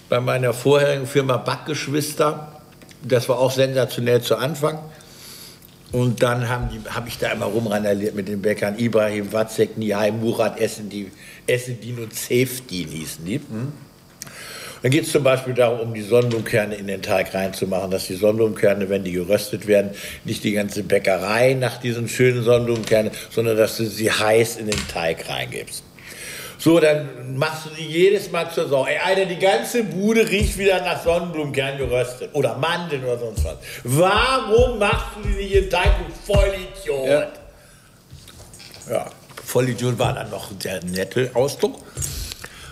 [0.08, 2.62] bei meiner vorherigen Firma Backgeschwister,
[3.04, 4.80] das war auch sensationell zu Anfang.
[5.92, 8.80] Und dann habe ich da immer rumrandaliert mit den Bäckern.
[8.80, 11.12] Ibrahim, Watzek, Nihai, Murat, Essendi,
[11.48, 13.42] Essedin und Safedin hießen die.
[14.82, 18.16] Dann geht es zum Beispiel darum, um die Sonnenblumenkerne in den Teig reinzumachen, dass die
[18.16, 19.92] Sonnenblumenkerne, wenn die geröstet werden,
[20.26, 24.88] nicht die ganze Bäckerei nach diesen schönen Sonnenblumenkernen, sondern dass du sie heiß in den
[24.88, 25.84] Teig reingibst.
[26.58, 28.86] So, dann machst du die jedes Mal zur Sau.
[28.86, 32.30] Ey, Alter, die ganze Bude riecht wieder nach Sonnenblumenkern geröstet.
[32.34, 33.56] Oder Mandeln oder sonst was.
[33.84, 37.08] Warum machst du die nicht in den Teig, du Vollidiot?
[37.08, 37.32] Ja.
[38.92, 39.06] Ja,
[39.44, 41.80] Vollidiot war dann noch der nette Ausdruck.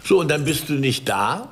[0.03, 1.49] So, und dann bist du nicht da.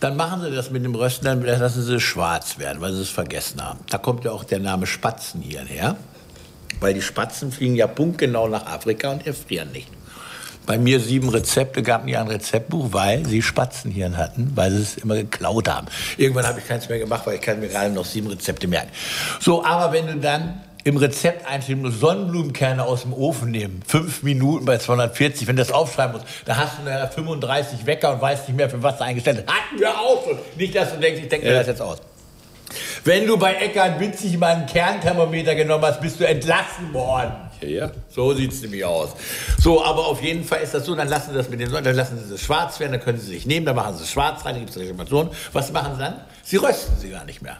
[0.00, 3.02] Dann machen sie das mit dem Rösten, dann lassen sie es schwarz werden, weil sie
[3.02, 3.80] es vergessen haben.
[3.90, 5.96] Da kommt ja auch der Name Spatzen hier her.
[6.80, 9.88] Weil die Spatzen fliegen ja punktgenau nach Afrika und erfrieren nicht.
[10.64, 14.96] Bei mir sieben Rezepte gab nie ein Rezeptbuch, weil sie Spatzenhirn hatten, weil sie es
[14.96, 15.88] immer geklaut haben.
[16.16, 18.90] Irgendwann habe ich keins mehr gemacht, weil ich kann mir gerade noch sieben Rezepte merken.
[19.40, 24.22] So, aber wenn du dann im Rezept einschreiben musst, Sonnenblumenkerne aus dem Ofen nehmen, fünf
[24.22, 28.20] Minuten bei 240, wenn du das aufschreiben musst, dann hast du nachher 35 Wecker und
[28.20, 29.54] weißt nicht mehr, für was du eingestellt hast.
[29.54, 30.38] Hatten wir auch schon.
[30.56, 31.98] Nicht, dass du denkst, ich denke mir das jetzt aus.
[33.04, 37.32] Wenn du bei Eckart Witzig mal einen Kernthermometer genommen hast, bist du entlassen worden.
[37.60, 37.90] Ja, ja.
[38.08, 39.10] So sieht es nämlich aus.
[39.58, 41.84] So, aber auf jeden Fall ist das so, dann lassen sie das mit den Sonnen,
[41.84, 44.10] dann lassen sie es schwarz werden, dann können sie sich nehmen, dann machen sie es
[44.10, 45.30] schwarz rein, dann gibt es Reklamation.
[45.52, 46.20] Was machen sie dann?
[46.42, 47.56] Sie rösten sie gar nicht mehr.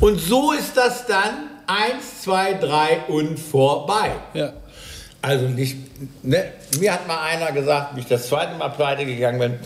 [0.00, 4.10] Und so ist das dann eins, zwei, drei und vorbei.
[4.34, 4.52] Ja.
[5.22, 5.76] Also nicht,
[6.22, 6.52] ne?
[6.78, 9.58] mir hat mal einer gesagt, wie ich das zweite Mal pleite gegangen bin,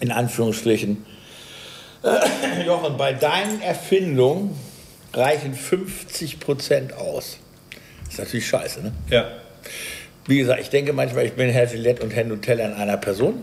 [0.00, 1.04] in Anführungsstrichen,
[2.02, 4.56] äh, Jochen, bei deinen Erfindungen
[5.12, 7.38] reichen 50 Prozent aus.
[8.08, 8.92] ist natürlich scheiße, ne?
[9.10, 9.26] Ja.
[10.26, 13.42] Wie gesagt, ich denke manchmal, ich bin Herr Gillette und Herr Nutella in einer Person.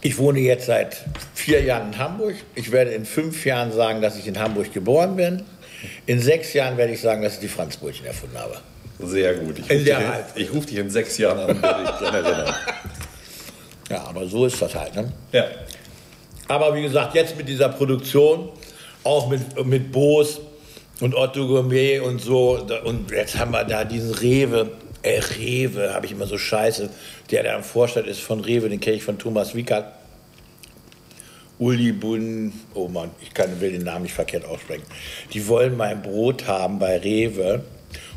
[0.00, 1.04] Ich wohne jetzt seit
[1.44, 2.36] vier Jahren in Hamburg.
[2.54, 5.42] Ich werde in fünf Jahren sagen, dass ich in Hamburg geboren bin.
[6.06, 8.56] In sechs Jahren werde ich sagen, dass ich die Franzbrötchen erfunden habe.
[8.98, 9.58] Sehr gut.
[9.58, 12.54] Ich rufe der dich, ich ruf dich in sechs Jahren an werde erinnern.
[13.90, 14.96] Ja, aber so ist das halt.
[14.96, 15.12] Ne?
[15.32, 15.44] Ja.
[16.48, 18.48] Aber wie gesagt, jetzt mit dieser Produktion,
[19.04, 20.40] auch mit, mit Bose
[21.00, 24.70] und Otto Gourmet und so, und jetzt haben wir da diesen Rewe,
[25.02, 26.88] äh, Rewe, habe ich immer so scheiße,
[27.30, 29.92] der da am Vorstand ist von Rewe, den kenne ich von Thomas Wickert.
[31.58, 34.84] Uli Bun, oh Mann, ich kann, will den Namen nicht verkehrt aussprechen.
[35.32, 37.62] Die wollen mein Brot haben bei Rewe.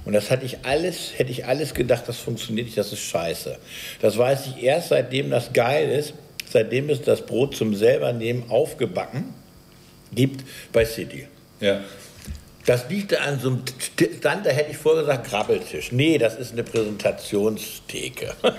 [0.05, 3.57] Und das hatte ich alles, hätte ich alles gedacht, das funktioniert nicht, das ist scheiße.
[4.01, 6.13] Das weiß ich erst, seitdem das geil ist,
[6.49, 9.33] seitdem es das Brot zum selber nehmen aufgebacken
[10.13, 11.27] gibt bei City.
[11.59, 11.81] Ja.
[12.65, 13.63] Das liegt an so einem
[14.19, 15.91] Stand, da hätte ich vorher gesagt Grabbeltisch.
[15.91, 18.33] Nee, das ist eine Präsentationstheke.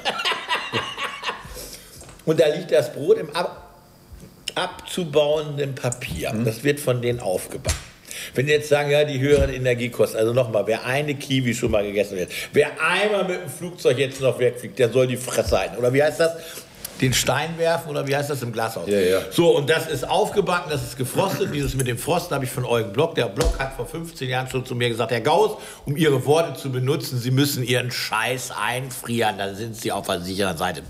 [2.25, 3.68] Und da liegt das Brot im ab
[4.59, 6.33] abzubauenden Papier.
[6.45, 7.89] Das wird von denen aufgebacken.
[8.35, 11.85] Wenn die jetzt sagen, ja, die höheren Energiekosten, also nochmal, wer eine Kiwi schon mal
[11.85, 15.77] gegessen hat, wer einmal mit dem Flugzeug jetzt noch wegfliegt, der soll die Fresse halten.
[15.77, 16.33] Oder wie heißt das?
[17.01, 18.89] Den Stein werfen oder wie heißt das im Glashaus?
[18.89, 19.21] Ja, ja.
[19.31, 21.55] So, und das ist aufgebacken, das ist gefrostet.
[21.55, 23.15] Dieses mit dem Frosten habe ich von Eugen Block.
[23.15, 26.59] Der Block hat vor 15 Jahren schon zu mir gesagt, Herr Gauss, um Ihre Worte
[26.59, 30.83] zu benutzen, Sie müssen Ihren Scheiß einfrieren, dann sind Sie auf der sicheren Seite.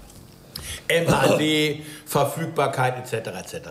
[0.88, 3.28] MHD, Verfügbarkeit etc.
[3.28, 3.68] etc.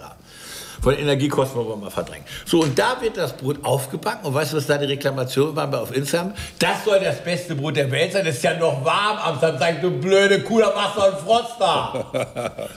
[0.80, 2.24] Von Energiekosten wollen wir mal verdrängen.
[2.46, 4.28] So, und da wird das Brot aufgebacken.
[4.28, 6.34] Und weißt du, was da die Reklamation war bei- auf Instagram?
[6.60, 8.24] Das soll das beste Brot der Welt sein.
[8.24, 9.82] Das ist ja noch warm am Samstag.
[9.82, 12.06] Du blöde Kuh, da machst du einen Frost da.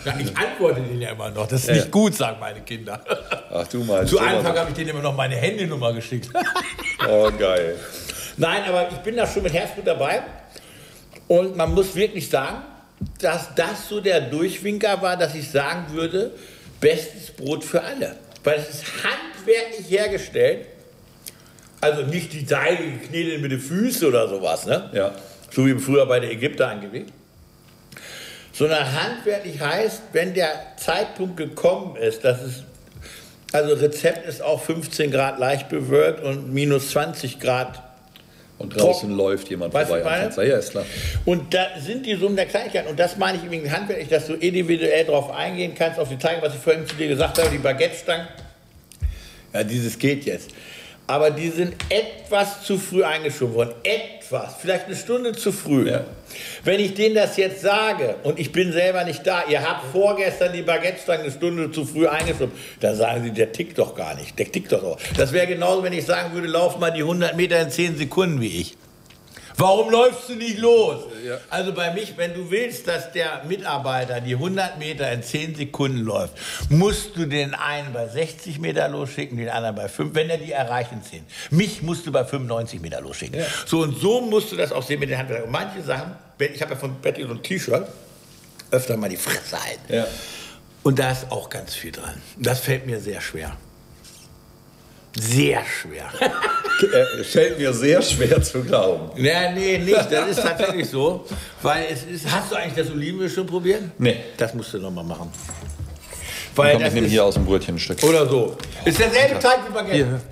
[0.06, 1.46] ja, ich antworte denen ja immer noch.
[1.46, 3.00] Das ist nicht gut, sagen meine Kinder.
[3.52, 4.06] Ach du mal.
[4.06, 6.30] Zu Anfang habe ich denen immer noch meine Handynummer geschickt.
[7.08, 7.76] Oh, geil.
[8.36, 10.20] Nein, aber ich bin da schon mit Herzblut dabei.
[11.28, 12.58] Und man muss wirklich sagen,
[13.20, 16.32] dass das so der Durchwinker war, dass ich sagen würde,
[16.80, 18.16] bestes Brot für alle.
[18.44, 20.66] Weil es ist handwerklich hergestellt.
[21.80, 24.90] Also nicht die Seile geknetet mit den Füßen oder sowas, ne?
[24.92, 25.14] Ja.
[25.50, 27.12] So wie früher bei den Ägypter angelegt.
[28.52, 32.64] Sondern handwerklich heißt, wenn der Zeitpunkt gekommen ist, dass es
[33.52, 37.82] also Rezept ist auch 15 Grad leicht bewölkt und minus 20 Grad
[38.60, 40.20] Und draußen läuft jemand Weißt vorbei am?
[40.20, 40.42] Fenster.
[40.44, 40.84] Ja, ist klar.
[41.24, 42.90] Und da sind die Summen der Kleinigkeiten.
[42.90, 46.42] Und das meine ich übrigens handwerklich, dass du individuell drauf eingehen kannst, auf die Teige,
[46.42, 48.28] was ich vorhin zu dir gesagt habe, die Baguette-Stangen.
[49.54, 50.50] Ja, dieses geht jetzt.
[51.10, 53.74] Aber die sind etwas zu früh eingeschoben worden.
[53.82, 54.54] Etwas.
[54.60, 55.90] Vielleicht eine Stunde zu früh.
[55.90, 56.04] Ja.
[56.62, 60.52] Wenn ich denen das jetzt sage und ich bin selber nicht da, ihr habt vorgestern
[60.52, 64.38] die Baguette-Stangen eine Stunde zu früh eingeschoben, dann sagen sie, der tickt doch gar nicht.
[64.38, 64.96] Der tickt doch so.
[65.16, 68.40] Das wäre genauso, wenn ich sagen würde, lauf mal die 100 Meter in 10 Sekunden
[68.40, 68.76] wie ich.
[69.60, 71.04] Warum läufst du nicht los?
[71.50, 75.98] Also bei mich, wenn du willst, dass der Mitarbeiter die 100 Meter in 10 Sekunden
[75.98, 76.32] läuft,
[76.70, 80.52] musst du den einen bei 60 Meter losschicken, den anderen bei 5, wenn er die
[80.52, 81.26] erreicht in 10.
[81.50, 83.44] Mich musst du bei 95 Meter losschicken.
[83.66, 85.46] So und so musst du das auch sehen mit den Handwerkern.
[85.46, 87.86] Und manche Sachen, ich habe ja von Betty so ein T-Shirt,
[88.70, 89.92] öfter mal die Fresse halten.
[89.92, 90.06] Ja.
[90.82, 92.14] Und da ist auch ganz viel dran.
[92.38, 93.54] Das fällt mir sehr schwer.
[95.18, 96.10] Sehr schwer.
[96.80, 99.10] Äh, fällt mir sehr schwer zu glauben.
[99.22, 100.10] Ja, nee, nicht.
[100.10, 101.26] Das ist tatsächlich so.
[101.60, 102.32] Weil es ist.
[102.32, 103.82] Hast du eigentlich das Olivenöl schon probiert?
[103.98, 104.16] Nee.
[104.38, 105.30] Das musst du nochmal machen.
[106.56, 108.02] Weil Komm, ich nehme hier aus dem Brötchenstück.
[108.02, 108.56] Oder so.
[108.86, 110.22] Ist derselbe Teig wie Baguette.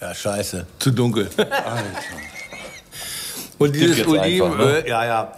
[0.00, 0.66] Ja, scheiße.
[0.80, 1.30] Zu dunkel.
[3.58, 4.88] Und dieses jetzt Olivenöl, ne?
[4.88, 5.32] ja, ja.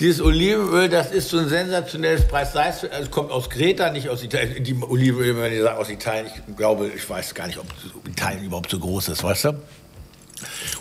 [0.00, 4.08] Dieses Olivenöl, das ist so ein sensationelles preis leistung also es kommt aus Kreta, nicht
[4.08, 4.64] aus Italien.
[4.64, 7.66] Die Olivenöl, wenn die sagen aus Italien, ich glaube, ich weiß gar nicht, ob
[8.08, 9.62] Italien überhaupt so groß ist, weißt du?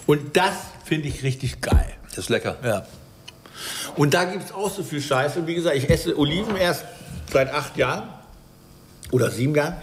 [0.07, 0.53] Und das
[0.85, 1.93] finde ich richtig geil.
[2.07, 2.57] Das ist lecker.
[2.63, 2.87] Ja.
[3.97, 5.45] Und da gibt es auch so viel Scheiße.
[5.45, 6.85] Wie gesagt, ich esse Oliven erst
[7.29, 8.07] seit acht Jahren
[9.11, 9.75] oder sieben Jahren,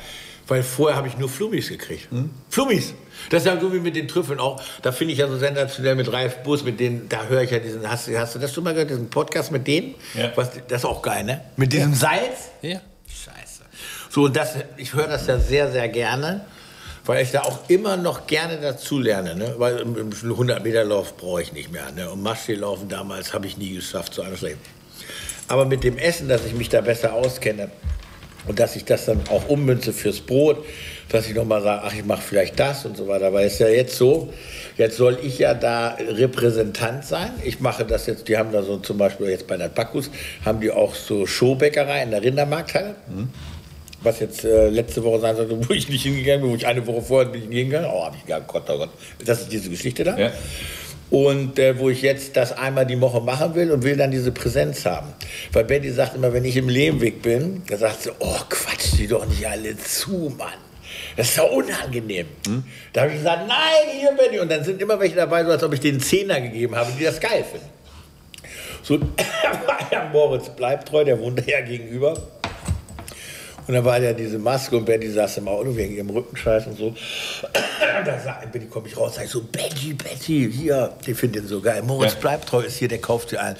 [0.48, 2.08] weil vorher habe ich nur Flummis gekriegt.
[2.50, 2.94] Flummis!
[3.30, 4.62] Das ist ja so wie mit den Trüffeln auch.
[4.82, 7.58] Da finde ich ja so sensationell mit Ralf Bus, mit denen, da höre ich ja
[7.58, 9.94] diesen, hast, du- hast du das schon mal gehört, diesen Podcast mit denen?
[10.14, 10.32] Ja.
[10.36, 11.40] Was, das ist auch geil, ne?
[11.56, 12.50] Mit diesem Salz?
[12.62, 12.80] Ja.
[13.08, 13.62] Scheiße.
[14.10, 16.44] So, und das, ich höre das ja sehr, sehr gerne,
[17.06, 19.34] weil ich da auch immer noch gerne dazu lerne.
[19.34, 19.54] Ne?
[19.58, 21.90] Weil im, im 100-Meter-Lauf brauche ich nicht mehr.
[21.92, 22.10] Ne?
[22.10, 24.60] Und Maschsee-Laufen damals habe ich nie geschafft, so alles Leben.
[25.48, 27.70] Aber mit dem Essen, dass ich mich da besser auskenne
[28.46, 30.64] und dass ich das dann auch ummünze fürs Brot,
[31.08, 33.32] dass ich nochmal sage, ach, ich mache vielleicht das und so weiter.
[33.32, 34.32] Weil es ist ja jetzt so,
[34.76, 37.30] jetzt soll ich ja da Repräsentant sein.
[37.44, 40.10] Ich mache das jetzt, die haben da so zum Beispiel jetzt bei der Backus,
[40.44, 42.96] haben die auch so Showbäckerei in der Rindermarkthalle.
[44.02, 46.86] Was jetzt äh, letzte Woche sein sollte, wo ich nicht hingegangen bin, wo ich eine
[46.86, 47.98] Woche vorher nicht hingegangen bin.
[47.98, 48.90] Oh, hab ich gedacht, Gott, oh Gott.
[49.24, 50.16] Das ist diese Geschichte da.
[50.16, 50.32] Ja.
[51.08, 54.32] Und äh, wo ich jetzt das einmal die Woche machen will und will dann diese
[54.32, 55.12] Präsenz haben.
[55.52, 59.06] Weil Betty sagt immer, wenn ich im Lehmweg bin, da sagt sie, oh, quatsch die
[59.06, 60.48] doch nicht alle zu, Mann.
[61.16, 62.26] Das ist ja unangenehm.
[62.46, 62.64] Hm?
[62.92, 64.40] Da habe ich gesagt, nein, hier bin ich.
[64.40, 67.04] Und dann sind immer welche dabei, so als ob ich denen Zehner gegeben habe, die
[67.04, 67.66] das geil finden.
[68.82, 68.98] So
[70.12, 72.16] Moritz Bleibtreu, der wohnte ja gegenüber.
[73.66, 76.78] Und dann war ja diese Maske und Betty saß im Auto wegen ihrem Rückenscheiß und
[76.78, 76.86] so.
[76.86, 76.96] Und
[78.06, 81.48] da sagt Betty, komme ich raus, sag ich so, Betty, Betty, hier, die finden den
[81.48, 81.82] so geil.
[81.82, 82.20] Moritz ja.
[82.20, 83.56] Bleibtreu ist hier, der kauft sie ein.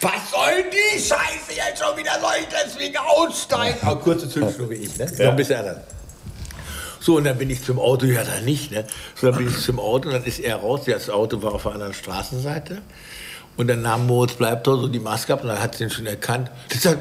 [0.00, 2.12] Was soll die Scheiße jetzt schon wieder?
[2.20, 3.86] Soll ich deswegen aussteigen?
[3.86, 5.10] Auch kurze Zündschnur wie ich, ne?
[5.16, 5.24] Ja.
[5.24, 5.78] Noch ein bisschen anders.
[7.00, 8.84] So, und dann bin ich zum Auto, ja, dann nicht, ne?
[9.14, 10.82] So, dann bin ich zum Auto und dann ist er raus.
[10.86, 12.82] Das Auto war auf der anderen Straßenseite.
[13.56, 16.06] Und dann nahm Moritz Bleibtreu so die Maske ab und dann hat sie ihn schon
[16.06, 16.48] erkannt.
[16.68, 16.98] Das sagt,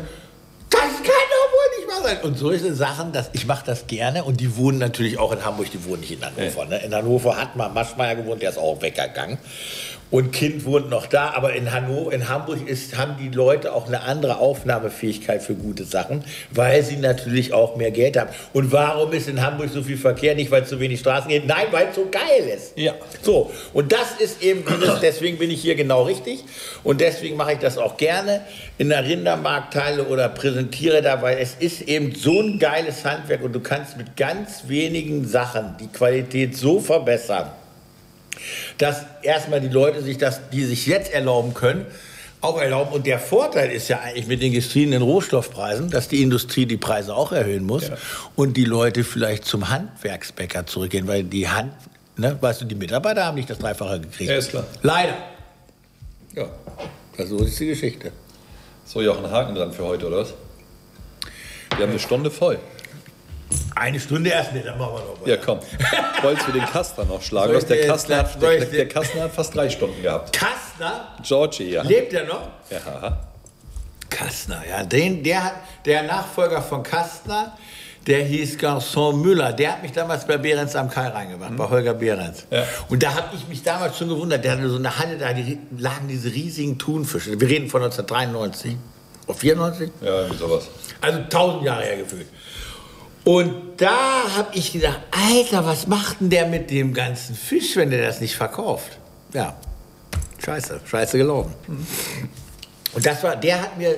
[0.69, 2.21] das kann doch wohl nicht wahr sein.
[2.21, 4.23] Und solche Sachen, dass ich mache das gerne.
[4.23, 6.65] Und die wohnen natürlich auch in Hamburg, die wohnen nicht in Hannover.
[6.65, 6.77] Ne?
[6.79, 9.37] In Hannover hat mal Maschmeyer gewohnt, der ist auch weggegangen
[10.09, 13.87] und Kind wohnt noch da, aber in Hannover, in Hamburg ist, haben die Leute auch
[13.87, 18.29] eine andere Aufnahmefähigkeit für gute Sachen, weil sie natürlich auch mehr Geld haben.
[18.53, 20.35] Und warum ist in Hamburg so viel Verkehr?
[20.35, 22.77] Nicht, weil es zu wenig Straßen gibt, nein, weil es so geil ist.
[22.77, 22.93] Ja.
[23.21, 24.63] So, und das ist eben,
[25.01, 26.43] deswegen bin ich hier genau richtig
[26.83, 28.41] und deswegen mache ich das auch gerne
[28.77, 33.53] in der Rindermarktteile oder präsentiere da, weil es ist eben so ein geiles Handwerk und
[33.53, 37.51] du kannst mit ganz wenigen Sachen die Qualität so verbessern
[38.77, 41.85] dass erstmal die Leute sich das, die sich jetzt erlauben können,
[42.41, 42.91] auch erlauben.
[42.91, 47.15] Und der Vorteil ist ja eigentlich mit den gestiegenen Rohstoffpreisen, dass die Industrie die Preise
[47.15, 47.97] auch erhöhen muss ja.
[48.35, 51.73] und die Leute vielleicht zum Handwerksbäcker zurückgehen, weil die Hand,
[52.15, 54.29] ne, weißt du, die Mitarbeiter haben nicht das Dreifache gekriegt.
[54.29, 54.65] Ja, ist klar.
[54.81, 55.15] Leider.
[56.35, 56.47] Ja,
[57.25, 58.11] so ist die Geschichte.
[58.85, 60.33] So, Jochen, Haken dran für heute, oder was?
[61.75, 62.59] Wir haben eine Stunde voll.
[63.75, 65.29] Eine Stunde erst nicht, dann machen wir noch mal.
[65.29, 65.59] Ja, komm.
[66.21, 67.53] Wolltest du den Kastner noch schlagen?
[67.53, 70.33] Was der, Kastner hat, der, der Kastner hat fast drei Stunden gehabt.
[70.33, 71.15] Kastner?
[71.23, 71.83] Georgie, ja.
[71.83, 72.47] Lebt er noch?
[72.69, 73.19] Ja.
[74.09, 74.83] Kastner, ja.
[74.83, 75.51] Den, der,
[75.85, 77.55] der Nachfolger von Kastner,
[78.07, 79.53] der hieß Garçon Müller.
[79.53, 81.57] Der hat mich damals bei Behrens am Kai reingebracht, mhm.
[81.57, 82.45] bei Holger Behrens.
[82.49, 82.63] Ja.
[82.89, 84.43] Und da habe ich mich damals schon gewundert.
[84.43, 85.27] Der hatte so eine Halle, da
[85.77, 87.39] lagen diese riesigen Thunfische.
[87.39, 88.77] Wir reden von 1993.
[89.27, 89.91] Oder 94?
[90.01, 90.69] Ja, sowas.
[91.01, 92.27] Also tausend Jahre her gefühlt.
[93.27, 97.89] Und da habe ich gedacht, Alter, was macht denn der mit dem ganzen Fisch, wenn
[97.89, 98.99] der das nicht verkauft?
[99.33, 99.53] Ja,
[100.45, 101.53] scheiße, scheiße gelaufen.
[102.93, 103.97] Und das war, der hat mir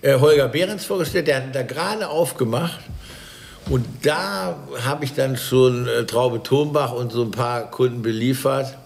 [0.00, 2.80] äh, Holger Behrens vorgestellt, der hat da gerade aufgemacht.
[3.68, 8.78] Und da habe ich dann schon äh, Traube Thunbach und so ein paar Kunden beliefert.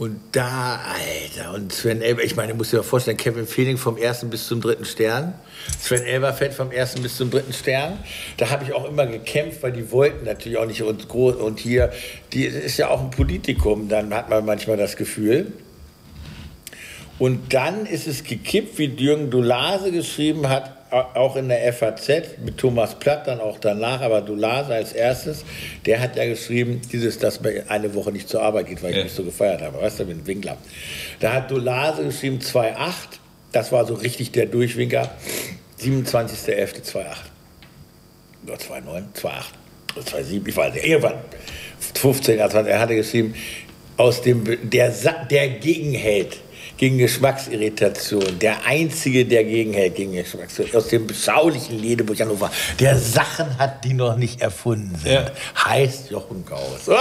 [0.00, 3.98] Und da, Alter, und Sven Elber, ich meine, musst dir mal vorstellen, Kevin Feeling vom
[3.98, 5.34] ersten bis zum dritten Stern,
[5.78, 7.98] Sven Elberfeld vom ersten bis zum dritten Stern.
[8.38, 11.36] Da habe ich auch immer gekämpft, weil die wollten natürlich auch nicht uns groß.
[11.36, 11.92] Und hier,
[12.32, 15.52] die ist ja auch ein Politikum, dann hat man manchmal das Gefühl.
[17.18, 22.08] Und dann ist es gekippt, wie Jürgen Dulase geschrieben hat, auch in der FAZ,
[22.44, 25.44] mit Thomas Platt dann auch danach, aber Dulase als erstes,
[25.86, 28.96] der hat ja geschrieben, dieses, dass man eine Woche nicht zur Arbeit geht, weil ich
[28.96, 29.04] ja.
[29.04, 30.56] mich so gefeiert habe, weißt du, mit Winkler.
[31.20, 32.74] Da hat Dulase geschrieben 2,8,
[33.52, 35.10] das war so richtig der Durchwinker,
[35.80, 37.04] 27.11.2,8.
[38.46, 39.32] Oder 2,9, 2,8,
[39.96, 41.14] 2,7, ich weiß nicht, irgendwann,
[41.94, 43.34] 15, 20, er hatte geschrieben,
[43.96, 44.94] aus dem, der,
[45.30, 46.38] der Gegenheld,
[46.80, 48.38] gegen Geschmacksirritation.
[48.38, 50.82] Der Einzige, der gegenhält gegen Geschmacksirritation.
[50.82, 55.30] Aus dem beschaulichen Ledeburg Hannover, der Sachen hat, die noch nicht erfunden sind, ja.
[55.62, 56.86] heißt Jochen Gauss.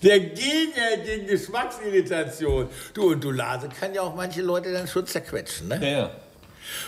[0.00, 2.68] Der Gegenhält gegen Geschmacksirritation.
[2.94, 5.80] Du und du Lase kann ja auch manche Leute dann schon zerquetschen, ne?
[5.82, 6.10] Ja, ja.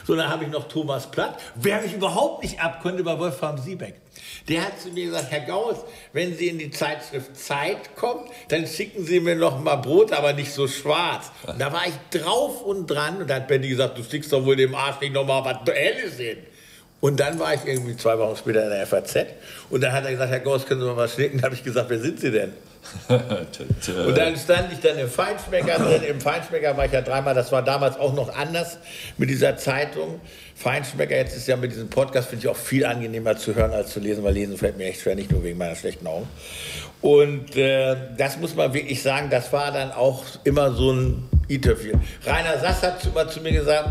[0.07, 1.41] So, dann habe ich noch Thomas Platt.
[1.57, 3.95] Wer mich überhaupt nicht abkonnte, war Wolfram Siebeck.
[4.51, 5.76] Der hat zu mir gesagt, Herr Gauss,
[6.12, 10.32] wenn Sie in die Zeitschrift Zeit kommen, dann schicken Sie mir noch mal Brot, aber
[10.32, 11.30] nicht so schwarz.
[11.46, 14.44] Und da war ich drauf und dran und da hat Benny gesagt, du schickst doch
[14.44, 16.38] wohl dem Arsch nicht noch mal was Helles hin.
[17.01, 19.26] Und dann war ich irgendwie zwei Wochen später in der FAZ
[19.70, 21.38] und dann hat er gesagt, Herr Gauss, können Sie mal was schicken?
[21.38, 22.53] Da habe ich gesagt, wer sind Sie denn?
[23.09, 26.03] und dann stand ich dann im Feinschmecker drin.
[26.03, 27.34] Im Feinschmecker war ich ja dreimal.
[27.34, 28.78] Das war damals auch noch anders
[29.16, 30.20] mit dieser Zeitung.
[30.61, 33.94] Feinschmecker, jetzt ist ja mit diesem Podcast, finde ich auch viel angenehmer zu hören als
[33.94, 36.28] zu lesen, weil lesen fällt mir echt schwer, nicht nur wegen meiner schlechten Augen.
[37.00, 41.98] Und äh, das muss man wirklich sagen, das war dann auch immer so ein i-Töpfchen.
[42.26, 43.88] Rainer Sass hat immer zu mir gesagt,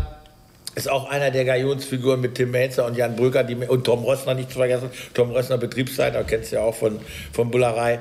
[0.74, 4.34] ist auch einer der Galionsfiguren mit Tim Melzer und Jan Brücker die, und Tom Rössner
[4.34, 4.90] nicht zu vergessen.
[5.14, 7.00] Tom Rössner Betriebsleiter, kennst du ja auch von,
[7.32, 8.00] von Bullerei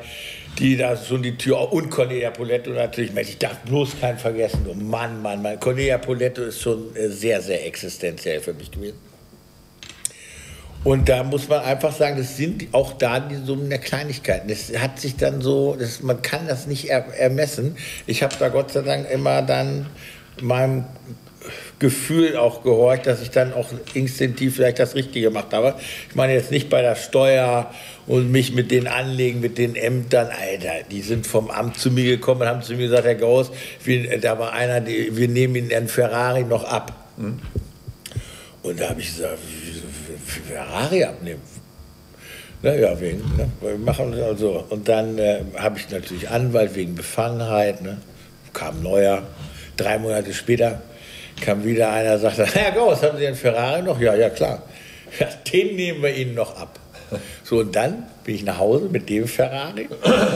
[0.57, 4.65] die da schon die Tür und Cornelia Poletto natürlich, ich darf bloß keinen vergessen.
[4.69, 5.59] Oh Mann, Mann, Mann.
[5.59, 8.97] Cornelia Poletto ist schon äh, sehr, sehr existenziell für mich gewesen.
[10.83, 14.47] Und da muss man einfach sagen, das sind auch da die Summen der Kleinigkeiten.
[14.47, 17.75] Das hat sich dann so, das, man kann das nicht er, ermessen.
[18.07, 19.87] Ich habe da Gott sei Dank immer dann
[20.41, 20.85] meinem
[21.79, 25.75] Gefühl auch gehorcht, dass ich dann auch instinktiv vielleicht das Richtige gemacht habe.
[26.09, 27.73] Ich meine jetzt nicht bei der Steuer
[28.05, 32.03] und mich mit den Anlegen, mit den Ämtern, Alter, die sind vom Amt zu mir
[32.03, 33.51] gekommen und haben zu mir gesagt, Herr Gauss,
[33.85, 36.93] wir, da war einer, wir nehmen Ihnen einen Ferrari noch ab.
[37.17, 37.39] Hm?
[38.61, 39.39] Und da habe ich gesagt,
[40.25, 41.41] Ferrari abnehmen?
[42.61, 43.49] Naja, wegen, ne?
[43.61, 44.65] wir machen also.
[44.69, 47.99] Und dann äh, habe ich natürlich Anwalt wegen Befangenheit, ne?
[48.51, 49.23] kam neuer.
[49.77, 50.81] Drei Monate später
[51.39, 53.99] kam wieder einer, sagte, Herr Gauss, haben Sie einen Ferrari noch?
[53.99, 54.63] Ja, ja, klar.
[55.19, 56.79] Ja, den nehmen wir Ihnen noch ab.
[57.43, 59.89] So, und dann bin ich nach Hause mit dem Ferrari,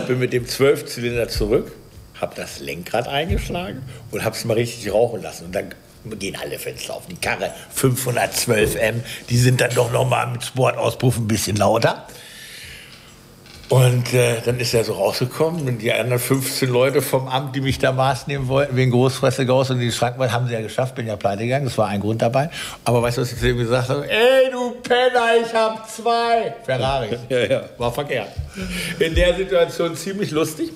[0.08, 1.72] bin mit dem Zwölfzylinder zurück,
[2.20, 5.46] habe das Lenkrad eingeschlagen und habe es mal richtig rauchen lassen.
[5.46, 5.70] Und dann
[6.18, 7.52] gehen alle Fenster auf die Karre.
[7.76, 8.96] 512M,
[9.30, 12.08] die sind dann doch noch mal mit Sportauspuff ein bisschen lauter.
[13.74, 17.62] Und äh, dann ist er so rausgekommen und die anderen 15 Leute vom Amt, die
[17.62, 20.94] mich da Maß nehmen wollten, wegen Großfresse Gauss und die Schrankwand, haben sie ja geschafft,
[20.94, 22.52] bin ja pleite gegangen, das war ein Grund dabei.
[22.86, 24.08] Aber weißt du, was ich zu ihm gesagt habe?
[24.08, 27.18] Ey, du Penner, ich hab zwei Ferraris.
[27.30, 27.62] Ja, ja.
[27.80, 28.28] War verkehrt.
[29.00, 30.72] In der Situation ziemlich lustig.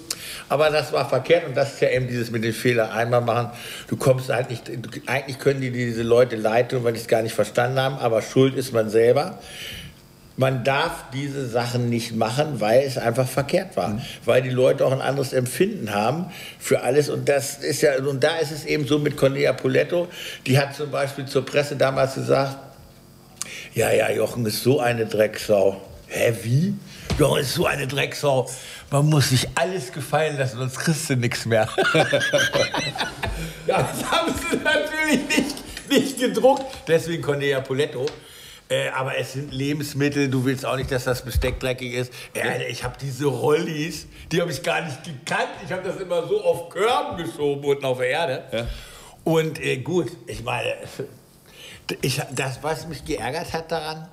[0.49, 3.51] Aber das war verkehrt und das ist ja eben dieses mit den Fehler einmal machen.
[3.89, 4.61] Du kommst eigentlich,
[5.05, 8.55] eigentlich können die diese Leute leiten, weil die es gar nicht verstanden haben, aber schuld
[8.55, 9.37] ist man selber
[10.37, 13.89] man darf diese Sachen nicht machen, weil es einfach verkehrt war.
[13.89, 14.01] Mhm.
[14.23, 16.27] Weil die Leute auch ein anderes Empfinden haben
[16.59, 17.09] für alles.
[17.09, 20.07] Und das ist ja, und da ist es eben so mit Cornelia Poletto,
[20.45, 22.55] die hat zum Beispiel zur Presse damals gesagt,
[23.73, 25.81] ja, ja, Jochen ist so eine Drecksau.
[26.07, 26.75] Hä, wie?
[27.17, 28.47] Jochen ist so eine Drecksau.
[28.91, 31.67] Man muss sich alles gefallen lassen, sonst kriegst du nichts mehr.
[31.93, 32.03] ja,
[33.67, 36.63] das haben sie natürlich nicht, nicht gedruckt.
[36.87, 38.05] Deswegen Cornelia Poletto.
[38.69, 42.11] Äh, aber es sind Lebensmittel, du willst auch nicht, dass das Besteck dreckig ist.
[42.33, 45.49] Äh, ich habe diese Rollis, die habe ich gar nicht gekannt.
[45.65, 48.43] Ich habe das immer so auf Körben geschoben unten auf der Erde.
[48.51, 48.67] Ja.
[49.23, 50.73] Und äh, gut, ich meine,
[52.01, 54.09] ich, das, was mich geärgert hat daran,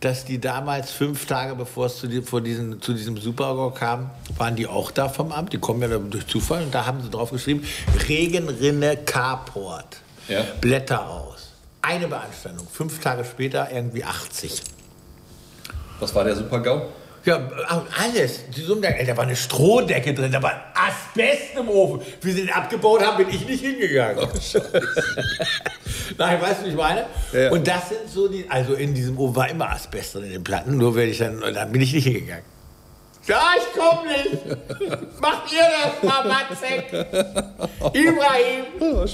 [0.00, 4.10] dass die damals fünf Tage bevor es zu, die, vor diesen, zu diesem Supergau kam,
[4.36, 5.52] waren die auch da vom Amt.
[5.52, 7.64] Die kommen ja durch Zufall und da haben sie drauf geschrieben:
[8.08, 9.98] Regenrinne Carport.
[10.28, 10.44] Ja.
[10.60, 11.47] Blätter aus.
[11.82, 12.66] Eine Beanstandung.
[12.70, 14.62] Fünf Tage später irgendwie 80.
[16.00, 16.88] Was war der Super-GAU?
[17.24, 17.48] Ja,
[17.98, 18.40] alles.
[19.06, 22.00] Da war eine Strohdecke drin, da war Asbest im Ofen.
[22.22, 24.18] Wie sie den abgebaut haben, bin ich nicht hingegangen.
[24.18, 24.28] Oh,
[26.16, 27.06] Nein, weißt du, wie ich meine?
[27.32, 27.50] Ja.
[27.50, 30.44] Und das sind so die, also in diesem Ofen war immer Asbest drin in den
[30.44, 32.44] Platten, nur werde ich dann, dann bin ich nicht hingegangen.
[33.26, 35.20] Ja, ich komm nicht.
[35.20, 36.86] Macht ihr das, Mamatzek?
[37.92, 39.04] Ibrahim, oh,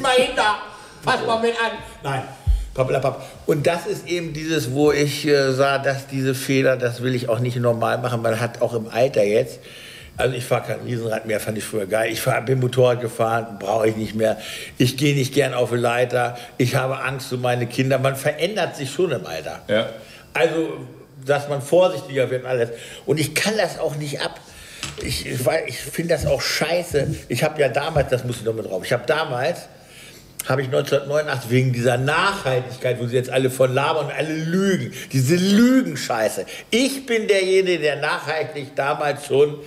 [0.00, 0.56] mal hinter.
[1.02, 1.72] Fass mal mit an.
[2.02, 2.22] Nein.
[3.46, 7.28] Und das ist eben dieses, wo ich äh, sah, dass diese Fehler, das will ich
[7.28, 8.22] auch nicht normal machen.
[8.22, 9.58] Man hat auch im Alter jetzt,
[10.16, 12.12] also ich fahre kein Riesenrad mehr, fand ich früher geil.
[12.12, 14.38] Ich fahr, bin Motorrad gefahren, brauche ich nicht mehr.
[14.78, 16.38] Ich gehe nicht gern auf eine Leiter.
[16.58, 17.98] Ich habe Angst um meine Kinder.
[17.98, 19.62] Man verändert sich schon im Alter.
[19.68, 19.88] Ja.
[20.32, 20.76] Also,
[21.24, 22.70] dass man vorsichtiger wird und alles.
[23.04, 24.38] Und ich kann das auch nicht ab.
[25.02, 27.14] Ich, ich finde das auch scheiße.
[27.28, 29.68] Ich habe ja damals, das muss ich noch mit drauf, ich habe damals
[30.48, 34.92] habe ich 1989 wegen dieser Nachhaltigkeit, wo sie jetzt alle von labern und alle lügen,
[35.12, 36.46] diese Lügenscheiße.
[36.70, 39.58] Ich bin derjenige, der nachhaltig damals schon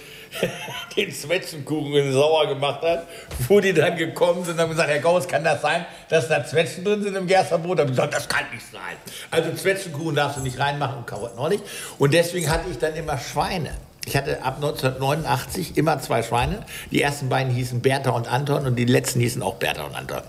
[0.98, 3.08] den Zwetschgenkuchen sauer gemacht hat,
[3.48, 6.44] wo die dann gekommen sind und haben gesagt, Herr Gauss, kann das sein, dass da
[6.44, 7.78] Zwetschgen drin sind im Gersterbrot?
[7.78, 8.96] Da habe ich gesagt, das kann nicht sein.
[9.32, 11.64] Also Zwetschgenkuchen darfst du nicht reinmachen und Karotten auch nicht.
[12.00, 13.72] Und deswegen hatte ich dann immer Schweine.
[14.06, 16.66] Ich hatte ab 1989 immer zwei Schweine.
[16.92, 20.24] Die ersten beiden hießen Bertha und Anton und die letzten hießen auch Bertha und Anton.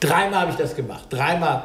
[0.00, 1.04] Dreimal habe ich das gemacht.
[1.10, 1.62] Dreimal.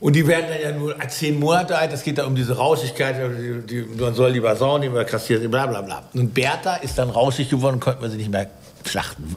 [0.00, 1.92] Und die werden dann ja nur zehn Monate alt.
[1.92, 3.16] Das geht da um diese Rauschigkeit.
[3.16, 6.02] Die, die, man soll lieber Sau nehmen oder kastriert, bla bla bla.
[6.12, 8.48] Und Bertha ist dann rauschig geworden, konnten wir sie nicht mehr
[8.84, 9.34] schlachten.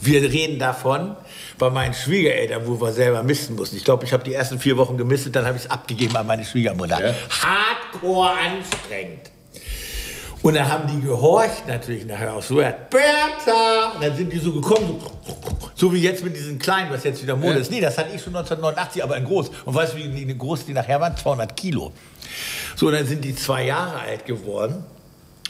[0.00, 1.16] Wir reden davon
[1.58, 3.76] bei meinen Schwiegereltern, wo wir selber misten mussten.
[3.76, 6.26] Ich glaube, ich habe die ersten vier Wochen gemistet, dann habe ich es abgegeben an
[6.26, 7.08] meine Schwiegermutter.
[7.08, 7.14] Ja.
[7.42, 9.29] Hardcore anstrengend.
[10.42, 13.92] Und dann haben die gehorcht natürlich nachher auch so, Bertha!
[13.94, 15.36] Und dann sind die so gekommen, so,
[15.74, 17.70] so wie jetzt mit diesen kleinen, was jetzt wieder Mode ist.
[17.70, 19.50] Nee, das hatte ich schon 1989, aber in groß.
[19.66, 21.16] Und weißt du, wie groß die nachher waren?
[21.16, 21.92] 200 Kilo.
[22.74, 24.84] So, und dann sind die zwei Jahre alt geworden.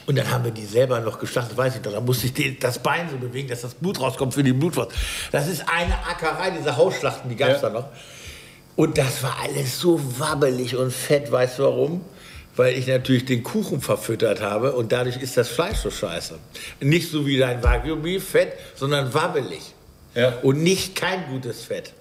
[0.07, 1.93] Und dann haben wir die selber noch geschlachtet, weiß ich noch.
[1.93, 4.91] Da musste ich die, das Bein so bewegen, dass das Blut rauskommt für die Blutwurst.
[5.31, 7.69] Das ist eine Ackerei, diese Hausschlachten, die gab es ja.
[7.69, 7.87] da noch.
[8.75, 12.01] Und das war alles so wabbelig und fett, weißt du warum?
[12.57, 16.39] Weil ich natürlich den Kuchen verfüttert habe und dadurch ist das Fleisch so scheiße.
[16.81, 19.75] Nicht so wie dein Wagyu Beef Fett, sondern wabbelig.
[20.15, 20.35] Ja.
[20.43, 21.93] Und nicht kein gutes Fett.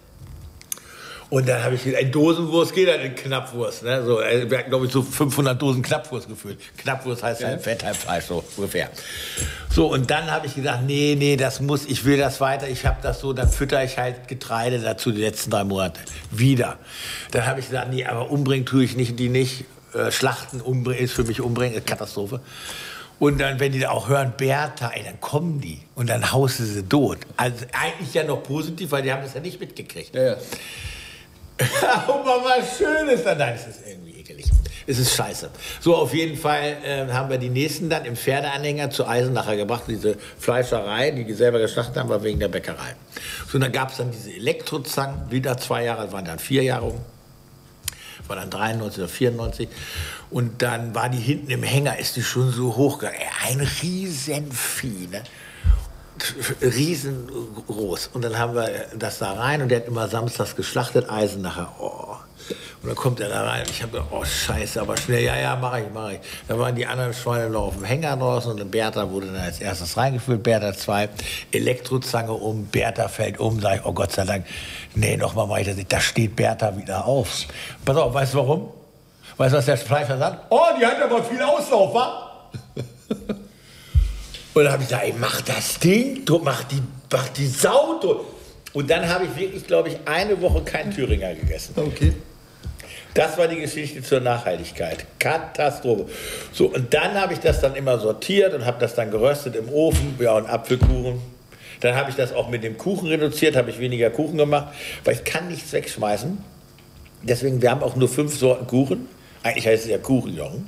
[1.29, 3.83] Und dann habe ich gesagt, eine Dosenwurst geht halt in Knappwurst.
[3.83, 4.03] Ne?
[4.03, 6.57] So, äh, wir hatten, glaube ich, so 500 Dosen Knappwurst gefüllt.
[6.77, 8.89] Knappwurst heißt halt Fett, halb Fleisch, so ungefähr.
[9.69, 12.67] So, und dann habe ich gedacht, nee, nee, das muss, ich will das weiter.
[12.67, 16.01] Ich habe das so, dann fütter ich halt Getreide dazu die letzten drei Monate.
[16.31, 16.79] Wieder.
[17.29, 19.65] Dann habe ich gesagt, nee, aber umbringen tue ich nicht, die nicht.
[19.93, 22.41] Äh, Schlachten umbringen ist für mich umbringen, Katastrophe.
[23.19, 26.59] Und dann, wenn die da auch hören, Bertha, ey, dann kommen die und dann haust
[26.59, 27.17] du sie tot.
[27.35, 30.15] Also eigentlich ja noch positiv, weil die haben das ja nicht mitgekriegt.
[30.15, 30.35] Ja, ja.
[32.07, 34.45] Mal was Schönes, dann nein, es ist irgendwie ekelig.
[34.87, 35.49] Es ist scheiße.
[35.81, 39.83] So, auf jeden Fall äh, haben wir die nächsten dann im Pferdeanhänger zu Eisenacher gebracht,
[39.87, 42.95] diese Fleischerei, die die selber geschlachtet haben, war wegen der Bäckerei.
[43.47, 46.85] So, und dann gab es dann diese Elektrozangen, wieder zwei Jahre, waren dann vier Jahre
[46.85, 47.01] um
[48.29, 49.69] war dann 93 oder 94.
[50.29, 53.03] Und dann war die hinten im Hänger, ist die schon so hoch.
[53.45, 55.23] Ein Riesenvieh, ne?
[56.61, 58.11] Riesengroß.
[58.13, 61.73] Und dann haben wir das da rein und der hat immer samstags geschlachtet, Eisen nachher.
[61.79, 62.17] Oh.
[62.81, 63.63] Und dann kommt er da rein.
[63.69, 66.19] Ich habe gedacht, oh Scheiße, aber schnell, ja, ja, mach ich, mach ich.
[66.47, 69.59] Da waren die anderen Schweine noch auf dem Hänger draußen und Bertha wurde dann als
[69.59, 70.43] erstes reingeführt.
[70.43, 71.09] Bertha 2,
[71.51, 73.59] Elektrozange um, Bertha fällt um.
[73.59, 74.45] Sag ich, oh Gott sei Dank,
[74.95, 75.91] nee, nochmal mache ich das nicht.
[75.91, 77.45] Da steht Bertha wieder auf.
[77.83, 78.69] Pass auf, weißt du warum?
[79.37, 80.45] Weißt du, was der Fleischer sagt?
[80.49, 82.49] Oh, die hat aber viel Auslauf, wa?
[84.53, 86.81] Und dann habe ich gesagt, ey, mach das Ding, mach die,
[87.11, 87.99] mach die Sau.
[88.73, 91.73] Und dann habe ich wirklich, glaube ich, eine Woche kein Thüringer gegessen.
[91.77, 92.13] Okay.
[93.13, 95.05] Das war die Geschichte zur Nachhaltigkeit.
[95.17, 96.05] Katastrophe.
[96.51, 99.69] So, und dann habe ich das dann immer sortiert und habe das dann geröstet im
[99.69, 101.19] Ofen, ja, und Apfelkuchen.
[101.79, 104.73] Dann habe ich das auch mit dem Kuchen reduziert, habe ich weniger Kuchen gemacht,
[105.05, 106.37] weil ich kann nichts wegschmeißen.
[107.23, 109.07] Deswegen, wir haben auch nur fünf Sorten Kuchen.
[109.43, 110.67] Eigentlich heißt es ja Kuchenjochen.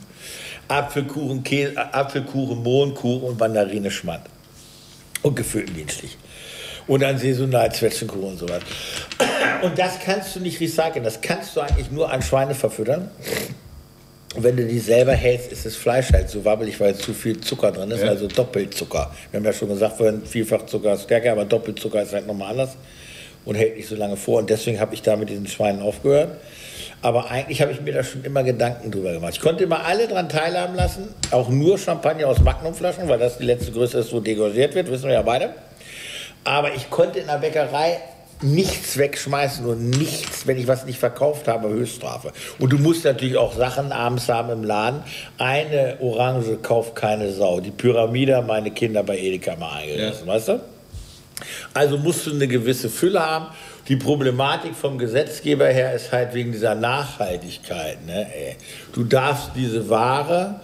[0.68, 4.23] Apfelkuchen, Käse, Apfelkuchen, Mohnkuchen und Mandarine Schmand.
[5.22, 6.18] Und gefüllten dienstlich.
[6.87, 8.61] Und dann saisonal Zwetschgenkuchen und sowas.
[9.61, 11.03] Und das kannst du nicht recyceln.
[11.03, 13.09] Das kannst du eigentlich nur an Schweine verfüttern.
[14.35, 17.39] Und wenn du die selber hältst, ist das Fleisch halt so wabbelig, weil zu viel
[17.41, 18.09] Zucker drin ist, Ja.
[18.09, 19.11] also Doppelzucker.
[19.29, 22.69] Wir haben ja schon gesagt, vielfach Zucker ist stärker, aber Doppelzucker ist halt nochmal anders
[23.43, 24.39] und hält nicht so lange vor.
[24.39, 26.37] Und deswegen habe ich da mit diesen Schweinen aufgehört.
[27.01, 29.33] Aber eigentlich habe ich mir da schon immer Gedanken drüber gemacht.
[29.33, 33.45] Ich konnte immer alle dran teilhaben lassen, auch nur Champagner aus Magnumflaschen, weil das die
[33.45, 35.49] letzte Größe ist, wo degorgiert wird, wissen wir ja beide.
[36.43, 37.99] Aber ich konnte in der Bäckerei
[38.43, 42.31] nichts wegschmeißen und nichts, wenn ich was nicht verkauft habe, Höchststrafe.
[42.59, 45.03] Und du musst natürlich auch Sachen abends haben im Laden.
[45.38, 47.59] Eine Orange kauft keine Sau.
[47.59, 50.59] Die Pyramide haben meine Kinder bei Edeka mal eingelassen, weißt du?
[51.73, 53.47] Also musst du eine gewisse Fülle haben.
[53.88, 58.05] Die Problematik vom Gesetzgeber her ist halt wegen dieser Nachhaltigkeit.
[58.05, 58.27] Ne?
[58.93, 60.61] Du darfst diese Ware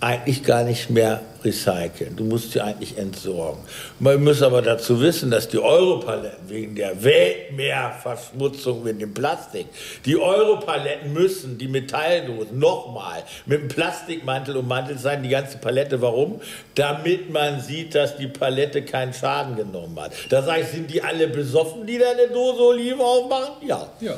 [0.00, 2.16] eigentlich gar nicht mehr recyceln.
[2.16, 3.62] Du musst sie eigentlich entsorgen.
[3.98, 9.66] Man muss aber dazu wissen, dass die Europaletten wegen der Weltmeerverschmutzung mit dem Plastik,
[10.04, 16.02] die Europaletten müssen die Metalldosen nochmal mit dem Plastikmantel ummantelt sein, die ganze Palette.
[16.02, 16.40] Warum?
[16.74, 20.12] Damit man sieht, dass die Palette keinen Schaden genommen hat.
[20.28, 23.66] Da sage ich, sind die alle besoffen, die da eine Dose Oliven aufmachen?
[23.66, 23.88] Ja.
[24.00, 24.14] Ja.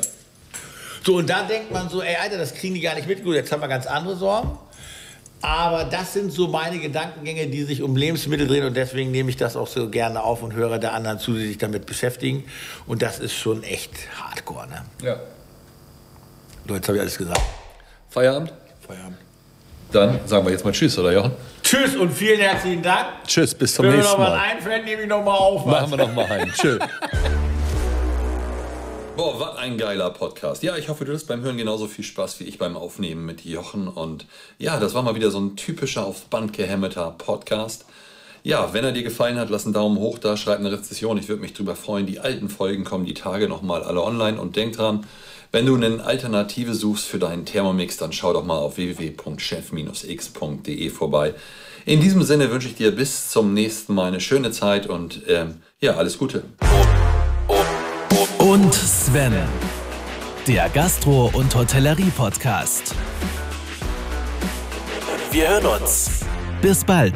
[1.05, 3.23] So, und da denkt man so, ey, Alter, das kriegen die gar nicht mit.
[3.23, 4.59] Gut, jetzt haben wir ganz andere Sorgen.
[5.41, 9.37] Aber das sind so meine Gedankengänge, die sich um Lebensmittel drehen und deswegen nehme ich
[9.37, 12.43] das auch so gerne auf und höre der anderen zu, die sich damit beschäftigen.
[12.87, 13.91] Und das ist schon echt
[14.21, 14.85] hardcore, ne?
[15.01, 15.15] Ja.
[16.67, 17.41] So, jetzt habe ich alles gesagt.
[18.09, 18.51] Feierabend?
[18.85, 19.17] Feierabend.
[19.91, 21.31] Dann sagen wir jetzt mal Tschüss, oder Jochen?
[21.63, 23.07] Tschüss und vielen herzlichen Dank.
[23.25, 24.39] Tschüss, bis zum Wenn mir noch nächsten was Mal.
[24.39, 25.65] einfällt, nehme ich noch mal auf.
[25.65, 25.71] was.
[25.81, 26.51] Machen wir noch mal ein.
[26.51, 26.79] Tschüss.
[29.19, 30.63] Boah, was ein geiler Podcast.
[30.63, 33.43] Ja, ich hoffe, du hattest beim Hören genauso viel Spaß wie ich beim Aufnehmen mit
[33.43, 33.89] Jochen.
[33.89, 34.25] Und
[34.57, 37.83] ja, das war mal wieder so ein typischer aufs Band gehämmerter Podcast.
[38.43, 41.17] Ja, wenn er dir gefallen hat, lass einen Daumen hoch da, schreib eine Rezession.
[41.17, 42.05] Ich würde mich drüber freuen.
[42.05, 44.39] Die alten Folgen kommen die Tage nochmal alle online.
[44.39, 45.05] Und denk dran,
[45.51, 51.33] wenn du eine Alternative suchst für deinen Thermomix, dann schau doch mal auf www.chef-x.de vorbei.
[51.85, 55.55] In diesem Sinne wünsche ich dir bis zum nächsten Mal eine schöne Zeit und ähm,
[55.81, 56.45] ja, alles Gute.
[58.49, 59.31] Und Sven,
[60.47, 62.95] der Gastro- und Hotellerie-Podcast.
[65.29, 66.21] Wir hören uns.
[66.59, 67.13] Bis bald.